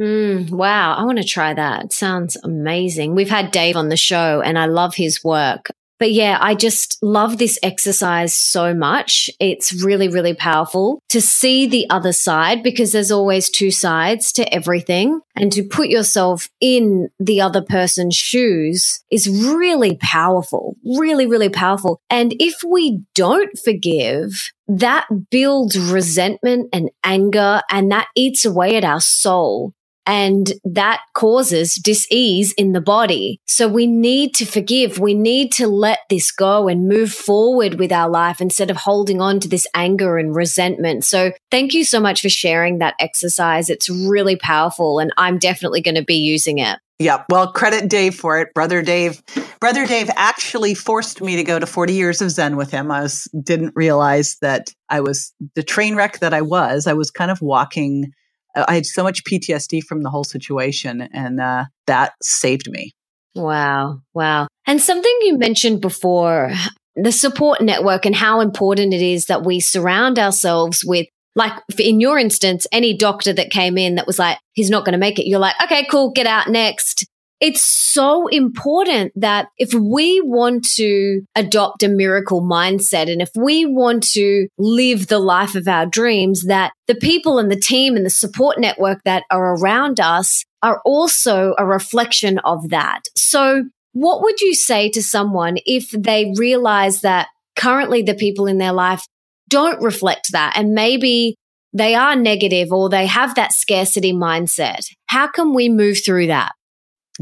Mm, 0.00 0.50
wow. 0.50 0.94
I 0.94 1.04
want 1.04 1.18
to 1.18 1.24
try 1.24 1.52
that. 1.54 1.92
Sounds 1.92 2.36
amazing. 2.42 3.14
We've 3.14 3.28
had 3.28 3.50
Dave 3.50 3.76
on 3.76 3.88
the 3.88 3.96
show 3.96 4.40
and 4.40 4.58
I 4.58 4.66
love 4.66 4.94
his 4.94 5.22
work. 5.22 5.70
But 5.98 6.12
yeah, 6.12 6.38
I 6.40 6.54
just 6.54 6.98
love 7.02 7.38
this 7.38 7.58
exercise 7.62 8.34
so 8.34 8.74
much. 8.74 9.30
It's 9.40 9.84
really, 9.84 10.08
really 10.08 10.34
powerful 10.34 11.00
to 11.10 11.20
see 11.20 11.66
the 11.66 11.88
other 11.90 12.12
side 12.12 12.62
because 12.62 12.92
there's 12.92 13.12
always 13.12 13.48
two 13.48 13.70
sides 13.70 14.32
to 14.32 14.54
everything. 14.54 15.20
And 15.36 15.52
to 15.52 15.62
put 15.64 15.88
yourself 15.88 16.48
in 16.60 17.08
the 17.18 17.40
other 17.40 17.62
person's 17.62 18.16
shoes 18.16 19.02
is 19.10 19.28
really 19.28 19.96
powerful, 20.00 20.76
really, 20.84 21.26
really 21.26 21.48
powerful. 21.48 22.00
And 22.10 22.34
if 22.38 22.62
we 22.64 23.02
don't 23.14 23.58
forgive, 23.64 24.50
that 24.68 25.06
builds 25.30 25.78
resentment 25.78 26.68
and 26.72 26.90
anger 27.02 27.60
and 27.70 27.90
that 27.92 28.08
eats 28.16 28.44
away 28.44 28.76
at 28.76 28.84
our 28.84 29.00
soul. 29.00 29.74
And 30.06 30.52
that 30.64 31.00
causes 31.14 31.74
disease 31.74 32.52
in 32.52 32.72
the 32.72 32.80
body. 32.80 33.40
So 33.46 33.68
we 33.68 33.86
need 33.86 34.34
to 34.34 34.44
forgive. 34.44 34.98
We 34.98 35.14
need 35.14 35.52
to 35.52 35.66
let 35.66 36.00
this 36.10 36.30
go 36.30 36.68
and 36.68 36.88
move 36.88 37.12
forward 37.12 37.78
with 37.78 37.92
our 37.92 38.08
life 38.08 38.40
instead 38.40 38.70
of 38.70 38.76
holding 38.76 39.20
on 39.20 39.40
to 39.40 39.48
this 39.48 39.66
anger 39.74 40.18
and 40.18 40.34
resentment. 40.34 41.04
So 41.04 41.32
thank 41.50 41.74
you 41.74 41.84
so 41.84 42.00
much 42.00 42.20
for 42.20 42.28
sharing 42.28 42.78
that 42.78 42.94
exercise. 43.00 43.70
It's 43.70 43.88
really 43.88 44.36
powerful 44.36 44.98
and 44.98 45.12
I'm 45.16 45.38
definitely 45.38 45.80
going 45.80 45.94
to 45.94 46.04
be 46.04 46.16
using 46.16 46.58
it. 46.58 46.78
Yeah. 46.98 47.24
Well, 47.28 47.50
credit 47.50 47.90
Dave 47.90 48.14
for 48.14 48.38
it. 48.38 48.54
Brother 48.54 48.80
Dave, 48.80 49.20
brother 49.58 49.84
Dave 49.84 50.10
actually 50.14 50.74
forced 50.74 51.20
me 51.20 51.34
to 51.36 51.42
go 51.42 51.58
to 51.58 51.66
40 51.66 51.92
years 51.92 52.22
of 52.22 52.30
Zen 52.30 52.56
with 52.56 52.70
him. 52.70 52.90
I 52.90 53.02
was, 53.02 53.24
didn't 53.42 53.72
realize 53.74 54.36
that 54.42 54.72
I 54.88 55.00
was 55.00 55.32
the 55.56 55.64
train 55.64 55.96
wreck 55.96 56.20
that 56.20 56.32
I 56.32 56.42
was. 56.42 56.86
I 56.86 56.92
was 56.92 57.10
kind 57.10 57.32
of 57.32 57.42
walking 57.42 58.12
I 58.54 58.74
had 58.74 58.86
so 58.86 59.02
much 59.02 59.24
PTSD 59.24 59.82
from 59.82 60.02
the 60.02 60.10
whole 60.10 60.24
situation, 60.24 61.02
and 61.12 61.40
uh, 61.40 61.64
that 61.86 62.12
saved 62.22 62.70
me. 62.70 62.92
Wow. 63.34 64.00
Wow. 64.14 64.48
And 64.66 64.80
something 64.80 65.12
you 65.22 65.36
mentioned 65.36 65.80
before 65.80 66.52
the 66.96 67.12
support 67.12 67.60
network 67.60 68.06
and 68.06 68.14
how 68.14 68.40
important 68.40 68.94
it 68.94 69.02
is 69.02 69.26
that 69.26 69.44
we 69.44 69.58
surround 69.58 70.18
ourselves 70.18 70.84
with 70.84 71.08
like 71.36 71.52
in 71.78 72.00
your 72.00 72.18
instance, 72.18 72.66
any 72.70 72.96
doctor 72.96 73.32
that 73.32 73.50
came 73.50 73.76
in 73.76 73.96
that 73.96 74.06
was 74.06 74.18
like, 74.18 74.38
he's 74.52 74.70
not 74.70 74.84
going 74.84 74.92
to 74.92 74.98
make 74.98 75.18
it. 75.18 75.26
You're 75.26 75.40
like, 75.40 75.56
okay, 75.64 75.84
cool, 75.90 76.12
get 76.12 76.26
out 76.26 76.48
next. 76.48 77.06
It's 77.44 77.62
so 77.62 78.26
important 78.28 79.12
that 79.16 79.48
if 79.58 79.74
we 79.74 80.22
want 80.22 80.64
to 80.76 81.20
adopt 81.36 81.82
a 81.82 81.90
miracle 81.90 82.40
mindset 82.40 83.12
and 83.12 83.20
if 83.20 83.28
we 83.36 83.66
want 83.66 84.02
to 84.12 84.48
live 84.56 85.08
the 85.08 85.18
life 85.18 85.54
of 85.54 85.68
our 85.68 85.84
dreams, 85.84 86.44
that 86.46 86.72
the 86.86 86.94
people 86.94 87.38
and 87.38 87.50
the 87.50 87.60
team 87.60 87.96
and 87.96 88.06
the 88.06 88.08
support 88.08 88.58
network 88.58 89.00
that 89.04 89.24
are 89.30 89.56
around 89.56 90.00
us 90.00 90.42
are 90.62 90.80
also 90.86 91.54
a 91.58 91.66
reflection 91.66 92.38
of 92.38 92.70
that. 92.70 93.02
So 93.14 93.64
what 93.92 94.22
would 94.22 94.40
you 94.40 94.54
say 94.54 94.88
to 94.88 95.02
someone 95.02 95.58
if 95.66 95.90
they 95.90 96.32
realize 96.38 97.02
that 97.02 97.28
currently 97.56 98.00
the 98.00 98.14
people 98.14 98.46
in 98.46 98.56
their 98.56 98.72
life 98.72 99.04
don't 99.50 99.82
reflect 99.82 100.32
that 100.32 100.54
and 100.56 100.72
maybe 100.72 101.36
they 101.74 101.94
are 101.94 102.16
negative 102.16 102.72
or 102.72 102.88
they 102.88 103.04
have 103.04 103.34
that 103.34 103.52
scarcity 103.52 104.14
mindset? 104.14 104.86
How 105.08 105.26
can 105.26 105.52
we 105.52 105.68
move 105.68 105.98
through 106.02 106.28
that? 106.28 106.52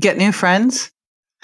Get 0.00 0.16
new 0.16 0.32
friends. 0.32 0.90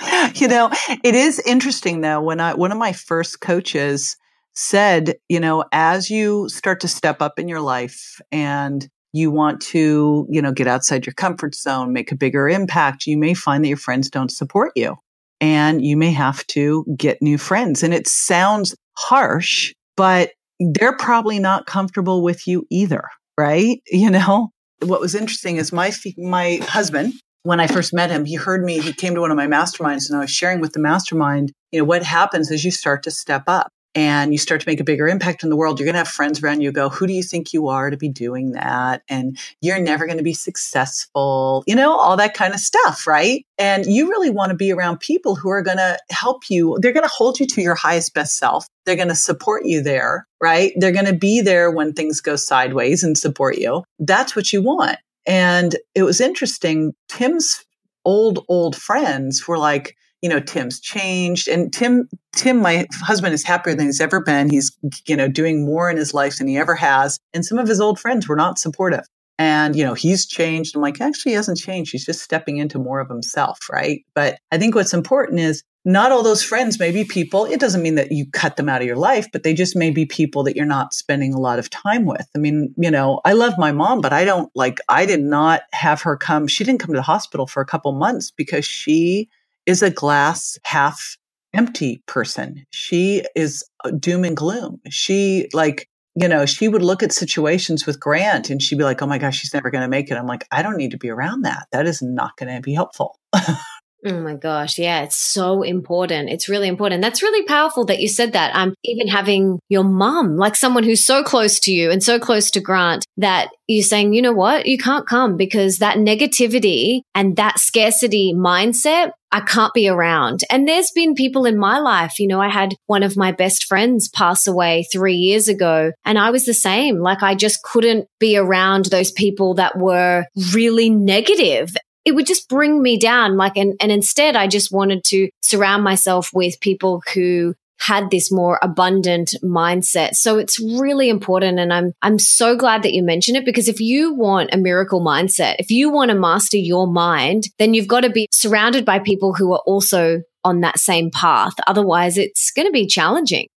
You 0.34 0.46
know, 0.46 0.70
it 1.02 1.16
is 1.16 1.40
interesting 1.40 2.02
though, 2.02 2.20
when 2.20 2.38
I, 2.38 2.54
one 2.54 2.70
of 2.70 2.78
my 2.78 2.92
first 2.92 3.40
coaches 3.40 4.16
said, 4.54 5.16
you 5.28 5.40
know, 5.40 5.64
as 5.72 6.10
you 6.10 6.48
start 6.48 6.80
to 6.80 6.88
step 6.88 7.20
up 7.20 7.38
in 7.38 7.48
your 7.48 7.60
life 7.60 8.20
and 8.30 8.88
you 9.12 9.30
want 9.30 9.60
to, 9.62 10.26
you 10.30 10.40
know, 10.40 10.52
get 10.52 10.68
outside 10.68 11.06
your 11.06 11.14
comfort 11.14 11.54
zone, 11.54 11.92
make 11.92 12.12
a 12.12 12.16
bigger 12.16 12.48
impact, 12.48 13.06
you 13.06 13.16
may 13.16 13.34
find 13.34 13.64
that 13.64 13.68
your 13.68 13.76
friends 13.76 14.10
don't 14.10 14.30
support 14.30 14.72
you 14.76 14.96
and 15.40 15.84
you 15.84 15.96
may 15.96 16.12
have 16.12 16.46
to 16.48 16.84
get 16.96 17.22
new 17.22 17.38
friends. 17.38 17.82
And 17.82 17.94
it 17.94 18.06
sounds 18.06 18.76
harsh, 18.96 19.72
but 19.96 20.30
they're 20.60 20.96
probably 20.96 21.38
not 21.38 21.66
comfortable 21.66 22.22
with 22.22 22.46
you 22.46 22.66
either, 22.70 23.04
right? 23.36 23.80
You 23.86 24.10
know, 24.10 24.50
what 24.84 25.00
was 25.00 25.14
interesting 25.14 25.56
is 25.56 25.72
my 25.72 25.92
my 26.16 26.60
husband 26.62 27.14
when 27.42 27.60
I 27.60 27.66
first 27.66 27.92
met 27.94 28.10
him, 28.10 28.24
he 28.24 28.34
heard 28.34 28.64
me, 28.64 28.80
he 28.80 28.92
came 28.92 29.14
to 29.14 29.20
one 29.20 29.30
of 29.30 29.36
my 29.36 29.46
masterminds 29.46 30.08
and 30.08 30.16
I 30.16 30.20
was 30.20 30.30
sharing 30.30 30.60
with 30.60 30.72
the 30.72 30.80
mastermind, 30.80 31.52
you 31.72 31.80
know, 31.80 31.84
what 31.84 32.02
happens 32.02 32.50
as 32.50 32.64
you 32.64 32.70
start 32.70 33.02
to 33.04 33.10
step 33.10 33.44
up 33.46 33.70
and 33.94 34.32
you 34.32 34.38
start 34.38 34.60
to 34.60 34.68
make 34.68 34.80
a 34.80 34.84
bigger 34.84 35.08
impact 35.08 35.42
in 35.42 35.50
the 35.50 35.56
world. 35.56 35.78
You're 35.78 35.86
going 35.86 35.94
to 35.94 35.98
have 35.98 36.08
friends 36.08 36.42
around 36.42 36.60
you 36.60 36.70
go, 36.70 36.88
who 36.88 37.06
do 37.06 37.12
you 37.12 37.22
think 37.22 37.52
you 37.52 37.68
are 37.68 37.90
to 37.90 37.96
be 37.96 38.08
doing 38.08 38.52
that? 38.52 39.02
And 39.08 39.38
you're 39.60 39.80
never 39.80 40.06
going 40.06 40.18
to 40.18 40.24
be 40.24 40.34
successful, 40.34 41.64
you 41.66 41.74
know, 41.74 41.98
all 41.98 42.16
that 42.16 42.34
kind 42.34 42.54
of 42.54 42.60
stuff, 42.60 43.06
right? 43.06 43.44
And 43.58 43.86
you 43.86 44.08
really 44.08 44.30
want 44.30 44.50
to 44.50 44.56
be 44.56 44.72
around 44.72 45.00
people 45.00 45.34
who 45.34 45.50
are 45.50 45.62
going 45.62 45.78
to 45.78 45.98
help 46.10 46.50
you. 46.50 46.78
They're 46.80 46.92
going 46.92 47.08
to 47.08 47.12
hold 47.12 47.40
you 47.40 47.46
to 47.46 47.62
your 47.62 47.74
highest 47.74 48.14
best 48.14 48.36
self. 48.36 48.66
They're 48.84 48.96
going 48.96 49.08
to 49.08 49.14
support 49.14 49.64
you 49.64 49.82
there, 49.82 50.26
right? 50.40 50.72
They're 50.76 50.92
going 50.92 51.06
to 51.06 51.14
be 51.14 51.40
there 51.40 51.70
when 51.70 51.92
things 51.92 52.20
go 52.20 52.36
sideways 52.36 53.02
and 53.02 53.16
support 53.16 53.58
you. 53.58 53.84
That's 53.98 54.36
what 54.36 54.52
you 54.52 54.62
want. 54.62 54.98
And 55.28 55.76
it 55.94 56.02
was 56.02 56.20
interesting. 56.20 56.94
Tim's 57.08 57.64
old, 58.06 58.44
old 58.48 58.74
friends 58.74 59.46
were 59.46 59.58
like, 59.58 59.94
you 60.22 60.28
know, 60.28 60.40
Tim's 60.40 60.80
changed. 60.80 61.46
And 61.46 61.72
Tim, 61.72 62.08
Tim, 62.34 62.60
my 62.60 62.86
husband 62.94 63.34
is 63.34 63.44
happier 63.44 63.74
than 63.74 63.86
he's 63.86 64.00
ever 64.00 64.20
been. 64.20 64.50
He's, 64.50 64.76
you 65.06 65.14
know, 65.14 65.28
doing 65.28 65.64
more 65.64 65.90
in 65.90 65.98
his 65.98 66.14
life 66.14 66.38
than 66.38 66.48
he 66.48 66.56
ever 66.56 66.74
has. 66.74 67.20
And 67.34 67.44
some 67.44 67.58
of 67.58 67.68
his 67.68 67.80
old 67.80 68.00
friends 68.00 68.26
were 68.26 68.36
not 68.36 68.58
supportive. 68.58 69.04
And, 69.38 69.76
you 69.76 69.84
know, 69.84 69.94
he's 69.94 70.26
changed. 70.26 70.74
I'm 70.74 70.82
like, 70.82 71.00
actually, 71.00 71.32
he 71.32 71.36
hasn't 71.36 71.58
changed. 71.58 71.92
He's 71.92 72.04
just 72.04 72.22
stepping 72.22 72.56
into 72.56 72.78
more 72.78 73.00
of 73.00 73.08
himself. 73.08 73.60
Right. 73.70 74.04
But 74.14 74.38
I 74.50 74.58
think 74.58 74.74
what's 74.74 74.94
important 74.94 75.40
is 75.40 75.62
not 75.84 76.12
all 76.12 76.22
those 76.22 76.42
friends 76.42 76.78
may 76.78 76.90
be 76.90 77.04
people. 77.04 77.44
It 77.46 77.60
doesn't 77.60 77.82
mean 77.82 77.94
that 77.94 78.12
you 78.12 78.26
cut 78.30 78.56
them 78.56 78.68
out 78.68 78.82
of 78.82 78.86
your 78.86 78.96
life, 78.96 79.28
but 79.32 79.42
they 79.42 79.54
just 79.54 79.76
may 79.76 79.90
be 79.90 80.04
people 80.04 80.42
that 80.42 80.56
you're 80.56 80.66
not 80.66 80.92
spending 80.92 81.32
a 81.32 81.38
lot 81.38 81.58
of 81.58 81.70
time 81.70 82.04
with. 82.04 82.26
I 82.34 82.38
mean, 82.38 82.74
you 82.76 82.90
know, 82.90 83.20
I 83.24 83.32
love 83.32 83.54
my 83.56 83.72
mom, 83.72 84.00
but 84.00 84.12
I 84.12 84.24
don't 84.24 84.50
like, 84.54 84.80
I 84.88 85.06
did 85.06 85.22
not 85.22 85.62
have 85.72 86.02
her 86.02 86.16
come. 86.16 86.46
She 86.46 86.64
didn't 86.64 86.80
come 86.80 86.92
to 86.92 86.98
the 86.98 87.02
hospital 87.02 87.46
for 87.46 87.62
a 87.62 87.66
couple 87.66 87.92
months 87.92 88.30
because 88.30 88.64
she 88.64 89.28
is 89.66 89.82
a 89.82 89.90
glass 89.90 90.58
half 90.64 91.16
empty 91.54 92.02
person. 92.06 92.66
She 92.70 93.22
is 93.34 93.64
uh, 93.84 93.92
doom 93.92 94.24
and 94.24 94.36
gloom. 94.36 94.80
She 94.90 95.48
like, 95.54 95.88
you 96.20 96.28
know, 96.28 96.46
she 96.46 96.68
would 96.68 96.82
look 96.82 97.02
at 97.02 97.12
situations 97.12 97.86
with 97.86 98.00
Grant 98.00 98.50
and 98.50 98.60
she'd 98.60 98.78
be 98.78 98.84
like, 98.84 99.02
oh 99.02 99.06
my 99.06 99.18
gosh, 99.18 99.38
she's 99.38 99.54
never 99.54 99.70
going 99.70 99.82
to 99.82 99.88
make 99.88 100.10
it. 100.10 100.16
I'm 100.16 100.26
like, 100.26 100.44
I 100.50 100.62
don't 100.62 100.76
need 100.76 100.90
to 100.92 100.98
be 100.98 101.10
around 101.10 101.42
that. 101.42 101.68
That 101.72 101.86
is 101.86 102.02
not 102.02 102.36
going 102.36 102.54
to 102.54 102.60
be 102.60 102.74
helpful. 102.74 103.18
Oh 104.06 104.20
my 104.20 104.34
gosh. 104.34 104.78
Yeah. 104.78 105.02
It's 105.02 105.16
so 105.16 105.62
important. 105.62 106.30
It's 106.30 106.48
really 106.48 106.68
important. 106.68 107.02
That's 107.02 107.22
really 107.22 107.44
powerful 107.46 107.84
that 107.86 108.00
you 108.00 108.06
said 108.06 108.32
that. 108.32 108.54
Um, 108.54 108.74
even 108.84 109.08
having 109.08 109.58
your 109.68 109.82
mum, 109.82 110.36
like 110.36 110.54
someone 110.54 110.84
who's 110.84 111.04
so 111.04 111.24
close 111.24 111.58
to 111.60 111.72
you 111.72 111.90
and 111.90 112.02
so 112.02 112.20
close 112.20 112.50
to 112.52 112.60
Grant 112.60 113.04
that 113.16 113.48
you're 113.66 113.82
saying, 113.82 114.12
you 114.12 114.22
know 114.22 114.32
what? 114.32 114.66
You 114.66 114.78
can't 114.78 115.06
come 115.06 115.36
because 115.36 115.78
that 115.78 115.96
negativity 115.98 117.00
and 117.14 117.34
that 117.36 117.58
scarcity 117.58 118.32
mindset, 118.34 119.10
I 119.32 119.40
can't 119.40 119.74
be 119.74 119.88
around. 119.88 120.42
And 120.48 120.66
there's 120.66 120.90
been 120.94 121.14
people 121.14 121.44
in 121.44 121.58
my 121.58 121.80
life, 121.80 122.20
you 122.20 122.28
know, 122.28 122.40
I 122.40 122.48
had 122.48 122.74
one 122.86 123.02
of 123.02 123.16
my 123.16 123.32
best 123.32 123.64
friends 123.64 124.08
pass 124.08 124.46
away 124.46 124.86
three 124.92 125.16
years 125.16 125.48
ago 125.48 125.92
and 126.04 126.18
I 126.18 126.30
was 126.30 126.46
the 126.46 126.54
same. 126.54 127.00
Like 127.00 127.22
I 127.22 127.34
just 127.34 127.62
couldn't 127.64 128.06
be 128.20 128.36
around 128.36 128.86
those 128.86 129.10
people 129.10 129.54
that 129.54 129.76
were 129.76 130.24
really 130.54 130.88
negative 130.88 131.76
it 132.08 132.14
would 132.14 132.26
just 132.26 132.48
bring 132.48 132.80
me 132.82 132.98
down. 132.98 133.36
Like, 133.36 133.56
and, 133.56 133.74
and 133.80 133.92
instead 133.92 134.34
I 134.34 134.46
just 134.46 134.72
wanted 134.72 135.04
to 135.04 135.28
surround 135.42 135.84
myself 135.84 136.30
with 136.32 136.58
people 136.60 137.02
who 137.12 137.54
had 137.80 138.10
this 138.10 138.32
more 138.32 138.58
abundant 138.62 139.34
mindset. 139.44 140.16
So 140.16 140.38
it's 140.38 140.58
really 140.58 141.10
important. 141.10 141.58
And 141.58 141.70
I'm, 141.70 141.92
I'm 142.00 142.18
so 142.18 142.56
glad 142.56 142.82
that 142.82 142.94
you 142.94 143.02
mentioned 143.02 143.36
it 143.36 143.44
because 143.44 143.68
if 143.68 143.78
you 143.78 144.14
want 144.14 144.54
a 144.54 144.56
miracle 144.56 145.04
mindset, 145.04 145.56
if 145.58 145.70
you 145.70 145.90
want 145.90 146.10
to 146.10 146.18
master 146.18 146.56
your 146.56 146.86
mind, 146.90 147.44
then 147.58 147.74
you've 147.74 147.86
got 147.86 148.00
to 148.00 148.10
be 148.10 148.26
surrounded 148.32 148.86
by 148.86 148.98
people 148.98 149.34
who 149.34 149.52
are 149.52 149.62
also 149.66 150.22
on 150.42 150.62
that 150.62 150.78
same 150.78 151.10
path. 151.12 151.52
Otherwise 151.66 152.16
it's 152.16 152.50
going 152.52 152.66
to 152.66 152.72
be 152.72 152.86
challenging. 152.86 153.48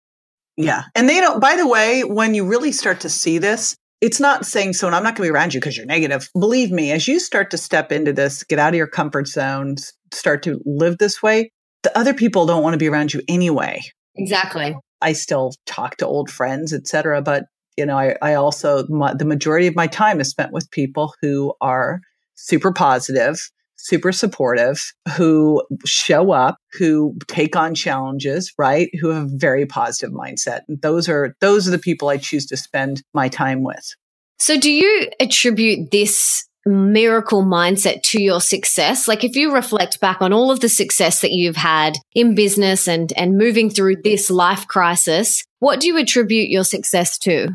Yeah. 0.57 0.83
And 0.93 1.07
they 1.07 1.21
don't, 1.21 1.39
by 1.39 1.55
the 1.55 1.67
way, 1.67 2.03
when 2.03 2.35
you 2.35 2.45
really 2.45 2.73
start 2.73 2.99
to 2.99 3.09
see 3.09 3.37
this, 3.37 3.77
it's 4.01 4.19
not 4.19 4.45
saying 4.45 4.73
so, 4.73 4.87
and 4.87 4.95
I'm 4.95 5.03
not 5.03 5.15
going 5.15 5.27
to 5.27 5.31
be 5.31 5.35
around 5.35 5.53
you 5.53 5.59
because 5.59 5.77
you're 5.77 5.85
negative. 5.85 6.27
Believe 6.33 6.71
me, 6.71 6.91
as 6.91 7.07
you 7.07 7.19
start 7.19 7.51
to 7.51 7.57
step 7.57 7.91
into 7.91 8.11
this, 8.11 8.43
get 8.43 8.59
out 8.59 8.69
of 8.69 8.77
your 8.77 8.87
comfort 8.87 9.27
zone, 9.27 9.75
start 10.11 10.43
to 10.43 10.59
live 10.65 10.97
this 10.97 11.21
way, 11.21 11.51
the 11.83 11.97
other 11.97 12.13
people 12.13 12.45
don't 12.45 12.63
want 12.63 12.73
to 12.73 12.79
be 12.79 12.89
around 12.89 13.13
you 13.13 13.21
anyway. 13.27 13.81
Exactly. 14.15 14.75
I 15.01 15.13
still 15.13 15.53
talk 15.65 15.97
to 15.97 16.07
old 16.07 16.29
friends, 16.29 16.73
etc. 16.73 17.21
But 17.21 17.45
you 17.77 17.85
know, 17.85 17.97
I, 17.97 18.15
I 18.21 18.33
also 18.33 18.85
my, 18.89 19.13
the 19.13 19.25
majority 19.25 19.67
of 19.67 19.75
my 19.75 19.87
time 19.87 20.19
is 20.19 20.29
spent 20.29 20.51
with 20.51 20.69
people 20.71 21.13
who 21.21 21.53
are 21.61 22.01
super 22.35 22.73
positive, 22.73 23.39
super 23.81 24.11
supportive, 24.11 24.93
who 25.15 25.63
show 25.85 26.31
up, 26.31 26.57
who 26.73 27.17
take 27.27 27.55
on 27.55 27.75
challenges, 27.75 28.53
right? 28.57 28.89
Who 28.99 29.09
have 29.09 29.25
a 29.25 29.37
very 29.37 29.65
positive 29.65 30.11
mindset. 30.11 30.61
And 30.67 30.81
those 30.81 31.09
are 31.09 31.35
those 31.41 31.67
are 31.67 31.71
the 31.71 31.79
people 31.79 32.09
I 32.09 32.17
choose 32.17 32.45
to 32.47 32.57
spend 32.57 33.01
my 33.13 33.27
time 33.27 33.63
with. 33.63 33.95
So 34.39 34.59
do 34.59 34.71
you 34.71 35.09
attribute 35.19 35.91
this 35.91 36.47
miracle 36.65 37.43
mindset 37.43 38.03
to 38.03 38.21
your 38.21 38.39
success? 38.39 39.07
Like 39.07 39.23
if 39.23 39.35
you 39.35 39.53
reflect 39.53 39.99
back 39.99 40.21
on 40.21 40.31
all 40.31 40.51
of 40.51 40.59
the 40.59 40.69
success 40.69 41.21
that 41.21 41.31
you've 41.31 41.55
had 41.55 41.97
in 42.13 42.35
business 42.35 42.87
and 42.87 43.11
and 43.13 43.37
moving 43.37 43.69
through 43.69 43.97
this 44.03 44.29
life 44.29 44.67
crisis, 44.67 45.43
what 45.59 45.79
do 45.79 45.87
you 45.87 45.97
attribute 45.97 46.49
your 46.49 46.63
success 46.63 47.17
to? 47.19 47.49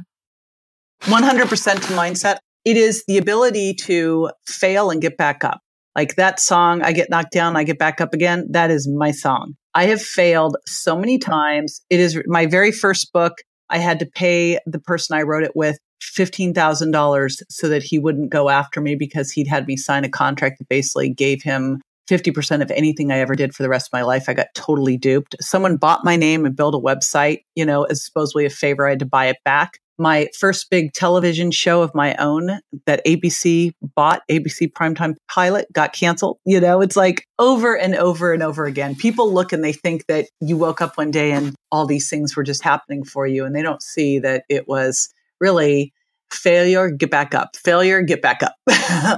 100% 1.02 1.48
to 1.74 1.92
mindset. 1.92 2.38
It 2.64 2.76
is 2.76 3.04
the 3.06 3.18
ability 3.18 3.74
to 3.74 4.30
fail 4.46 4.90
and 4.90 5.00
get 5.00 5.16
back 5.16 5.44
up. 5.44 5.60
Like 5.96 6.16
that 6.16 6.38
song, 6.38 6.82
I 6.82 6.92
get 6.92 7.08
knocked 7.08 7.32
down, 7.32 7.56
I 7.56 7.64
get 7.64 7.78
back 7.78 8.02
up 8.02 8.12
again. 8.12 8.46
That 8.50 8.70
is 8.70 8.86
my 8.86 9.12
song. 9.12 9.54
I 9.74 9.86
have 9.86 10.02
failed 10.02 10.56
so 10.66 10.94
many 10.94 11.18
times. 11.18 11.80
It 11.88 12.00
is 12.00 12.22
my 12.26 12.44
very 12.44 12.70
first 12.70 13.12
book. 13.14 13.32
I 13.70 13.78
had 13.78 13.98
to 14.00 14.06
pay 14.06 14.58
the 14.66 14.78
person 14.78 15.16
I 15.16 15.22
wrote 15.22 15.42
it 15.42 15.56
with 15.56 15.78
$15,000 16.02 17.42
so 17.48 17.68
that 17.70 17.82
he 17.82 17.98
wouldn't 17.98 18.30
go 18.30 18.50
after 18.50 18.82
me 18.82 18.94
because 18.94 19.32
he'd 19.32 19.48
had 19.48 19.66
me 19.66 19.76
sign 19.76 20.04
a 20.04 20.10
contract 20.10 20.58
that 20.58 20.68
basically 20.68 21.08
gave 21.08 21.42
him 21.42 21.80
50% 22.10 22.60
of 22.60 22.70
anything 22.72 23.10
I 23.10 23.18
ever 23.18 23.34
did 23.34 23.54
for 23.54 23.62
the 23.62 23.68
rest 23.70 23.88
of 23.88 23.92
my 23.92 24.02
life. 24.02 24.28
I 24.28 24.34
got 24.34 24.54
totally 24.54 24.98
duped. 24.98 25.34
Someone 25.40 25.78
bought 25.78 26.04
my 26.04 26.14
name 26.14 26.44
and 26.44 26.54
built 26.54 26.74
a 26.74 26.78
website, 26.78 27.40
you 27.54 27.64
know, 27.64 27.84
as 27.84 28.04
supposedly 28.04 28.44
a 28.44 28.50
favor. 28.50 28.86
I 28.86 28.90
had 28.90 28.98
to 29.00 29.06
buy 29.06 29.26
it 29.26 29.38
back. 29.44 29.78
My 29.98 30.28
first 30.38 30.68
big 30.70 30.92
television 30.92 31.50
show 31.50 31.82
of 31.82 31.94
my 31.94 32.14
own 32.16 32.60
that 32.86 33.04
ABC 33.06 33.72
bought, 33.94 34.22
ABC 34.30 34.72
Primetime 34.72 35.14
Pilot, 35.28 35.66
got 35.72 35.92
canceled. 35.92 36.38
You 36.44 36.60
know, 36.60 36.80
it's 36.80 36.96
like 36.96 37.24
over 37.38 37.76
and 37.76 37.94
over 37.94 38.32
and 38.32 38.42
over 38.42 38.66
again. 38.66 38.94
People 38.94 39.32
look 39.32 39.52
and 39.52 39.64
they 39.64 39.72
think 39.72 40.06
that 40.06 40.26
you 40.40 40.56
woke 40.56 40.80
up 40.80 40.98
one 40.98 41.10
day 41.10 41.32
and 41.32 41.54
all 41.72 41.86
these 41.86 42.08
things 42.08 42.36
were 42.36 42.42
just 42.42 42.62
happening 42.62 43.04
for 43.04 43.26
you, 43.26 43.44
and 43.44 43.54
they 43.54 43.62
don't 43.62 43.82
see 43.82 44.18
that 44.18 44.44
it 44.48 44.68
was 44.68 45.08
really 45.40 45.92
failure, 46.32 46.90
get 46.90 47.10
back 47.10 47.34
up, 47.34 47.56
failure, 47.56 48.02
get 48.02 48.22
back 48.22 48.42
up. 48.42 48.54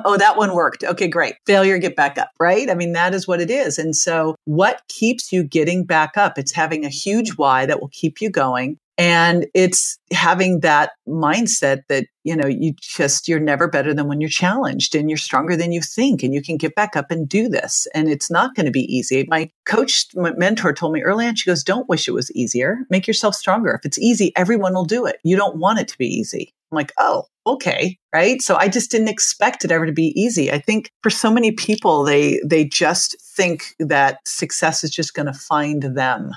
oh, 0.05 0.17
that 0.19 0.37
one 0.37 0.55
worked. 0.55 0.85
Okay, 0.85 1.09
great. 1.09 1.35
Failure, 1.47 1.79
get 1.79 1.97
back 1.97 2.19
up, 2.19 2.31
right? 2.39 2.71
I 2.71 2.75
mean, 2.75 2.93
that 2.93 3.15
is 3.15 3.27
what 3.27 3.41
it 3.41 3.51
is. 3.51 3.79
And 3.79 3.95
so, 3.95 4.35
what 4.45 4.83
keeps 4.89 5.33
you 5.33 5.43
getting 5.43 5.85
back 5.85 6.17
up? 6.17 6.39
It's 6.39 6.53
having 6.53 6.85
a 6.85 6.91
huge 6.91 7.31
why 7.37 7.67
that 7.67 7.81
will 7.81 7.91
keep 7.93 8.21
you 8.21 8.31
going. 8.31 8.79
And 8.99 9.47
it's 9.55 9.97
having 10.13 10.61
that 10.61 10.91
mindset 11.09 11.83
that, 11.89 12.07
you 12.25 12.35
know, 12.35 12.49
you 12.49 12.75
just, 12.81 13.29
you're 13.29 13.39
never 13.39 13.69
better 13.69 13.95
than 13.95 14.09
when 14.09 14.21
you're 14.21 14.29
challenged 14.29 14.97
and 14.97 15.09
you're 15.09 15.17
stronger 15.17 15.57
than 15.57 15.71
you 15.71 15.81
think 15.81 16.25
and 16.25 16.35
you 16.35 16.43
can 16.43 16.57
get 16.57 16.75
back 16.75 16.97
up 16.97 17.13
and 17.13 17.29
do 17.29 17.49
this. 17.49 17.87
And 17.95 18.09
it's 18.09 18.29
not 18.29 18.57
going 18.57 18.67
to 18.67 18.73
be 18.73 18.93
easy. 18.93 19.25
My 19.29 19.51
coach, 19.67 20.07
my 20.17 20.33
mentor 20.33 20.73
told 20.73 20.93
me 20.93 21.03
early 21.03 21.29
on, 21.29 21.37
she 21.37 21.49
goes, 21.49 21.63
don't 21.63 21.89
wish 21.89 22.09
it 22.09 22.13
was 22.13 22.33
easier. 22.33 22.79
Make 22.91 23.07
yourself 23.07 23.37
stronger. 23.37 23.71
If 23.71 23.87
it's 23.87 24.01
easy, 24.01 24.33
everyone 24.35 24.75
will 24.75 24.85
do 24.85 25.07
it. 25.07 25.21
You 25.23 25.37
don't 25.37 25.59
want 25.59 25.79
it 25.79 25.87
to 25.89 25.99
be 25.99 26.09
easy. 26.09 26.53
I'm 26.73 26.77
like, 26.77 26.93
oh, 26.99 27.27
okay. 27.47 27.99
Right. 28.13 28.43
So 28.43 28.57
I 28.57 28.69
just 28.69 28.91
didn't 28.91 29.09
expect 29.09 29.65
it 29.65 29.71
ever 29.71 29.87
to 29.87 29.93
be 29.93 30.13
easy. 30.21 30.51
I 30.51 30.59
think 30.59 30.91
for 31.05 31.11
so 31.11 31.31
many 31.31 31.53
people, 31.53 32.03
they, 32.03 32.41
they 32.45 32.65
just 32.65 33.17
think 33.23 33.77
that 33.79 34.19
success 34.27 34.83
is 34.83 34.91
just 34.91 35.15
going 35.15 35.27
to 35.27 35.33
find 35.33 35.83
them 35.85 36.33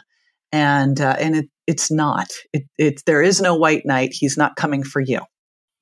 and 0.51 0.99
uh, 0.99 1.15
and 1.19 1.35
it, 1.35 1.45
it's 1.67 1.91
not. 1.91 2.27
It, 2.53 2.63
it 2.77 3.03
there 3.05 3.21
is 3.21 3.41
no 3.41 3.55
white 3.55 3.85
knight. 3.85 4.11
He's 4.13 4.37
not 4.37 4.55
coming 4.55 4.83
for 4.83 4.99
you. 4.99 5.19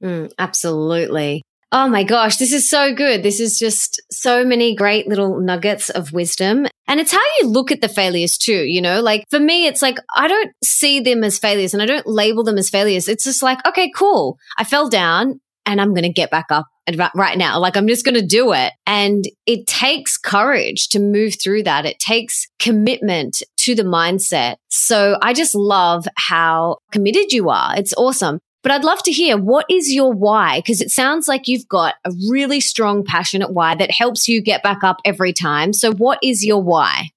Mm, 0.03 0.31
absolutely. 0.37 1.43
Oh 1.71 1.87
my 1.87 2.03
gosh, 2.03 2.37
this 2.37 2.51
is 2.51 2.67
so 2.67 2.95
good. 2.95 3.21
This 3.21 3.39
is 3.39 3.59
just 3.59 4.01
so 4.11 4.43
many 4.43 4.75
great 4.75 5.07
little 5.07 5.39
nuggets 5.39 5.91
of 5.91 6.11
wisdom. 6.11 6.65
And 6.87 6.99
it's 6.99 7.11
how 7.11 7.21
you 7.39 7.47
look 7.47 7.71
at 7.71 7.81
the 7.81 7.87
failures 7.87 8.39
too, 8.39 8.63
you 8.63 8.81
know? 8.81 9.01
Like 9.01 9.25
for 9.29 9.39
me, 9.39 9.67
it's 9.67 9.83
like 9.83 9.99
I 10.15 10.27
don't 10.27 10.51
see 10.63 10.99
them 10.99 11.23
as 11.23 11.37
failures 11.37 11.75
and 11.75 11.83
I 11.83 11.85
don't 11.85 12.07
label 12.07 12.43
them 12.43 12.57
as 12.57 12.69
failures. 12.69 13.07
It's 13.07 13.23
just 13.23 13.43
like, 13.43 13.63
okay, 13.67 13.91
cool. 13.95 14.39
I 14.57 14.63
fell 14.63 14.89
down 14.89 15.41
and 15.67 15.79
I'm 15.79 15.93
going 15.93 16.03
to 16.03 16.09
get 16.09 16.31
back 16.31 16.47
up 16.49 16.65
right 17.13 17.37
now. 17.37 17.59
Like 17.59 17.77
I'm 17.77 17.87
just 17.87 18.03
going 18.03 18.15
to 18.15 18.25
do 18.25 18.53
it. 18.53 18.73
And 18.87 19.25
it 19.45 19.67
takes 19.67 20.17
courage 20.17 20.89
to 20.89 20.99
move 20.99 21.35
through 21.41 21.63
that. 21.63 21.85
It 21.85 21.99
takes 21.99 22.47
commitment 22.57 23.43
to 23.69 23.75
the 23.75 23.87
mindset. 23.87 24.55
So 24.69 25.17
I 25.21 25.33
just 25.33 25.53
love 25.53 26.07
how 26.15 26.79
committed 26.91 27.31
you 27.31 27.49
are. 27.49 27.75
It's 27.77 27.93
awesome. 27.95 28.39
But 28.61 28.73
I'd 28.73 28.83
love 28.83 29.01
to 29.03 29.11
hear 29.11 29.37
what 29.37 29.65
is 29.69 29.93
your 29.93 30.11
why? 30.11 30.59
Because 30.59 30.81
it 30.81 30.89
sounds 30.89 31.27
like 31.27 31.47
you've 31.47 31.67
got 31.67 31.95
a 32.03 32.11
really 32.29 32.59
strong, 32.59 33.05
passionate 33.05 33.53
why 33.53 33.75
that 33.75 33.91
helps 33.91 34.27
you 34.27 34.41
get 34.41 34.63
back 34.63 34.83
up 34.83 34.97
every 35.05 35.31
time. 35.31 35.71
So, 35.71 35.93
what 35.93 36.19
is 36.21 36.45
your 36.45 36.61
why? 36.61 37.11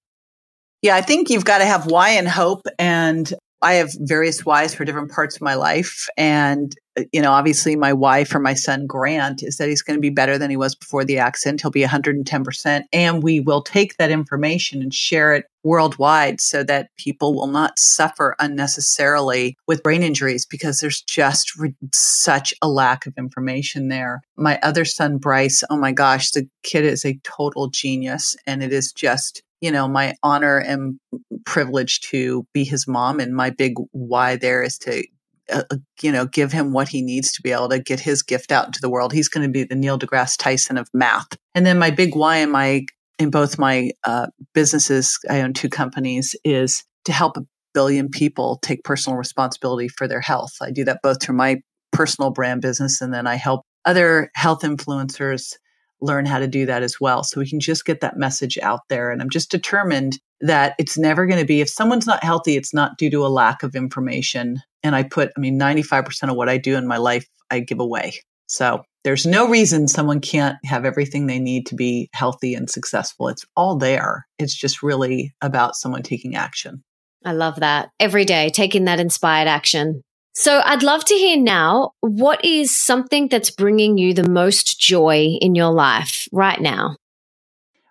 Yeah, 0.82 0.94
I 0.94 1.00
think 1.00 1.30
you've 1.30 1.44
got 1.44 1.58
to 1.58 1.64
have 1.64 1.86
why 1.86 2.10
and 2.10 2.28
hope. 2.28 2.66
And 2.78 3.32
I 3.62 3.74
have 3.74 3.90
various 4.00 4.44
whys 4.44 4.74
for 4.74 4.84
different 4.84 5.12
parts 5.12 5.36
of 5.36 5.42
my 5.42 5.54
life. 5.54 6.08
And, 6.16 6.74
uh, 6.98 7.04
you 7.12 7.22
know, 7.22 7.32
obviously 7.32 7.76
my 7.76 7.92
why 7.92 8.24
for 8.24 8.40
my 8.40 8.54
son 8.54 8.86
Grant 8.86 9.42
is 9.42 9.56
that 9.56 9.68
he's 9.68 9.82
going 9.82 9.96
to 9.96 10.00
be 10.00 10.10
better 10.10 10.36
than 10.36 10.50
he 10.50 10.56
was 10.56 10.74
before 10.74 11.04
the 11.04 11.18
accident. 11.18 11.60
He'll 11.62 11.70
be 11.70 11.84
110%. 11.84 12.82
And 12.92 13.22
we 13.22 13.38
will 13.38 13.62
take 13.62 13.96
that 13.96 14.10
information 14.10 14.82
and 14.82 14.92
share 14.92 15.34
it 15.34 15.46
worldwide 15.62 16.40
so 16.40 16.64
that 16.64 16.88
people 16.98 17.34
will 17.34 17.46
not 17.46 17.78
suffer 17.78 18.34
unnecessarily 18.40 19.56
with 19.68 19.84
brain 19.84 20.02
injuries 20.02 20.44
because 20.44 20.80
there's 20.80 21.00
just 21.00 21.56
re- 21.56 21.74
such 21.94 22.52
a 22.62 22.68
lack 22.68 23.06
of 23.06 23.14
information 23.16 23.88
there. 23.88 24.22
My 24.36 24.58
other 24.62 24.84
son, 24.84 25.18
Bryce, 25.18 25.62
oh 25.70 25.76
my 25.76 25.92
gosh, 25.92 26.32
the 26.32 26.48
kid 26.64 26.84
is 26.84 27.04
a 27.04 27.18
total 27.22 27.68
genius. 27.68 28.36
And 28.44 28.62
it 28.62 28.72
is 28.72 28.92
just 28.92 29.42
you 29.62 29.70
know, 29.70 29.88
my 29.88 30.14
honor 30.22 30.58
and 30.58 30.98
privilege 31.46 32.00
to 32.00 32.46
be 32.52 32.64
his 32.64 32.86
mom. 32.86 33.20
And 33.20 33.34
my 33.34 33.48
big 33.48 33.74
why 33.92 34.36
there 34.36 34.62
is 34.62 34.76
to, 34.80 35.04
uh, 35.50 35.62
uh, 35.70 35.76
you 36.02 36.10
know, 36.10 36.26
give 36.26 36.52
him 36.52 36.72
what 36.72 36.88
he 36.88 37.00
needs 37.00 37.30
to 37.32 37.42
be 37.42 37.52
able 37.52 37.68
to 37.70 37.78
get 37.78 38.00
his 38.00 38.22
gift 38.22 38.50
out 38.50 38.66
into 38.66 38.80
the 38.80 38.90
world. 38.90 39.12
He's 39.12 39.28
going 39.28 39.46
to 39.46 39.52
be 39.52 39.62
the 39.62 39.76
Neil 39.76 39.98
deGrasse 39.98 40.36
Tyson 40.36 40.76
of 40.76 40.88
math. 40.92 41.28
And 41.54 41.64
then 41.64 41.78
my 41.78 41.90
big 41.90 42.16
why 42.16 42.38
in 42.38 42.50
my, 42.50 42.84
in 43.20 43.30
both 43.30 43.56
my 43.56 43.92
uh, 44.04 44.26
businesses, 44.52 45.16
I 45.30 45.40
own 45.42 45.52
two 45.52 45.68
companies, 45.68 46.34
is 46.44 46.82
to 47.04 47.12
help 47.12 47.36
a 47.36 47.46
billion 47.72 48.08
people 48.08 48.58
take 48.62 48.82
personal 48.82 49.16
responsibility 49.16 49.86
for 49.86 50.08
their 50.08 50.20
health. 50.20 50.52
I 50.60 50.72
do 50.72 50.84
that 50.84 51.00
both 51.02 51.22
through 51.22 51.36
my 51.36 51.62
personal 51.92 52.30
brand 52.30 52.62
business 52.62 53.00
and 53.00 53.14
then 53.14 53.28
I 53.28 53.36
help 53.36 53.64
other 53.84 54.30
health 54.34 54.62
influencers 54.62 55.54
learn 56.02 56.26
how 56.26 56.38
to 56.38 56.46
do 56.46 56.66
that 56.66 56.82
as 56.82 57.00
well. 57.00 57.22
So 57.24 57.40
we 57.40 57.48
can 57.48 57.60
just 57.60 57.84
get 57.84 58.00
that 58.00 58.16
message 58.16 58.58
out 58.58 58.80
there. 58.88 59.10
And 59.10 59.22
I'm 59.22 59.30
just 59.30 59.50
determined 59.50 60.18
that 60.40 60.74
it's 60.78 60.98
never 60.98 61.26
going 61.26 61.38
to 61.38 61.46
be, 61.46 61.60
if 61.60 61.68
someone's 61.68 62.06
not 62.06 62.24
healthy, 62.24 62.56
it's 62.56 62.74
not 62.74 62.98
due 62.98 63.10
to 63.10 63.24
a 63.24 63.28
lack 63.28 63.62
of 63.62 63.74
information. 63.74 64.60
And 64.82 64.96
I 64.96 65.04
put, 65.04 65.30
I 65.36 65.40
mean, 65.40 65.58
95% 65.58 66.30
of 66.30 66.36
what 66.36 66.48
I 66.48 66.58
do 66.58 66.76
in 66.76 66.86
my 66.86 66.96
life, 66.96 67.26
I 67.50 67.60
give 67.60 67.80
away. 67.80 68.14
So 68.46 68.82
there's 69.04 69.24
no 69.24 69.48
reason 69.48 69.88
someone 69.88 70.20
can't 70.20 70.56
have 70.64 70.84
everything 70.84 71.26
they 71.26 71.38
need 71.38 71.66
to 71.66 71.74
be 71.74 72.10
healthy 72.12 72.54
and 72.54 72.68
successful. 72.68 73.28
It's 73.28 73.46
all 73.56 73.76
there. 73.76 74.26
It's 74.38 74.54
just 74.54 74.82
really 74.82 75.32
about 75.40 75.76
someone 75.76 76.02
taking 76.02 76.34
action. 76.34 76.82
I 77.24 77.32
love 77.32 77.60
that. 77.60 77.90
Every 78.00 78.24
day, 78.24 78.50
taking 78.50 78.84
that 78.84 79.00
inspired 79.00 79.48
action. 79.48 80.02
So 80.34 80.62
I'd 80.64 80.82
love 80.82 81.04
to 81.06 81.14
hear 81.14 81.36
now 81.36 81.92
what 82.00 82.44
is 82.44 82.76
something 82.76 83.28
that's 83.28 83.50
bringing 83.50 83.98
you 83.98 84.14
the 84.14 84.28
most 84.28 84.80
joy 84.80 85.36
in 85.40 85.54
your 85.54 85.72
life 85.72 86.26
right 86.32 86.60
now? 86.60 86.96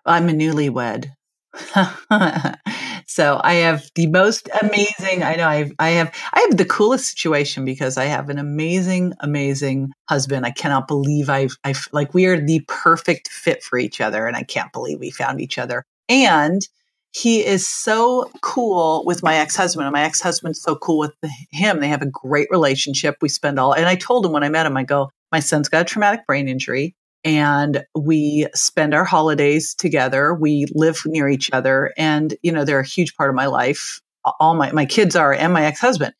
I'm 0.04 0.28
a 0.28 0.32
newlywed. 0.32 1.06
so 3.06 3.40
I 3.44 3.54
have 3.54 3.88
the 3.94 4.06
most 4.06 4.48
amazing 4.62 5.22
I 5.22 5.36
know 5.36 5.46
I 5.46 5.70
I 5.78 5.90
have 5.90 6.14
I 6.32 6.40
have 6.40 6.56
the 6.56 6.64
coolest 6.64 7.10
situation 7.10 7.64
because 7.64 7.98
I 7.98 8.06
have 8.06 8.30
an 8.30 8.38
amazing 8.38 9.12
amazing 9.20 9.92
husband. 10.08 10.46
I 10.46 10.50
cannot 10.50 10.88
believe 10.88 11.28
I've 11.28 11.56
I've 11.62 11.88
like 11.92 12.14
we 12.14 12.26
are 12.26 12.40
the 12.40 12.64
perfect 12.68 13.28
fit 13.28 13.62
for 13.62 13.78
each 13.78 14.00
other 14.00 14.26
and 14.26 14.34
I 14.34 14.42
can't 14.42 14.72
believe 14.72 14.98
we 14.98 15.10
found 15.10 15.40
each 15.40 15.58
other. 15.58 15.84
And 16.08 16.66
he 17.12 17.44
is 17.44 17.68
so 17.68 18.30
cool 18.40 19.04
with 19.04 19.22
my 19.22 19.36
ex-husband 19.36 19.86
and 19.86 19.92
my 19.92 20.02
ex-husband's 20.02 20.62
so 20.62 20.74
cool 20.74 20.98
with 20.98 21.14
him. 21.50 21.80
They 21.80 21.88
have 21.88 22.02
a 22.02 22.06
great 22.06 22.48
relationship. 22.50 23.16
We 23.20 23.28
spend 23.28 23.58
all 23.58 23.74
and 23.74 23.86
i 23.86 23.94
told 23.94 24.24
him 24.24 24.32
when 24.32 24.42
i 24.42 24.48
met 24.48 24.66
him 24.66 24.76
i 24.76 24.82
go 24.82 25.10
my 25.30 25.40
son's 25.40 25.68
got 25.68 25.82
a 25.82 25.84
traumatic 25.84 26.26
brain 26.26 26.48
injury 26.48 26.94
and 27.24 27.84
we 27.94 28.48
spend 28.54 28.94
our 28.94 29.04
holidays 29.04 29.74
together. 29.74 30.34
We 30.34 30.66
live 30.74 31.00
near 31.06 31.28
each 31.28 31.50
other 31.52 31.92
and 31.96 32.34
you 32.42 32.50
know 32.50 32.64
they're 32.64 32.80
a 32.80 32.86
huge 32.86 33.14
part 33.14 33.30
of 33.30 33.36
my 33.36 33.46
life. 33.46 34.00
All 34.40 34.54
my 34.54 34.72
my 34.72 34.86
kids 34.86 35.14
are 35.14 35.32
and 35.32 35.52
my 35.52 35.64
ex-husband 35.64 36.14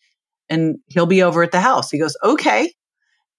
and 0.49 0.76
he'll 0.88 1.07
be 1.07 1.22
over 1.22 1.43
at 1.43 1.53
the 1.53 1.61
house. 1.61 1.90
He 1.90 1.99
goes 1.99 2.16
okay 2.22 2.72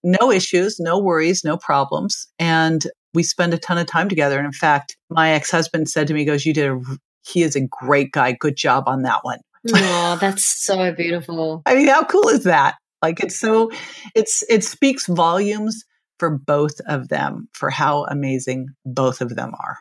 no 0.06 0.32
issues 0.32 0.80
no 0.80 1.00
worries 1.00 1.46
no 1.46 1.56
problems 1.56 2.28
and 2.38 2.88
we 3.14 3.24
spend 3.24 3.54
a 3.54 3.58
ton 3.58 3.78
of 3.78 3.86
time 3.86 4.10
together. 4.10 4.38
And 4.38 4.48
in 4.48 4.54
fact 4.54 4.98
my 5.10 5.32
ex-husband 5.32 5.88
said 5.90 6.08
to 6.08 6.14
me 6.14 6.22
he 6.22 6.26
goes 6.26 6.46
you 6.46 6.54
did 6.54 6.70
a 6.70 6.82
he 7.26 7.44
is 7.44 7.56
a 7.56 7.62
great 7.62 8.12
guy. 8.12 8.34
Good 8.34 8.58
job 8.58 8.88
on 8.88 9.04
that 9.04 9.24
one. 9.24 9.40
Oh, 9.74 10.18
that's 10.22 10.44
so 10.44 10.92
beautiful. 10.94 11.62
I 11.66 11.76
mean, 11.76 11.88
how 11.88 12.04
cool 12.04 12.28
is 12.30 12.44
that? 12.44 12.76
Like 13.02 13.20
it's 13.22 13.38
so 13.38 13.70
it's 14.16 14.44
it 14.50 14.64
speaks 14.64 15.08
volumes 15.08 15.84
for 16.20 16.30
both 16.30 16.80
of 16.88 17.10
them 17.10 17.50
for 17.54 17.70
how 17.70 18.06
amazing 18.06 18.68
both 18.86 19.20
of 19.22 19.36
them 19.36 19.54
are. 19.60 19.78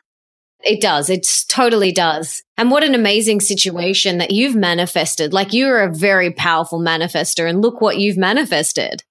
It 0.64 0.80
does. 0.80 1.10
It 1.10 1.26
totally 1.48 1.92
does. 1.92 2.42
And 2.56 2.70
what 2.70 2.84
an 2.84 2.94
amazing 2.94 3.40
situation 3.40 4.18
that 4.18 4.30
you've 4.30 4.54
manifested. 4.54 5.32
Like 5.32 5.52
you're 5.52 5.82
a 5.82 5.92
very 5.92 6.32
powerful 6.32 6.80
manifester 6.80 7.48
and 7.48 7.62
look 7.62 7.80
what 7.80 7.98
you've 7.98 8.16
manifested. 8.16 9.02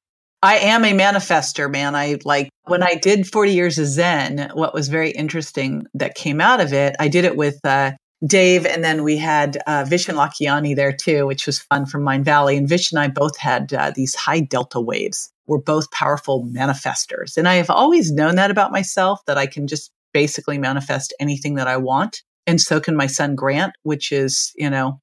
I 0.44 0.58
am 0.58 0.84
a 0.84 0.94
manifester, 0.94 1.70
man. 1.70 1.96
I 1.96 2.18
like 2.26 2.50
when 2.64 2.82
I 2.82 2.96
did 2.96 3.28
40 3.28 3.52
years 3.52 3.78
of 3.78 3.86
Zen, 3.86 4.50
what 4.54 4.74
was 4.74 4.88
very 4.88 5.12
interesting 5.12 5.86
that 5.94 6.16
came 6.16 6.42
out 6.42 6.60
of 6.60 6.74
it, 6.74 6.96
I 7.00 7.10
did 7.10 7.26
it 7.26 7.36
with 7.36 7.60
uh, 7.64 7.92
Dave, 8.26 8.66
and 8.68 8.84
then 8.84 9.04
we 9.04 9.18
had 9.18 9.58
uh, 9.66 9.84
Vishen 9.84 10.16
Lakhiani 10.16 10.76
there 10.76 10.92
too, 10.92 11.26
which 11.26 11.48
was 11.48 11.60
fun 11.60 11.86
from 11.86 12.04
Mindvalley. 12.04 12.58
And 12.58 12.70
Vish 12.70 12.92
and 12.92 13.00
I 13.00 13.08
both 13.08 13.38
had 13.38 13.74
uh, 13.74 13.92
these 13.96 14.14
high 14.14 14.42
delta 14.42 14.80
waves. 14.80 15.32
We're 15.48 15.58
both 15.58 15.90
powerful 15.92 16.46
manifestors. 16.46 17.36
And 17.36 17.48
I 17.48 17.56
have 17.56 17.70
always 17.70 18.12
known 18.12 18.36
that 18.36 18.52
about 18.52 18.72
myself 18.72 19.22
that 19.26 19.38
I 19.38 19.48
can 19.48 19.68
just 19.68 19.92
basically 20.14 20.60
manifest 20.60 21.14
anything 21.20 21.56
that 21.56 21.68
I 21.68 21.78
want. 21.78 22.22
And 22.46 22.62
so 22.62 22.80
can 22.80 22.96
my 22.96 23.08
son 23.08 23.36
Grant, 23.36 23.74
which 23.84 24.12
is, 24.12 24.52
you 24.56 24.70
know, 24.70 25.00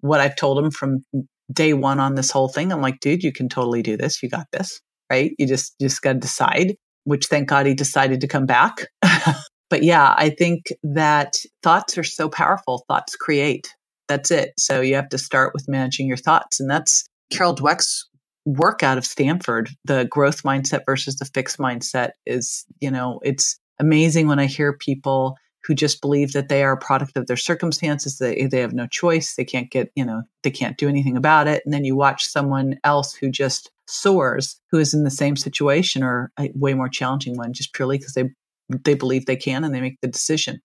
what 0.00 0.20
I've 0.20 0.36
told 0.36 0.58
him 0.58 0.70
from 0.70 1.04
day 1.52 1.72
one 1.72 2.00
on 2.00 2.14
this 2.14 2.30
whole 2.30 2.48
thing. 2.48 2.72
I'm 2.72 2.80
like, 2.80 3.00
dude, 3.00 3.22
you 3.22 3.32
can 3.32 3.48
totally 3.48 3.82
do 3.82 3.96
this. 3.96 4.22
You 4.22 4.28
got 4.28 4.46
this, 4.52 4.80
right? 5.10 5.32
You 5.38 5.46
just, 5.46 5.74
just 5.80 6.02
got 6.02 6.14
to 6.14 6.18
decide, 6.18 6.76
which 7.04 7.26
thank 7.26 7.48
God 7.48 7.66
he 7.66 7.74
decided 7.74 8.20
to 8.22 8.28
come 8.28 8.46
back. 8.46 8.88
but 9.68 9.82
yeah, 9.82 10.14
I 10.16 10.30
think 10.30 10.72
that 10.82 11.36
thoughts 11.62 11.98
are 11.98 12.04
so 12.04 12.28
powerful. 12.28 12.84
Thoughts 12.88 13.16
create. 13.16 13.74
That's 14.08 14.30
it. 14.30 14.52
So 14.58 14.80
you 14.80 14.94
have 14.94 15.08
to 15.10 15.18
start 15.18 15.52
with 15.54 15.68
managing 15.68 16.06
your 16.06 16.16
thoughts. 16.16 16.60
And 16.60 16.70
that's 16.70 17.04
Carol 17.30 17.54
Dweck's 17.54 18.08
work 18.44 18.82
out 18.82 18.98
of 18.98 19.04
Stanford. 19.04 19.70
The 19.84 20.06
growth 20.08 20.44
mindset 20.44 20.82
versus 20.86 21.16
the 21.16 21.24
fixed 21.24 21.58
mindset 21.58 22.10
is, 22.24 22.64
you 22.80 22.90
know, 22.90 23.20
it's 23.24 23.58
amazing 23.80 24.28
when 24.28 24.38
I 24.38 24.46
hear 24.46 24.72
people 24.72 25.36
who 25.64 25.74
just 25.74 26.00
believe 26.00 26.32
that 26.32 26.48
they 26.48 26.62
are 26.62 26.74
a 26.74 26.78
product 26.78 27.16
of 27.16 27.26
their 27.26 27.36
circumstances. 27.36 28.18
They, 28.18 28.46
they 28.46 28.60
have 28.60 28.72
no 28.72 28.86
choice. 28.86 29.34
They 29.34 29.44
can't 29.44 29.68
get, 29.68 29.90
you 29.96 30.04
know, 30.04 30.22
they 30.44 30.50
can't 30.52 30.78
do 30.78 30.88
anything 30.88 31.16
about 31.16 31.48
it. 31.48 31.62
And 31.64 31.74
then 31.74 31.84
you 31.84 31.96
watch 31.96 32.24
someone 32.24 32.78
else 32.84 33.14
who 33.14 33.30
just 33.30 33.72
soars, 33.88 34.60
who 34.70 34.78
is 34.78 34.94
in 34.94 35.02
the 35.02 35.10
same 35.10 35.34
situation 35.34 36.04
or 36.04 36.30
a 36.38 36.52
way 36.54 36.74
more 36.74 36.88
challenging 36.88 37.36
one, 37.36 37.52
just 37.52 37.72
purely 37.72 37.98
because 37.98 38.14
they, 38.14 38.30
they 38.68 38.94
believe 38.94 39.26
they 39.26 39.36
can 39.36 39.64
and 39.64 39.74
they 39.74 39.80
make 39.80 39.98
the 40.02 40.08
decision. 40.08 40.60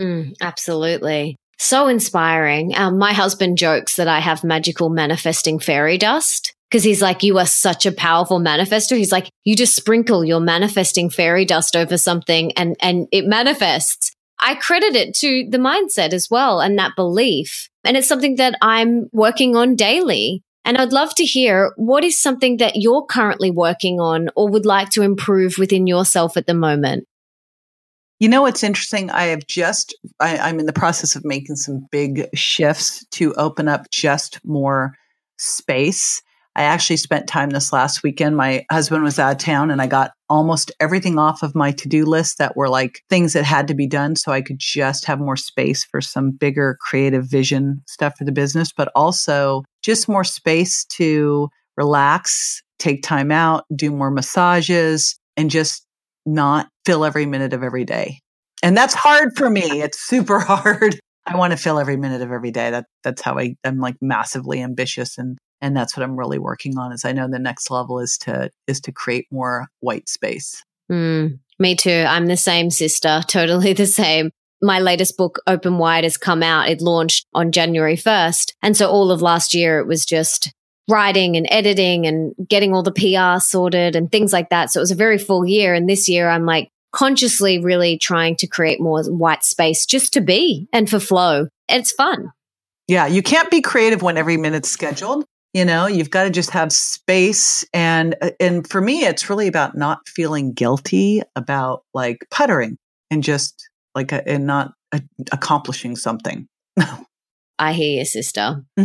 Mm, 0.00 0.34
absolutely. 0.40 1.36
So 1.58 1.88
inspiring. 1.88 2.76
Um, 2.76 2.98
my 2.98 3.12
husband 3.12 3.56
jokes 3.58 3.96
that 3.96 4.08
I 4.08 4.20
have 4.20 4.44
magical 4.44 4.90
manifesting 4.90 5.58
fairy 5.58 5.96
dust 5.96 6.54
because 6.70 6.84
he's 6.84 7.00
like, 7.00 7.22
you 7.22 7.38
are 7.38 7.46
such 7.46 7.86
a 7.86 7.92
powerful 7.92 8.40
manifester. 8.40 8.96
He's 8.96 9.12
like, 9.12 9.30
you 9.44 9.56
just 9.56 9.76
sprinkle 9.76 10.24
your 10.24 10.40
manifesting 10.40 11.08
fairy 11.10 11.44
dust 11.44 11.76
over 11.76 11.96
something 11.96 12.52
and, 12.52 12.76
and 12.80 13.06
it 13.12 13.26
manifests. 13.26 14.12
I 14.40 14.54
credit 14.56 14.94
it 14.94 15.14
to 15.16 15.46
the 15.48 15.58
mindset 15.58 16.12
as 16.12 16.28
well 16.30 16.60
and 16.60 16.78
that 16.78 16.96
belief. 16.96 17.68
And 17.84 17.96
it's 17.96 18.08
something 18.08 18.36
that 18.36 18.58
I'm 18.60 19.08
working 19.12 19.56
on 19.56 19.76
daily. 19.76 20.42
And 20.64 20.76
I'd 20.76 20.92
love 20.92 21.14
to 21.14 21.24
hear 21.24 21.72
what 21.76 22.04
is 22.04 22.20
something 22.20 22.56
that 22.56 22.74
you're 22.74 23.06
currently 23.06 23.52
working 23.52 24.00
on 24.00 24.28
or 24.34 24.48
would 24.48 24.66
like 24.66 24.90
to 24.90 25.02
improve 25.02 25.58
within 25.58 25.86
yourself 25.86 26.36
at 26.36 26.46
the 26.46 26.54
moment. 26.54 27.06
You 28.18 28.28
know, 28.28 28.46
it's 28.46 28.62
interesting. 28.62 29.10
I 29.10 29.24
have 29.24 29.46
just, 29.46 29.94
I, 30.20 30.38
I'm 30.38 30.58
in 30.58 30.66
the 30.66 30.72
process 30.72 31.16
of 31.16 31.24
making 31.24 31.56
some 31.56 31.86
big 31.90 32.28
shifts 32.34 33.04
to 33.12 33.34
open 33.34 33.68
up 33.68 33.90
just 33.90 34.40
more 34.44 34.94
space 35.38 36.22
I 36.56 36.62
actually 36.62 36.96
spent 36.96 37.28
time 37.28 37.50
this 37.50 37.70
last 37.70 38.02
weekend. 38.02 38.34
My 38.34 38.64
husband 38.70 39.04
was 39.04 39.18
out 39.18 39.32
of 39.32 39.38
town 39.38 39.70
and 39.70 39.82
I 39.82 39.86
got 39.86 40.12
almost 40.30 40.72
everything 40.80 41.18
off 41.18 41.42
of 41.42 41.54
my 41.54 41.70
to 41.72 41.86
do 41.86 42.06
list 42.06 42.38
that 42.38 42.56
were 42.56 42.70
like 42.70 43.02
things 43.10 43.34
that 43.34 43.44
had 43.44 43.68
to 43.68 43.74
be 43.74 43.86
done 43.86 44.16
so 44.16 44.32
I 44.32 44.40
could 44.40 44.58
just 44.58 45.04
have 45.04 45.20
more 45.20 45.36
space 45.36 45.84
for 45.84 46.00
some 46.00 46.30
bigger 46.30 46.78
creative 46.80 47.26
vision 47.30 47.82
stuff 47.86 48.16
for 48.16 48.24
the 48.24 48.32
business, 48.32 48.72
but 48.74 48.90
also 48.94 49.64
just 49.82 50.08
more 50.08 50.24
space 50.24 50.86
to 50.92 51.50
relax, 51.76 52.62
take 52.78 53.02
time 53.02 53.30
out, 53.30 53.64
do 53.76 53.90
more 53.90 54.10
massages, 54.10 55.18
and 55.36 55.50
just 55.50 55.86
not 56.24 56.68
fill 56.86 57.04
every 57.04 57.26
minute 57.26 57.52
of 57.52 57.62
every 57.62 57.84
day. 57.84 58.20
And 58.62 58.76
that's 58.76 58.94
hard 58.94 59.36
for 59.36 59.50
me. 59.50 59.82
It's 59.82 59.98
super 59.98 60.38
hard. 60.40 60.98
I 61.26 61.36
want 61.36 61.50
to 61.50 61.56
fill 61.56 61.78
every 61.78 61.96
minute 61.96 62.22
of 62.22 62.30
every 62.30 62.52
day. 62.52 62.70
That 62.70 62.86
that's 63.02 63.20
how 63.20 63.38
I, 63.38 63.56
I'm 63.64 63.80
like 63.80 63.96
massively 64.00 64.62
ambitious 64.62 65.18
and 65.18 65.36
and 65.60 65.76
that's 65.76 65.96
what 65.96 66.04
i'm 66.04 66.16
really 66.16 66.38
working 66.38 66.76
on 66.78 66.92
is 66.92 67.04
i 67.04 67.12
know 67.12 67.28
the 67.28 67.38
next 67.38 67.70
level 67.70 67.98
is 67.98 68.18
to 68.18 68.50
is 68.66 68.80
to 68.80 68.92
create 68.92 69.26
more 69.30 69.66
white 69.80 70.08
space. 70.08 70.62
Mm, 70.90 71.40
me 71.58 71.74
too. 71.74 72.04
I'm 72.06 72.26
the 72.26 72.36
same 72.36 72.70
sister. 72.70 73.22
Totally 73.26 73.72
the 73.72 73.86
same. 73.86 74.30
My 74.62 74.78
latest 74.78 75.16
book 75.16 75.40
open 75.46 75.78
wide 75.78 76.04
has 76.04 76.16
come 76.16 76.42
out. 76.42 76.68
It 76.68 76.80
launched 76.80 77.26
on 77.34 77.52
january 77.52 77.96
1st 77.96 78.52
and 78.62 78.76
so 78.76 78.88
all 78.88 79.10
of 79.10 79.22
last 79.22 79.54
year 79.54 79.80
it 79.80 79.86
was 79.86 80.06
just 80.06 80.52
writing 80.88 81.36
and 81.36 81.48
editing 81.50 82.06
and 82.06 82.32
getting 82.48 82.72
all 82.72 82.84
the 82.84 82.92
pr 82.92 83.40
sorted 83.40 83.96
and 83.96 84.12
things 84.12 84.32
like 84.32 84.50
that. 84.50 84.70
So 84.70 84.78
it 84.78 84.82
was 84.82 84.92
a 84.92 84.96
very 84.96 85.18
full 85.18 85.44
year. 85.44 85.74
And 85.74 85.88
this 85.88 86.08
year 86.08 86.28
i'm 86.28 86.46
like 86.46 86.70
consciously 86.96 87.58
really 87.58 87.98
trying 87.98 88.36
to 88.36 88.46
create 88.46 88.80
more 88.80 89.04
white 89.04 89.44
space 89.44 89.84
just 89.84 90.14
to 90.14 90.20
be 90.20 90.66
and 90.72 90.88
for 90.88 90.98
flow. 90.98 91.48
It's 91.68 91.92
fun. 91.92 92.32
Yeah, 92.88 93.06
you 93.06 93.22
can't 93.22 93.50
be 93.50 93.60
creative 93.60 94.02
when 94.02 94.16
every 94.16 94.36
minute's 94.36 94.70
scheduled 94.70 95.24
you 95.56 95.64
know? 95.64 95.86
You've 95.86 96.10
got 96.10 96.24
to 96.24 96.30
just 96.30 96.50
have 96.50 96.70
space 96.70 97.64
and 97.72 98.14
uh, 98.20 98.32
and 98.38 98.68
for 98.68 98.82
me 98.82 99.06
it's 99.06 99.30
really 99.30 99.46
about 99.46 99.74
not 99.74 100.06
feeling 100.06 100.52
guilty 100.52 101.22
about 101.34 101.82
like 101.94 102.26
puttering 102.30 102.76
and 103.10 103.22
just 103.22 103.66
like 103.94 104.12
a, 104.12 104.26
and 104.28 104.46
not 104.46 104.74
a, 104.92 105.00
accomplishing 105.32 105.96
something. 105.96 106.46
I 107.58 107.72
hear 107.72 108.00
you 108.00 108.04
sister 108.04 108.62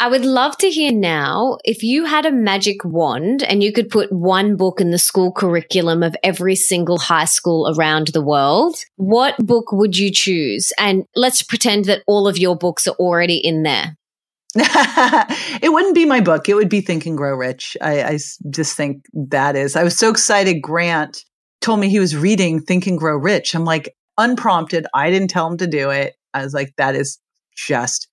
I 0.00 0.08
would 0.08 0.24
love 0.24 0.56
to 0.58 0.70
hear 0.70 0.92
now 0.92 1.58
if 1.62 1.82
you 1.82 2.06
had 2.06 2.24
a 2.24 2.32
magic 2.32 2.82
wand 2.86 3.42
and 3.42 3.62
you 3.62 3.70
could 3.70 3.90
put 3.90 4.10
one 4.10 4.56
book 4.56 4.80
in 4.80 4.92
the 4.92 4.98
school 4.98 5.30
curriculum 5.30 6.02
of 6.02 6.16
every 6.22 6.54
single 6.54 6.98
high 6.98 7.26
school 7.26 7.74
around 7.76 8.08
the 8.08 8.22
world, 8.22 8.78
what 8.96 9.36
book 9.36 9.72
would 9.72 9.98
you 9.98 10.10
choose? 10.10 10.72
And 10.78 11.04
let's 11.14 11.42
pretend 11.42 11.84
that 11.84 12.02
all 12.06 12.26
of 12.26 12.38
your 12.38 12.56
books 12.56 12.86
are 12.86 12.94
already 12.94 13.36
in 13.36 13.62
there. 13.62 13.94
it 14.54 15.70
wouldn't 15.70 15.94
be 15.94 16.06
my 16.06 16.22
book. 16.22 16.48
It 16.48 16.54
would 16.54 16.70
be 16.70 16.80
Think 16.80 17.04
and 17.04 17.18
Grow 17.18 17.36
Rich. 17.36 17.76
I, 17.82 18.02
I, 18.02 18.18
just 18.48 18.78
think 18.78 19.04
that 19.12 19.54
is. 19.54 19.76
I 19.76 19.82
was 19.82 19.98
so 19.98 20.08
excited. 20.08 20.62
Grant 20.62 21.26
told 21.60 21.78
me 21.78 21.90
he 21.90 22.00
was 22.00 22.16
reading 22.16 22.62
Think 22.62 22.86
and 22.86 22.98
Grow 22.98 23.18
Rich. 23.18 23.54
I'm 23.54 23.66
like, 23.66 23.94
unprompted. 24.16 24.86
I 24.94 25.10
didn't 25.10 25.28
tell 25.28 25.46
him 25.46 25.58
to 25.58 25.66
do 25.66 25.90
it. 25.90 26.16
I 26.32 26.42
was 26.42 26.54
like, 26.54 26.72
that 26.78 26.94
is 26.94 27.18
just 27.54 28.08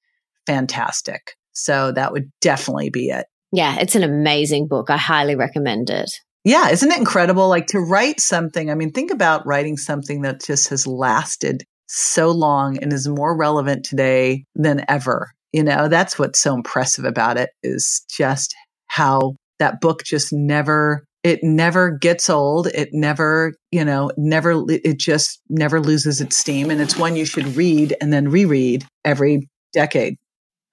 fantastic. 0.46 1.38
So 1.58 1.92
that 1.92 2.12
would 2.12 2.32
definitely 2.42 2.90
be 2.90 3.10
it. 3.10 3.26
Yeah, 3.52 3.78
it's 3.80 3.96
an 3.96 4.04
amazing 4.04 4.68
book. 4.68 4.90
I 4.90 4.98
highly 4.98 5.36
recommend 5.36 5.90
it. 5.90 6.12
Yeah, 6.44 6.70
isn't 6.70 6.92
it 6.92 6.98
incredible? 6.98 7.50
Like 7.50 7.68
to 7.68 7.80
write 7.80 8.20
something. 8.20 8.70
I 8.70 8.76
mean, 8.76 8.92
think 8.92 9.12
about 9.12 9.46
writing 9.46 9.76
something 9.76 10.22
that 10.22 10.44
just 10.44 10.70
has 10.70 10.88
lasted 10.88 11.64
so 11.88 12.32
long 12.32 12.78
and 12.78 12.94
is 12.94 13.08
more 13.08 13.36
relevant 13.36 13.86
today 13.86 14.46
than 14.56 14.86
ever. 14.88 15.32
You 15.52 15.64
know, 15.64 15.88
that's 15.88 16.20
what's 16.20 16.40
so 16.40 16.54
impressive 16.54 17.06
about 17.06 17.38
it 17.38 17.50
is 17.64 18.06
just 18.10 18.54
how 18.88 19.36
that 19.60 19.82
book 19.82 20.04
just 20.04 20.32
never 20.32 21.04
it 21.24 21.40
never 21.44 21.92
gets 21.92 22.30
old. 22.30 22.68
It 22.68 22.90
never, 22.94 23.54
you 23.72 23.84
know, 23.84 24.12
never 24.16 24.64
it 24.70 25.00
just 25.00 25.42
never 25.50 25.82
loses 25.82 26.22
its 26.22 26.38
steam 26.38 26.70
and 26.70 26.80
it's 26.80 26.96
one 26.96 27.16
you 27.16 27.26
should 27.26 27.56
read 27.56 27.96
and 28.00 28.14
then 28.14 28.30
reread 28.30 28.86
every 29.04 29.50
decade. 29.74 30.16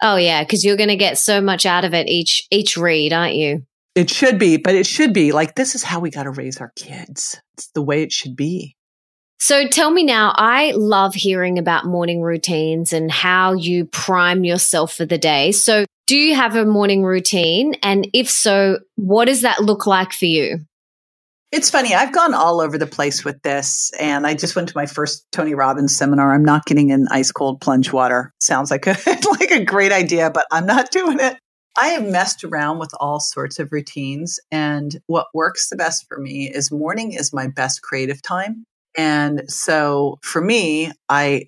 Oh 0.02 0.16
yeah, 0.16 0.44
cuz 0.44 0.64
you're 0.64 0.76
going 0.76 0.88
to 0.88 0.96
get 0.96 1.18
so 1.18 1.40
much 1.40 1.66
out 1.66 1.84
of 1.84 1.94
it 1.94 2.08
each 2.08 2.46
each 2.50 2.76
read, 2.76 3.12
aren't 3.12 3.36
you? 3.36 3.64
It 3.94 4.10
should 4.10 4.38
be, 4.38 4.56
but 4.56 4.74
it 4.74 4.86
should 4.86 5.12
be 5.12 5.32
like 5.32 5.54
this 5.54 5.74
is 5.74 5.82
how 5.82 6.00
we 6.00 6.10
got 6.10 6.24
to 6.24 6.30
raise 6.30 6.58
our 6.58 6.72
kids. 6.76 7.40
It's 7.54 7.68
the 7.74 7.82
way 7.82 8.02
it 8.02 8.12
should 8.12 8.36
be. 8.36 8.76
So 9.38 9.68
tell 9.68 9.90
me 9.90 10.04
now, 10.04 10.32
I 10.36 10.72
love 10.72 11.14
hearing 11.14 11.58
about 11.58 11.84
morning 11.84 12.22
routines 12.22 12.92
and 12.92 13.10
how 13.10 13.52
you 13.52 13.84
prime 13.84 14.42
yourself 14.42 14.94
for 14.94 15.04
the 15.04 15.18
day. 15.18 15.52
So 15.52 15.84
do 16.06 16.16
you 16.16 16.34
have 16.34 16.56
a 16.56 16.64
morning 16.64 17.02
routine? 17.02 17.74
And 17.82 18.08
if 18.12 18.30
so, 18.30 18.78
what 18.96 19.26
does 19.26 19.42
that 19.42 19.62
look 19.62 19.86
like 19.86 20.12
for 20.12 20.26
you? 20.26 20.60
It's 21.52 21.70
funny. 21.70 21.94
I've 21.94 22.12
gone 22.12 22.34
all 22.34 22.60
over 22.60 22.76
the 22.78 22.86
place 22.86 23.24
with 23.24 23.40
this. 23.42 23.92
And 24.00 24.26
I 24.26 24.34
just 24.34 24.56
went 24.56 24.68
to 24.70 24.76
my 24.76 24.86
first 24.86 25.24
Tony 25.30 25.54
Robbins 25.54 25.96
seminar. 25.96 26.34
I'm 26.34 26.44
not 26.44 26.64
getting 26.66 26.90
in 26.90 27.06
ice 27.10 27.30
cold 27.30 27.60
plunge 27.60 27.92
water. 27.92 28.32
Sounds 28.40 28.70
like 28.70 28.86
a, 28.86 28.96
like 29.40 29.50
a 29.50 29.64
great 29.64 29.92
idea, 29.92 30.30
but 30.30 30.46
I'm 30.50 30.66
not 30.66 30.90
doing 30.90 31.18
it. 31.20 31.38
I 31.76 31.88
have 31.88 32.06
messed 32.06 32.44
around 32.44 32.78
with 32.78 32.92
all 33.00 33.18
sorts 33.18 33.58
of 33.58 33.72
routines. 33.72 34.38
And 34.52 35.00
what 35.06 35.26
works 35.34 35.68
the 35.68 35.76
best 35.76 36.06
for 36.08 36.18
me 36.18 36.48
is 36.48 36.70
morning 36.70 37.12
is 37.12 37.32
my 37.32 37.48
best 37.48 37.82
creative 37.82 38.22
time. 38.22 38.64
And 38.96 39.42
so 39.48 40.18
for 40.22 40.40
me, 40.40 40.92
I, 41.08 41.44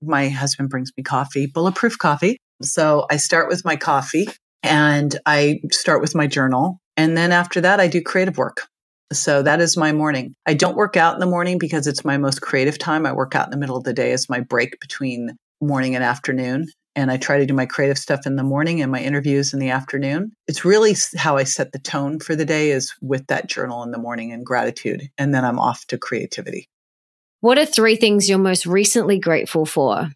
my 0.00 0.28
husband 0.28 0.70
brings 0.70 0.92
me 0.96 1.02
coffee, 1.02 1.46
bulletproof 1.46 1.98
coffee. 1.98 2.38
So 2.62 3.06
I 3.10 3.16
start 3.16 3.48
with 3.48 3.64
my 3.64 3.74
coffee 3.74 4.28
and 4.62 5.18
I 5.26 5.60
start 5.72 6.00
with 6.00 6.14
my 6.14 6.28
journal. 6.28 6.78
And 6.96 7.16
then 7.16 7.32
after 7.32 7.60
that, 7.62 7.80
I 7.80 7.88
do 7.88 8.00
creative 8.00 8.38
work. 8.38 8.68
So 9.12 9.42
that 9.42 9.60
is 9.60 9.76
my 9.76 9.92
morning. 9.92 10.34
I 10.46 10.54
don't 10.54 10.76
work 10.76 10.96
out 10.96 11.14
in 11.14 11.20
the 11.20 11.26
morning 11.26 11.58
because 11.58 11.86
it's 11.88 12.04
my 12.04 12.16
most 12.16 12.40
creative 12.40 12.78
time. 12.78 13.06
I 13.06 13.12
work 13.12 13.34
out 13.34 13.46
in 13.46 13.50
the 13.50 13.56
middle 13.56 13.76
of 13.76 13.84
the 13.84 13.92
day 13.92 14.12
as 14.12 14.28
my 14.28 14.40
break 14.40 14.80
between 14.80 15.36
morning 15.60 15.94
and 15.94 16.04
afternoon. 16.04 16.68
And 16.96 17.10
I 17.10 17.16
try 17.16 17.38
to 17.38 17.46
do 17.46 17.54
my 17.54 17.66
creative 17.66 17.98
stuff 17.98 18.26
in 18.26 18.36
the 18.36 18.42
morning 18.42 18.80
and 18.80 18.92
my 18.92 19.00
interviews 19.00 19.52
in 19.52 19.58
the 19.58 19.70
afternoon. 19.70 20.32
It's 20.46 20.64
really 20.64 20.94
how 21.16 21.36
I 21.36 21.44
set 21.44 21.72
the 21.72 21.78
tone 21.78 22.20
for 22.20 22.36
the 22.36 22.44
day 22.44 22.70
is 22.70 22.94
with 23.02 23.26
that 23.26 23.48
journal 23.48 23.82
in 23.82 23.90
the 23.90 23.98
morning 23.98 24.32
and 24.32 24.46
gratitude. 24.46 25.10
And 25.18 25.34
then 25.34 25.44
I'm 25.44 25.58
off 25.58 25.86
to 25.86 25.98
creativity. 25.98 26.68
What 27.40 27.58
are 27.58 27.66
three 27.66 27.96
things 27.96 28.28
you're 28.28 28.38
most 28.38 28.64
recently 28.64 29.18
grateful 29.18 29.66
for? 29.66 30.08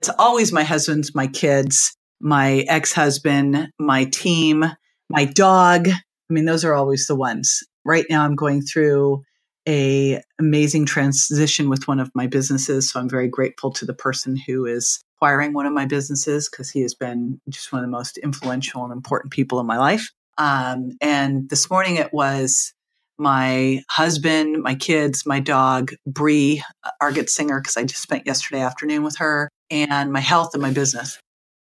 It's 0.00 0.10
always 0.18 0.52
my 0.52 0.62
husband's, 0.62 1.14
my 1.14 1.26
kids, 1.26 1.96
my 2.20 2.64
ex 2.68 2.92
husband, 2.92 3.68
my 3.78 4.04
team, 4.06 4.64
my 5.10 5.24
dog. 5.24 5.88
I 5.88 6.32
mean, 6.32 6.44
those 6.44 6.64
are 6.64 6.74
always 6.74 7.06
the 7.06 7.16
ones. 7.16 7.60
Right 7.84 8.06
now, 8.08 8.24
I'm 8.24 8.36
going 8.36 8.62
through 8.62 9.22
a 9.68 10.22
amazing 10.40 10.86
transition 10.86 11.68
with 11.68 11.86
one 11.86 12.00
of 12.00 12.10
my 12.14 12.26
businesses, 12.26 12.90
so 12.90 13.00
I'm 13.00 13.08
very 13.08 13.28
grateful 13.28 13.72
to 13.74 13.84
the 13.84 13.94
person 13.94 14.36
who 14.36 14.66
is 14.66 15.04
acquiring 15.22 15.52
one 15.52 15.66
of 15.66 15.72
my 15.72 15.86
businesses 15.86 16.48
because 16.48 16.68
he 16.68 16.80
has 16.80 16.94
been 16.94 17.40
just 17.48 17.72
one 17.72 17.78
of 17.78 17.86
the 17.86 17.96
most 17.96 18.18
influential 18.18 18.82
and 18.82 18.92
important 18.92 19.32
people 19.32 19.60
in 19.60 19.66
my 19.66 19.78
life. 19.78 20.10
Um, 20.36 20.90
and 21.00 21.48
this 21.48 21.70
morning 21.70 21.94
it 21.94 22.12
was 22.12 22.72
my 23.18 23.84
husband, 23.88 24.64
my 24.64 24.74
kids, 24.74 25.24
my 25.24 25.38
dog, 25.38 25.92
Bree, 26.04 26.64
good 27.14 27.30
singer, 27.30 27.60
because 27.60 27.76
I 27.76 27.84
just 27.84 28.02
spent 28.02 28.26
yesterday 28.26 28.62
afternoon 28.62 29.04
with 29.04 29.18
her, 29.18 29.48
and 29.70 30.12
my 30.12 30.18
health 30.18 30.54
and 30.54 30.62
my 30.62 30.72
business. 30.72 31.20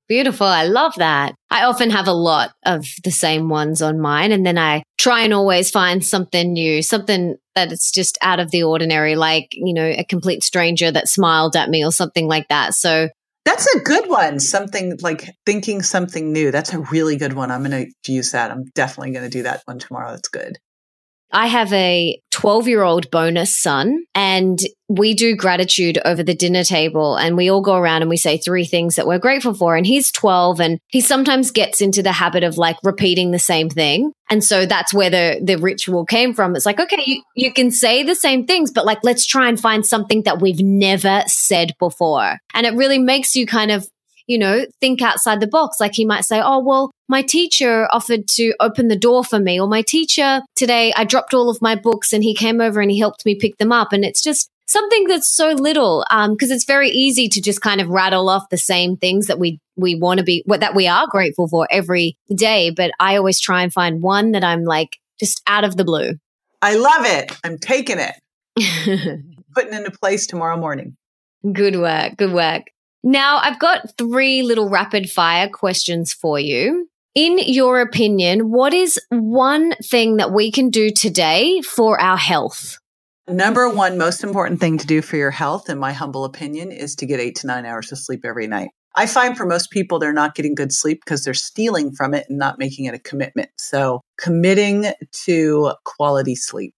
Beautiful. 0.07 0.45
I 0.45 0.65
love 0.65 0.93
that. 0.97 1.33
I 1.49 1.63
often 1.63 1.89
have 1.89 2.07
a 2.07 2.13
lot 2.13 2.51
of 2.67 2.85
the 3.03 3.11
same 3.11 3.49
ones 3.49 3.81
on 3.81 3.99
mine, 3.99 4.31
and 4.31 4.45
then 4.45 4.59
I 4.59 4.83
try 4.99 5.21
and 5.21 5.33
always 5.33 5.71
find 5.71 6.05
something 6.05 6.53
new, 6.53 6.83
something 6.83 7.37
that 7.55 7.71
it's 7.71 7.91
just 7.91 8.15
out 8.21 8.39
of 8.39 8.51
the 8.51 8.61
ordinary, 8.61 9.15
like, 9.15 9.47
you 9.53 9.73
know, 9.73 9.85
a 9.85 10.03
complete 10.03 10.43
stranger 10.43 10.91
that 10.91 11.07
smiled 11.07 11.55
at 11.55 11.69
me 11.69 11.83
or 11.83 11.91
something 11.91 12.27
like 12.27 12.47
that. 12.49 12.75
So 12.75 13.09
that's 13.49 13.75
a 13.75 13.79
good 13.79 14.07
one. 14.07 14.39
Something 14.39 14.97
like 15.01 15.27
thinking 15.45 15.81
something 15.81 16.31
new. 16.31 16.51
That's 16.51 16.73
a 16.73 16.79
really 16.79 17.17
good 17.17 17.33
one. 17.33 17.49
I'm 17.49 17.63
going 17.63 17.91
to 18.03 18.11
use 18.11 18.31
that. 18.31 18.51
I'm 18.51 18.65
definitely 18.75 19.11
going 19.11 19.25
to 19.25 19.29
do 19.29 19.43
that 19.43 19.63
one 19.65 19.79
tomorrow. 19.79 20.11
That's 20.11 20.29
good. 20.29 20.57
I 21.31 21.47
have 21.47 21.71
a 21.73 22.19
12 22.31 22.67
year 22.67 22.83
old 22.83 23.11
bonus 23.11 23.55
son 23.57 24.03
and 24.15 24.59
we 24.87 25.13
do 25.13 25.35
gratitude 25.35 25.99
over 26.05 26.23
the 26.23 26.33
dinner 26.33 26.63
table 26.63 27.15
and 27.15 27.37
we 27.37 27.49
all 27.49 27.61
go 27.61 27.75
around 27.75 28.01
and 28.01 28.09
we 28.09 28.17
say 28.17 28.37
three 28.37 28.65
things 28.65 28.95
that 28.95 29.05
we're 29.05 29.19
grateful 29.19 29.53
for. 29.53 29.75
And 29.75 29.85
he's 29.85 30.11
12 30.11 30.59
and 30.59 30.79
he 30.87 31.01
sometimes 31.01 31.51
gets 31.51 31.81
into 31.81 32.01
the 32.01 32.11
habit 32.11 32.43
of 32.43 32.57
like 32.57 32.77
repeating 32.83 33.31
the 33.31 33.39
same 33.39 33.69
thing. 33.69 34.13
And 34.29 34.43
so 34.43 34.65
that's 34.65 34.93
where 34.93 35.09
the, 35.09 35.41
the 35.43 35.57
ritual 35.57 36.05
came 36.05 36.33
from. 36.33 36.55
It's 36.55 36.65
like, 36.65 36.79
okay, 36.79 37.03
you, 37.05 37.21
you 37.35 37.53
can 37.53 37.71
say 37.71 38.03
the 38.03 38.15
same 38.15 38.45
things, 38.45 38.71
but 38.71 38.85
like, 38.85 38.99
let's 39.03 39.25
try 39.25 39.49
and 39.49 39.59
find 39.59 39.85
something 39.85 40.23
that 40.23 40.39
we've 40.39 40.61
never 40.61 41.23
said 41.27 41.73
before. 41.79 42.37
And 42.53 42.65
it 42.65 42.73
really 42.73 42.99
makes 42.99 43.35
you 43.35 43.45
kind 43.45 43.71
of 43.71 43.87
you 44.29 44.37
know, 44.37 44.63
think 44.79 45.01
outside 45.01 45.39
the 45.39 45.47
box. 45.47 45.79
Like 45.79 45.95
he 45.95 46.05
might 46.05 46.23
say, 46.23 46.39
Oh, 46.39 46.59
well, 46.59 46.91
my 47.09 47.23
teacher 47.23 47.87
offered 47.91 48.27
to 48.35 48.53
open 48.59 48.87
the 48.87 48.95
door 48.95 49.23
for 49.23 49.39
me, 49.39 49.59
or 49.59 49.67
my 49.67 49.81
teacher 49.81 50.41
today, 50.55 50.93
I 50.95 51.03
dropped 51.03 51.33
all 51.33 51.49
of 51.49 51.61
my 51.63 51.75
books 51.75 52.13
and 52.13 52.23
he 52.23 52.35
came 52.35 52.61
over 52.61 52.79
and 52.79 52.91
he 52.91 52.99
helped 52.99 53.25
me 53.25 53.33
pick 53.33 53.57
them 53.57 53.71
up. 53.71 53.91
And 53.91 54.05
it's 54.05 54.21
just 54.21 54.47
something 54.67 55.07
that's 55.07 55.27
so 55.27 55.49
little, 55.53 56.05
um, 56.11 56.33
because 56.33 56.51
it's 56.51 56.65
very 56.65 56.91
easy 56.91 57.27
to 57.27 57.41
just 57.41 57.61
kind 57.61 57.81
of 57.81 57.89
rattle 57.89 58.29
off 58.29 58.49
the 58.51 58.57
same 58.57 58.97
things 58.97 59.25
that 59.25 59.39
we, 59.39 59.59
we 59.75 59.95
want 59.95 60.19
to 60.19 60.23
be, 60.23 60.43
what 60.45 60.59
that 60.59 60.75
we 60.75 60.87
are 60.87 61.07
grateful 61.07 61.47
for 61.47 61.67
every 61.71 62.15
day. 62.33 62.69
But 62.69 62.91
I 62.99 63.17
always 63.17 63.41
try 63.41 63.63
and 63.63 63.73
find 63.73 64.03
one 64.03 64.33
that 64.33 64.43
I'm 64.43 64.63
like 64.63 64.97
just 65.19 65.41
out 65.47 65.63
of 65.63 65.75
the 65.75 65.83
blue. 65.83 66.13
I 66.61 66.75
love 66.75 67.05
it. 67.05 67.35
I'm 67.43 67.57
taking 67.57 67.97
it. 67.97 68.13
Putting 69.55 69.73
into 69.73 69.89
place 69.89 70.27
tomorrow 70.27 70.57
morning. 70.57 70.95
Good 71.51 71.77
work. 71.77 72.15
Good 72.15 72.33
work. 72.33 72.65
Now, 73.03 73.39
I've 73.41 73.59
got 73.59 73.97
three 73.97 74.43
little 74.43 74.69
rapid 74.69 75.09
fire 75.09 75.49
questions 75.49 76.13
for 76.13 76.39
you. 76.39 76.89
In 77.15 77.39
your 77.39 77.81
opinion, 77.81 78.51
what 78.51 78.73
is 78.73 78.99
one 79.09 79.73
thing 79.83 80.17
that 80.17 80.31
we 80.31 80.51
can 80.51 80.69
do 80.69 80.91
today 80.91 81.61
for 81.61 81.99
our 81.99 82.17
health? 82.17 82.77
Number 83.27 83.69
one 83.69 83.97
most 83.97 84.23
important 84.23 84.59
thing 84.59 84.77
to 84.79 84.87
do 84.87 85.01
for 85.01 85.15
your 85.15 85.31
health, 85.31 85.69
in 85.69 85.77
my 85.77 85.93
humble 85.93 86.25
opinion, 86.25 86.71
is 86.71 86.95
to 86.97 87.05
get 87.05 87.19
eight 87.19 87.35
to 87.37 87.47
nine 87.47 87.65
hours 87.65 87.91
of 87.91 87.99
sleep 87.99 88.25
every 88.25 88.47
night. 88.47 88.69
I 88.95 89.05
find 89.05 89.37
for 89.37 89.45
most 89.45 89.69
people, 89.69 89.99
they're 89.99 90.11
not 90.11 90.35
getting 90.35 90.55
good 90.55 90.73
sleep 90.73 91.01
because 91.05 91.23
they're 91.23 91.33
stealing 91.33 91.91
from 91.91 92.13
it 92.13 92.25
and 92.27 92.39
not 92.39 92.57
making 92.57 92.85
it 92.85 92.95
a 92.95 92.99
commitment. 92.99 93.49
So, 93.57 94.01
committing 94.19 94.85
to 95.25 95.73
quality 95.85 96.35
sleep. 96.35 96.73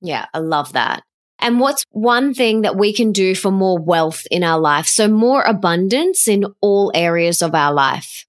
Yeah, 0.00 0.26
I 0.32 0.38
love 0.38 0.72
that. 0.72 1.02
And 1.40 1.60
what's 1.60 1.84
one 1.90 2.34
thing 2.34 2.62
that 2.62 2.76
we 2.76 2.92
can 2.92 3.12
do 3.12 3.34
for 3.34 3.50
more 3.50 3.78
wealth 3.78 4.26
in 4.30 4.44
our 4.44 4.58
life? 4.58 4.86
So 4.86 5.08
more 5.08 5.42
abundance 5.42 6.28
in 6.28 6.44
all 6.60 6.92
areas 6.94 7.42
of 7.42 7.54
our 7.54 7.72
life. 7.72 8.26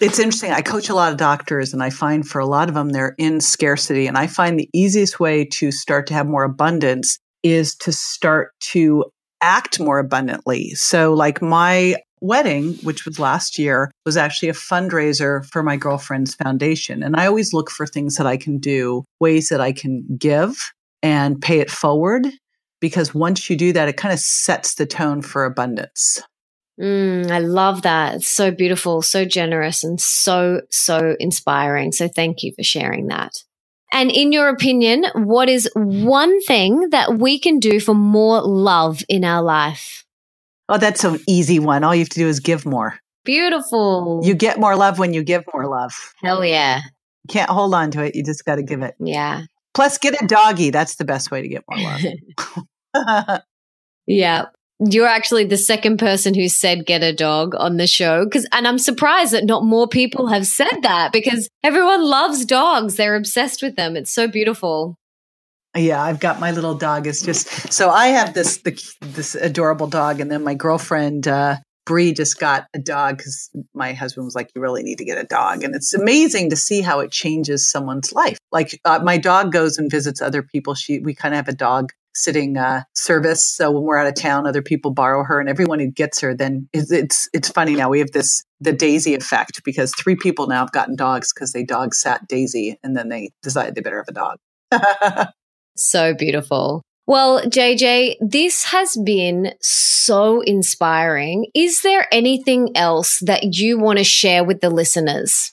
It's 0.00 0.18
interesting. 0.18 0.52
I 0.52 0.62
coach 0.62 0.88
a 0.88 0.94
lot 0.94 1.12
of 1.12 1.18
doctors 1.18 1.72
and 1.72 1.82
I 1.82 1.90
find 1.90 2.26
for 2.26 2.40
a 2.40 2.46
lot 2.46 2.68
of 2.68 2.74
them, 2.74 2.90
they're 2.90 3.14
in 3.18 3.40
scarcity. 3.40 4.06
And 4.06 4.18
I 4.18 4.26
find 4.26 4.58
the 4.58 4.68
easiest 4.72 5.20
way 5.20 5.44
to 5.44 5.70
start 5.70 6.06
to 6.08 6.14
have 6.14 6.26
more 6.26 6.44
abundance 6.44 7.18
is 7.42 7.74
to 7.76 7.92
start 7.92 8.50
to 8.60 9.04
act 9.42 9.78
more 9.78 9.98
abundantly. 9.98 10.70
So 10.70 11.12
like 11.14 11.40
my 11.42 11.96
wedding, 12.20 12.74
which 12.82 13.04
was 13.04 13.18
last 13.18 13.58
year, 13.58 13.90
was 14.06 14.16
actually 14.16 14.48
a 14.48 14.54
fundraiser 14.54 15.44
for 15.46 15.62
my 15.62 15.76
girlfriend's 15.76 16.34
foundation. 16.34 17.02
And 17.02 17.16
I 17.16 17.26
always 17.26 17.52
look 17.52 17.70
for 17.70 17.86
things 17.86 18.16
that 18.16 18.26
I 18.26 18.36
can 18.36 18.58
do, 18.58 19.04
ways 19.20 19.48
that 19.48 19.60
I 19.60 19.72
can 19.72 20.04
give 20.18 20.56
and 21.02 21.40
pay 21.40 21.58
it 21.58 21.70
forward 21.70 22.26
because 22.82 23.14
once 23.14 23.48
you 23.48 23.56
do 23.56 23.72
that, 23.72 23.88
it 23.88 23.96
kind 23.96 24.12
of 24.12 24.18
sets 24.18 24.74
the 24.74 24.84
tone 24.84 25.22
for 25.22 25.44
abundance. 25.46 26.20
Mm, 26.78 27.30
I 27.30 27.38
love 27.38 27.82
that. 27.82 28.16
It's 28.16 28.28
so 28.28 28.50
beautiful, 28.50 29.00
so 29.00 29.24
generous, 29.24 29.84
and 29.84 30.00
so, 30.00 30.62
so 30.70 31.16
inspiring. 31.20 31.92
So 31.92 32.08
thank 32.08 32.42
you 32.42 32.52
for 32.54 32.64
sharing 32.64 33.06
that. 33.06 33.32
And 33.92 34.10
in 34.10 34.32
your 34.32 34.48
opinion, 34.48 35.04
what 35.14 35.48
is 35.48 35.70
one 35.74 36.42
thing 36.42 36.88
that 36.90 37.18
we 37.18 37.38
can 37.38 37.60
do 37.60 37.78
for 37.78 37.94
more 37.94 38.42
love 38.42 39.02
in 39.08 39.24
our 39.24 39.42
life? 39.42 40.04
Oh, 40.68 40.78
that's 40.78 41.04
an 41.04 41.20
easy 41.28 41.58
one. 41.58 41.84
All 41.84 41.94
you 41.94 42.00
have 42.00 42.08
to 42.10 42.18
do 42.18 42.26
is 42.26 42.40
give 42.40 42.66
more. 42.66 42.98
Beautiful. 43.24 44.22
You 44.24 44.34
get 44.34 44.58
more 44.58 44.74
love 44.74 44.98
when 44.98 45.12
you 45.12 45.22
give 45.22 45.44
more 45.54 45.68
love. 45.68 45.92
Hell 46.22 46.44
yeah. 46.44 46.78
You 46.78 47.28
can't 47.32 47.50
hold 47.50 47.74
on 47.74 47.92
to 47.92 48.02
it. 48.02 48.16
You 48.16 48.24
just 48.24 48.44
got 48.44 48.56
to 48.56 48.62
give 48.64 48.82
it. 48.82 48.94
Yeah. 48.98 49.42
Plus, 49.74 49.98
get 49.98 50.20
a 50.20 50.26
doggy. 50.26 50.70
That's 50.70 50.96
the 50.96 51.04
best 51.04 51.30
way 51.30 51.42
to 51.42 51.48
get 51.48 51.62
more 51.70 51.78
love. 51.78 52.64
yeah. 54.06 54.46
You're 54.84 55.06
actually 55.06 55.44
the 55.44 55.56
second 55.56 55.98
person 55.98 56.34
who 56.34 56.48
said 56.48 56.86
get 56.86 57.04
a 57.04 57.12
dog 57.12 57.54
on 57.56 57.76
the 57.76 57.86
show. 57.86 58.26
Cause, 58.28 58.46
and 58.50 58.66
I'm 58.66 58.78
surprised 58.78 59.32
that 59.32 59.44
not 59.44 59.64
more 59.64 59.86
people 59.86 60.26
have 60.26 60.46
said 60.46 60.82
that 60.82 61.12
because 61.12 61.48
everyone 61.62 62.02
loves 62.02 62.44
dogs. 62.44 62.96
They're 62.96 63.14
obsessed 63.14 63.62
with 63.62 63.76
them. 63.76 63.96
It's 63.96 64.12
so 64.12 64.26
beautiful. 64.26 64.96
Yeah, 65.76 66.02
I've 66.02 66.20
got 66.20 66.40
my 66.40 66.50
little 66.50 66.74
dog. 66.74 67.06
It's 67.06 67.22
just 67.22 67.72
so 67.72 67.90
I 67.90 68.08
have 68.08 68.34
this 68.34 68.58
the, 68.58 68.78
this 69.00 69.34
adorable 69.34 69.86
dog, 69.86 70.20
and 70.20 70.30
then 70.30 70.44
my 70.44 70.52
girlfriend 70.52 71.26
uh, 71.26 71.56
Bree 71.86 72.12
just 72.12 72.38
got 72.38 72.66
a 72.74 72.78
dog 72.78 73.16
because 73.16 73.50
my 73.72 73.94
husband 73.94 74.26
was 74.26 74.34
like, 74.34 74.50
"You 74.54 74.60
really 74.60 74.82
need 74.82 74.98
to 74.98 75.04
get 75.04 75.16
a 75.16 75.24
dog," 75.24 75.64
and 75.64 75.74
it's 75.74 75.94
amazing 75.94 76.50
to 76.50 76.56
see 76.56 76.82
how 76.82 77.00
it 77.00 77.10
changes 77.10 77.70
someone's 77.70 78.12
life. 78.12 78.36
Like 78.50 78.80
uh, 78.84 79.00
my 79.02 79.16
dog 79.16 79.50
goes 79.50 79.78
and 79.78 79.90
visits 79.90 80.20
other 80.20 80.42
people. 80.42 80.74
She 80.74 80.98
we 81.00 81.14
kind 81.14 81.34
of 81.34 81.36
have 81.36 81.48
a 81.48 81.56
dog 81.56 81.92
sitting 82.14 82.56
uh, 82.56 82.82
service. 82.94 83.44
So 83.44 83.70
when 83.70 83.82
we're 83.82 83.98
out 83.98 84.06
of 84.06 84.14
town, 84.14 84.46
other 84.46 84.62
people 84.62 84.90
borrow 84.90 85.24
her, 85.24 85.40
and 85.40 85.48
everyone 85.48 85.78
who 85.78 85.90
gets 85.90 86.20
her, 86.20 86.34
then 86.34 86.68
it's, 86.72 86.90
it's 86.92 87.28
it's 87.32 87.48
funny 87.48 87.74
now. 87.74 87.88
We 87.88 87.98
have 88.00 88.12
this 88.12 88.44
the 88.60 88.72
Daisy 88.72 89.14
effect 89.14 89.62
because 89.64 89.92
three 89.94 90.16
people 90.16 90.46
now 90.46 90.60
have 90.60 90.72
gotten 90.72 90.96
dogs 90.96 91.32
because 91.32 91.52
they 91.52 91.64
dog 91.64 91.94
sat 91.94 92.26
Daisy, 92.28 92.78
and 92.82 92.96
then 92.96 93.08
they 93.08 93.30
decided 93.42 93.74
they 93.74 93.80
better 93.80 94.04
have 94.04 94.08
a 94.08 94.12
dog. 94.12 95.28
so 95.76 96.14
beautiful. 96.14 96.82
Well, 97.06 97.42
JJ, 97.42 98.16
this 98.20 98.64
has 98.66 98.96
been 98.96 99.54
so 99.60 100.40
inspiring. 100.40 101.46
Is 101.52 101.82
there 101.82 102.06
anything 102.12 102.76
else 102.76 103.18
that 103.26 103.54
you 103.54 103.78
want 103.78 103.98
to 103.98 104.04
share 104.04 104.44
with 104.44 104.60
the 104.60 104.70
listeners? 104.70 105.52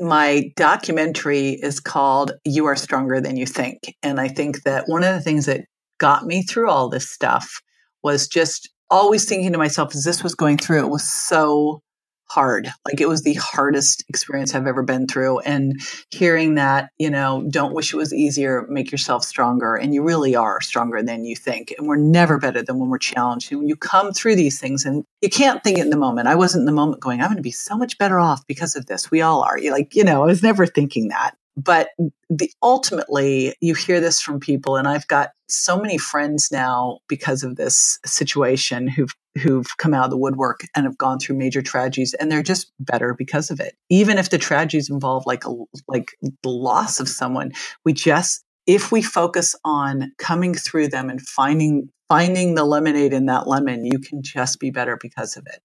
My 0.00 0.50
documentary 0.56 1.50
is 1.62 1.78
called 1.78 2.32
You 2.44 2.66
Are 2.66 2.76
Stronger 2.76 3.20
Than 3.20 3.36
You 3.36 3.46
Think. 3.46 3.94
And 4.02 4.20
I 4.20 4.28
think 4.28 4.62
that 4.62 4.84
one 4.86 5.04
of 5.04 5.14
the 5.14 5.20
things 5.20 5.46
that 5.46 5.62
got 5.98 6.24
me 6.24 6.42
through 6.42 6.70
all 6.70 6.88
this 6.88 7.08
stuff 7.08 7.60
was 8.02 8.26
just 8.26 8.70
always 8.88 9.24
thinking 9.26 9.52
to 9.52 9.58
myself 9.58 9.94
as 9.94 10.04
this 10.04 10.22
was 10.22 10.34
going 10.34 10.56
through, 10.56 10.84
it 10.84 10.90
was 10.90 11.04
so 11.04 11.82
hard. 12.30 12.68
Like 12.86 13.00
it 13.00 13.08
was 13.08 13.22
the 13.22 13.34
hardest 13.34 14.04
experience 14.08 14.54
I've 14.54 14.68
ever 14.68 14.84
been 14.84 15.08
through. 15.08 15.40
And 15.40 15.80
hearing 16.10 16.54
that, 16.54 16.90
you 16.96 17.10
know, 17.10 17.44
don't 17.50 17.74
wish 17.74 17.92
it 17.92 17.96
was 17.96 18.14
easier, 18.14 18.66
make 18.68 18.92
yourself 18.92 19.24
stronger. 19.24 19.74
And 19.74 19.92
you 19.92 20.04
really 20.04 20.36
are 20.36 20.60
stronger 20.60 21.02
than 21.02 21.24
you 21.24 21.34
think. 21.34 21.74
And 21.76 21.88
we're 21.88 21.96
never 21.96 22.38
better 22.38 22.62
than 22.62 22.78
when 22.78 22.88
we're 22.88 22.98
challenged. 22.98 23.50
And 23.50 23.60
when 23.60 23.68
you 23.68 23.74
come 23.74 24.12
through 24.12 24.36
these 24.36 24.60
things 24.60 24.84
and 24.84 25.04
you 25.20 25.28
can't 25.28 25.62
think 25.64 25.78
it 25.78 25.82
in 25.82 25.90
the 25.90 25.96
moment. 25.96 26.28
I 26.28 26.36
wasn't 26.36 26.62
in 26.62 26.66
the 26.66 26.72
moment 26.72 27.02
going, 27.02 27.20
I'm 27.20 27.26
going 27.26 27.36
to 27.36 27.42
be 27.42 27.50
so 27.50 27.76
much 27.76 27.98
better 27.98 28.20
off 28.20 28.46
because 28.46 28.76
of 28.76 28.86
this. 28.86 29.10
We 29.10 29.22
all 29.22 29.42
are. 29.42 29.58
You're 29.58 29.74
like, 29.74 29.96
you 29.96 30.04
know, 30.04 30.22
I 30.22 30.26
was 30.26 30.42
never 30.42 30.66
thinking 30.66 31.08
that. 31.08 31.34
But 31.62 31.88
the 32.28 32.50
ultimately 32.62 33.54
you 33.60 33.74
hear 33.74 34.00
this 34.00 34.20
from 34.20 34.40
people 34.40 34.76
and 34.76 34.86
I've 34.86 35.06
got 35.08 35.30
so 35.48 35.80
many 35.80 35.98
friends 35.98 36.50
now 36.52 37.00
because 37.08 37.42
of 37.42 37.56
this 37.56 37.98
situation 38.04 38.86
who've 38.88 39.14
who've 39.40 39.76
come 39.78 39.94
out 39.94 40.04
of 40.04 40.10
the 40.10 40.16
woodwork 40.16 40.60
and 40.74 40.84
have 40.86 40.98
gone 40.98 41.18
through 41.18 41.36
major 41.36 41.62
tragedies 41.62 42.14
and 42.14 42.30
they're 42.30 42.42
just 42.42 42.72
better 42.80 43.14
because 43.14 43.50
of 43.50 43.60
it. 43.60 43.74
Even 43.88 44.18
if 44.18 44.30
the 44.30 44.38
tragedies 44.38 44.90
involve 44.90 45.24
like 45.26 45.44
a 45.44 45.54
like 45.88 46.12
the 46.42 46.48
loss 46.48 47.00
of 47.00 47.08
someone 47.08 47.52
we 47.84 47.92
just 47.92 48.44
if 48.66 48.92
we 48.92 49.02
focus 49.02 49.54
on 49.64 50.12
coming 50.18 50.54
through 50.54 50.88
them 50.88 51.10
and 51.10 51.20
finding 51.20 51.88
finding 52.08 52.54
the 52.54 52.64
lemonade 52.64 53.12
in 53.12 53.26
that 53.26 53.46
lemon 53.46 53.84
you 53.84 53.98
can 53.98 54.22
just 54.22 54.60
be 54.60 54.70
better 54.70 54.96
because 55.00 55.36
of 55.36 55.46
it 55.46 55.60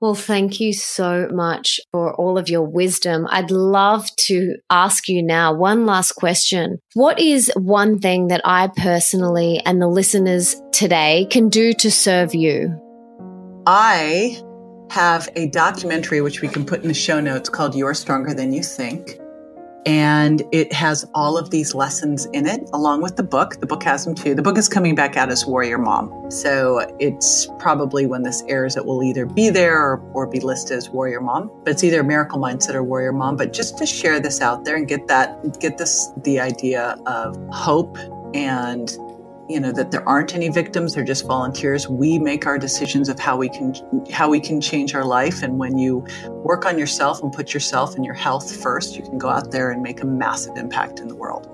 well, 0.00 0.14
thank 0.14 0.60
you 0.60 0.72
so 0.72 1.28
much 1.32 1.80
for 1.90 2.14
all 2.14 2.38
of 2.38 2.48
your 2.48 2.62
wisdom. 2.62 3.26
I'd 3.30 3.50
love 3.50 4.06
to 4.16 4.56
ask 4.70 5.08
you 5.08 5.22
now 5.22 5.52
one 5.52 5.86
last 5.86 6.12
question. 6.12 6.78
What 6.94 7.18
is 7.18 7.50
one 7.56 7.98
thing 7.98 8.28
that 8.28 8.40
I 8.44 8.68
personally 8.76 9.60
and 9.66 9.82
the 9.82 9.88
listeners 9.88 10.60
today 10.72 11.26
can 11.30 11.48
do 11.48 11.72
to 11.74 11.90
serve 11.90 12.34
you? 12.34 12.80
I 13.66 14.40
have 14.90 15.28
a 15.34 15.48
documentary 15.50 16.20
which 16.20 16.40
we 16.42 16.48
can 16.48 16.64
put 16.64 16.82
in 16.82 16.88
the 16.88 16.94
show 16.94 17.20
notes 17.20 17.48
called 17.48 17.74
You're 17.74 17.94
Stronger 17.94 18.34
Than 18.34 18.52
You 18.52 18.62
Think. 18.62 19.18
And 19.86 20.42
it 20.52 20.72
has 20.72 21.08
all 21.14 21.38
of 21.38 21.50
these 21.50 21.74
lessons 21.74 22.26
in 22.26 22.46
it, 22.46 22.68
along 22.72 23.02
with 23.02 23.16
the 23.16 23.22
book. 23.22 23.60
The 23.60 23.66
book 23.66 23.82
has 23.84 24.04
them 24.04 24.14
too. 24.14 24.34
The 24.34 24.42
book 24.42 24.58
is 24.58 24.68
coming 24.68 24.94
back 24.94 25.16
out 25.16 25.30
as 25.30 25.46
Warrior 25.46 25.78
Mom. 25.78 26.30
So 26.30 26.86
it's 26.98 27.48
probably 27.58 28.06
when 28.06 28.22
this 28.22 28.42
airs, 28.48 28.76
it 28.76 28.84
will 28.84 29.02
either 29.02 29.24
be 29.24 29.50
there 29.50 29.80
or, 29.80 30.00
or 30.12 30.26
be 30.26 30.40
listed 30.40 30.76
as 30.76 30.90
Warrior 30.90 31.20
Mom. 31.20 31.50
But 31.64 31.70
it's 31.70 31.84
either 31.84 32.02
Miracle 32.02 32.38
Mindset 32.38 32.74
or 32.74 32.82
Warrior 32.82 33.12
Mom. 33.12 33.36
But 33.36 33.52
just 33.52 33.78
to 33.78 33.86
share 33.86 34.20
this 34.20 34.40
out 34.40 34.64
there 34.64 34.76
and 34.76 34.86
get 34.86 35.06
that, 35.08 35.58
get 35.60 35.78
this, 35.78 36.10
the 36.24 36.40
idea 36.40 36.98
of 37.06 37.36
hope 37.50 37.96
and 38.34 38.90
you 39.48 39.58
know 39.58 39.72
that 39.72 39.90
there 39.90 40.06
aren't 40.08 40.34
any 40.34 40.48
victims 40.48 40.94
they're 40.94 41.04
just 41.04 41.26
volunteers 41.26 41.88
we 41.88 42.18
make 42.18 42.46
our 42.46 42.58
decisions 42.58 43.08
of 43.08 43.18
how 43.18 43.36
we 43.36 43.48
can 43.48 43.74
how 44.10 44.28
we 44.28 44.40
can 44.40 44.60
change 44.60 44.94
our 44.94 45.04
life 45.04 45.42
and 45.42 45.58
when 45.58 45.78
you 45.78 46.04
work 46.28 46.66
on 46.66 46.78
yourself 46.78 47.22
and 47.22 47.32
put 47.32 47.54
yourself 47.54 47.94
and 47.96 48.04
your 48.04 48.14
health 48.14 48.54
first 48.62 48.96
you 48.96 49.02
can 49.02 49.18
go 49.18 49.28
out 49.28 49.50
there 49.50 49.70
and 49.70 49.82
make 49.82 50.02
a 50.02 50.06
massive 50.06 50.56
impact 50.56 51.00
in 51.00 51.08
the 51.08 51.16
world 51.16 51.48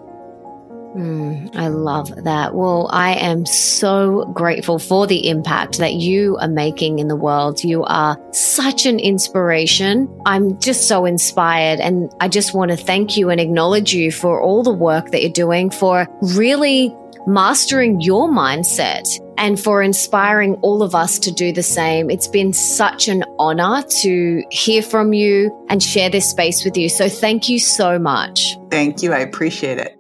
Mm, 0.95 1.57
I 1.57 1.69
love 1.69 2.15
that. 2.23 2.55
Well, 2.55 2.89
I 2.93 3.15
am 3.15 3.47
so 3.47 4.27
grateful 4.27 4.79
for 4.79 5.09
the 5.09 5.29
impact 5.29 5.79
that 5.79 5.95
you 5.95 6.37
are 6.41 6.49
making 6.49 7.01
in 7.01 7.09
the 7.09 7.17
world. 7.17 7.65
You 7.65 7.83
are 7.85 8.17
such 8.33 8.87
an 8.87 9.01
inspiration. 9.01 10.09
I'm 10.25 10.57
just 10.61 10.87
so 10.87 11.05
inspired. 11.05 11.81
And 11.81 12.13
I 12.21 12.29
just 12.29 12.55
want 12.55 12.71
to 12.71 12.77
thank 12.77 13.17
you 13.17 13.31
and 13.31 13.41
acknowledge 13.41 13.93
you 13.93 14.13
for 14.13 14.41
all 14.41 14.63
the 14.63 14.73
work 14.73 15.11
that 15.11 15.21
you're 15.21 15.33
doing, 15.33 15.69
for 15.69 16.07
really 16.21 16.95
mastering 17.27 18.01
your 18.01 18.29
mindset 18.29 19.07
and 19.39 19.59
for 19.59 19.83
inspiring 19.83 20.55
all 20.57 20.83
of 20.83 20.95
us 20.95 21.19
to 21.21 21.33
do 21.33 21.53
the 21.53 21.63
same. 21.63 22.11
It's 22.11 22.29
been 22.29 22.53
such 22.53 23.09
an 23.09 23.25
honor 23.39 23.83
to 24.01 24.43
hear 24.51 24.83
from 24.83 25.13
you 25.13 25.67
and 25.69 25.83
share 25.83 26.11
this 26.11 26.31
space 26.31 26.65
with 26.65 26.77
you. 26.77 26.89
So 26.89 27.09
thank 27.09 27.49
you 27.49 27.59
so 27.59 27.99
much. 27.99 28.57
Thank 28.71 29.03
you. 29.03 29.13
I 29.13 29.19
appreciate 29.19 29.79
it. 29.79 29.99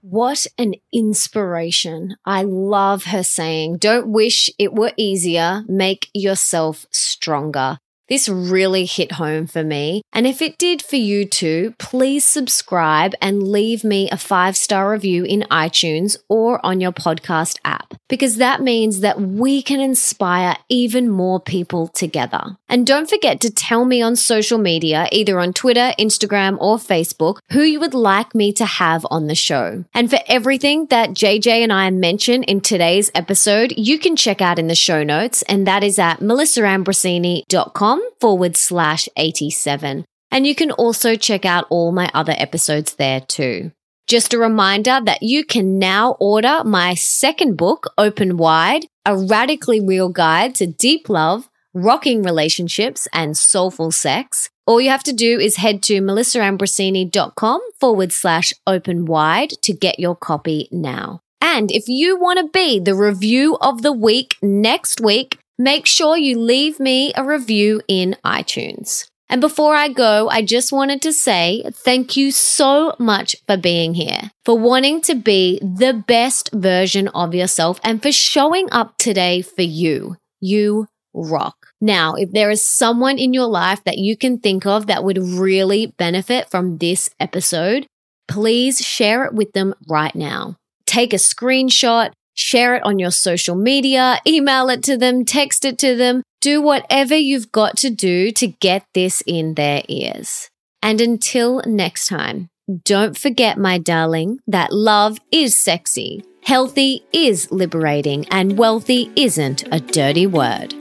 What 0.00 0.46
an 0.58 0.74
inspiration. 0.92 2.16
I 2.26 2.42
love 2.42 3.04
her 3.04 3.22
saying, 3.22 3.78
don't 3.78 4.08
wish 4.08 4.50
it 4.58 4.74
were 4.74 4.92
easier, 4.98 5.64
make 5.68 6.10
yourself 6.12 6.84
stronger. 6.90 7.78
This 8.08 8.28
really 8.28 8.84
hit 8.84 9.12
home 9.12 9.46
for 9.46 9.62
me. 9.62 10.02
And 10.12 10.26
if 10.26 10.42
it 10.42 10.58
did 10.58 10.82
for 10.82 10.96
you 10.96 11.24
too, 11.24 11.74
please 11.78 12.24
subscribe 12.24 13.14
and 13.22 13.42
leave 13.42 13.84
me 13.84 14.10
a 14.10 14.16
five 14.16 14.56
star 14.56 14.90
review 14.90 15.24
in 15.24 15.46
iTunes 15.50 16.16
or 16.28 16.64
on 16.66 16.80
your 16.80 16.92
podcast 16.92 17.58
app, 17.64 17.94
because 18.08 18.36
that 18.36 18.60
means 18.60 19.00
that 19.00 19.20
we 19.20 19.62
can 19.62 19.80
inspire 19.80 20.56
even 20.68 21.08
more 21.08 21.38
people 21.40 21.88
together. 21.88 22.56
And 22.68 22.86
don't 22.86 23.08
forget 23.08 23.40
to 23.40 23.50
tell 23.50 23.84
me 23.84 24.02
on 24.02 24.16
social 24.16 24.58
media, 24.58 25.08
either 25.12 25.38
on 25.38 25.52
Twitter, 25.52 25.92
Instagram, 25.98 26.56
or 26.60 26.78
Facebook, 26.78 27.38
who 27.52 27.62
you 27.62 27.78
would 27.80 27.94
like 27.94 28.34
me 28.34 28.52
to 28.54 28.64
have 28.64 29.06
on 29.10 29.26
the 29.26 29.34
show. 29.34 29.84
And 29.94 30.10
for 30.10 30.18
everything 30.26 30.86
that 30.86 31.10
JJ 31.10 31.46
and 31.62 31.72
I 31.72 31.90
mention 31.90 32.42
in 32.44 32.60
today's 32.62 33.10
episode, 33.14 33.74
you 33.76 33.98
can 33.98 34.16
check 34.16 34.40
out 34.40 34.58
in 34.58 34.66
the 34.66 34.74
show 34.74 35.02
notes, 35.02 35.42
and 35.42 35.66
that 35.66 35.84
is 35.84 35.98
at 35.98 36.20
melissaambrosini.com 36.20 37.91
forward 38.20 38.56
slash 38.56 39.08
87. 39.16 40.04
And 40.30 40.46
you 40.46 40.54
can 40.54 40.70
also 40.70 41.14
check 41.14 41.44
out 41.44 41.66
all 41.68 41.92
my 41.92 42.10
other 42.14 42.34
episodes 42.36 42.94
there 42.94 43.20
too. 43.20 43.72
Just 44.08 44.34
a 44.34 44.38
reminder 44.38 45.00
that 45.04 45.22
you 45.22 45.44
can 45.44 45.78
now 45.78 46.16
order 46.18 46.62
my 46.64 46.94
second 46.94 47.56
book, 47.56 47.92
Open 47.96 48.36
Wide, 48.36 48.86
a 49.06 49.16
radically 49.16 49.80
real 49.80 50.08
guide 50.08 50.54
to 50.56 50.66
deep 50.66 51.08
love, 51.08 51.48
rocking 51.74 52.22
relationships, 52.22 53.08
and 53.12 53.36
soulful 53.36 53.90
sex. 53.90 54.50
All 54.66 54.80
you 54.80 54.90
have 54.90 55.02
to 55.04 55.12
do 55.12 55.40
is 55.40 55.56
head 55.56 55.82
to 55.84 56.00
melissaambrosini.com 56.00 57.60
forward 57.80 58.12
slash 58.12 58.52
open 58.66 59.06
wide 59.06 59.50
to 59.62 59.72
get 59.72 59.98
your 59.98 60.14
copy 60.14 60.68
now. 60.70 61.20
And 61.40 61.72
if 61.72 61.88
you 61.88 62.18
want 62.18 62.38
to 62.38 62.48
be 62.48 62.78
the 62.78 62.94
review 62.94 63.58
of 63.60 63.82
the 63.82 63.92
week 63.92 64.36
next 64.40 65.00
week, 65.00 65.38
make 65.58 65.86
sure 65.86 66.16
you 66.16 66.38
leave 66.38 66.80
me 66.80 67.12
a 67.16 67.24
review 67.24 67.80
in 67.88 68.16
iTunes. 68.24 69.06
And 69.28 69.40
before 69.40 69.74
I 69.74 69.88
go, 69.88 70.28
I 70.28 70.42
just 70.42 70.72
wanted 70.72 71.00
to 71.02 71.12
say 71.12 71.64
thank 71.72 72.18
you 72.18 72.30
so 72.32 72.94
much 72.98 73.34
for 73.46 73.56
being 73.56 73.94
here, 73.94 74.30
for 74.44 74.58
wanting 74.58 75.00
to 75.02 75.14
be 75.14 75.58
the 75.62 75.94
best 76.06 76.50
version 76.52 77.08
of 77.08 77.34
yourself, 77.34 77.80
and 77.82 78.02
for 78.02 78.12
showing 78.12 78.68
up 78.72 78.98
today 78.98 79.40
for 79.40 79.62
you. 79.62 80.16
You 80.40 80.86
rock. 81.14 81.68
Now, 81.80 82.14
if 82.14 82.32
there 82.32 82.50
is 82.50 82.62
someone 82.62 83.18
in 83.18 83.32
your 83.32 83.46
life 83.46 83.82
that 83.84 83.98
you 83.98 84.16
can 84.16 84.38
think 84.38 84.66
of 84.66 84.86
that 84.86 85.02
would 85.02 85.18
really 85.18 85.86
benefit 85.86 86.50
from 86.50 86.78
this 86.78 87.08
episode, 87.18 87.86
please 88.28 88.80
share 88.80 89.24
it 89.24 89.34
with 89.34 89.52
them 89.52 89.74
right 89.88 90.14
now. 90.14 90.56
Take 90.86 91.12
a 91.12 91.16
screenshot, 91.16 92.12
Share 92.34 92.74
it 92.74 92.82
on 92.84 92.98
your 92.98 93.10
social 93.10 93.56
media, 93.56 94.18
email 94.26 94.68
it 94.68 94.82
to 94.84 94.96
them, 94.96 95.24
text 95.24 95.64
it 95.64 95.78
to 95.78 95.94
them, 95.96 96.22
do 96.40 96.62
whatever 96.62 97.14
you've 97.14 97.52
got 97.52 97.76
to 97.78 97.90
do 97.90 98.30
to 98.32 98.46
get 98.46 98.84
this 98.94 99.22
in 99.26 99.54
their 99.54 99.82
ears. 99.88 100.48
And 100.82 101.00
until 101.00 101.62
next 101.66 102.08
time, 102.08 102.48
don't 102.84 103.16
forget, 103.16 103.58
my 103.58 103.78
darling, 103.78 104.38
that 104.46 104.72
love 104.72 105.18
is 105.30 105.56
sexy, 105.56 106.24
healthy 106.42 107.04
is 107.12 107.50
liberating, 107.52 108.26
and 108.30 108.56
wealthy 108.56 109.10
isn't 109.14 109.64
a 109.72 109.80
dirty 109.80 110.26
word. 110.26 110.74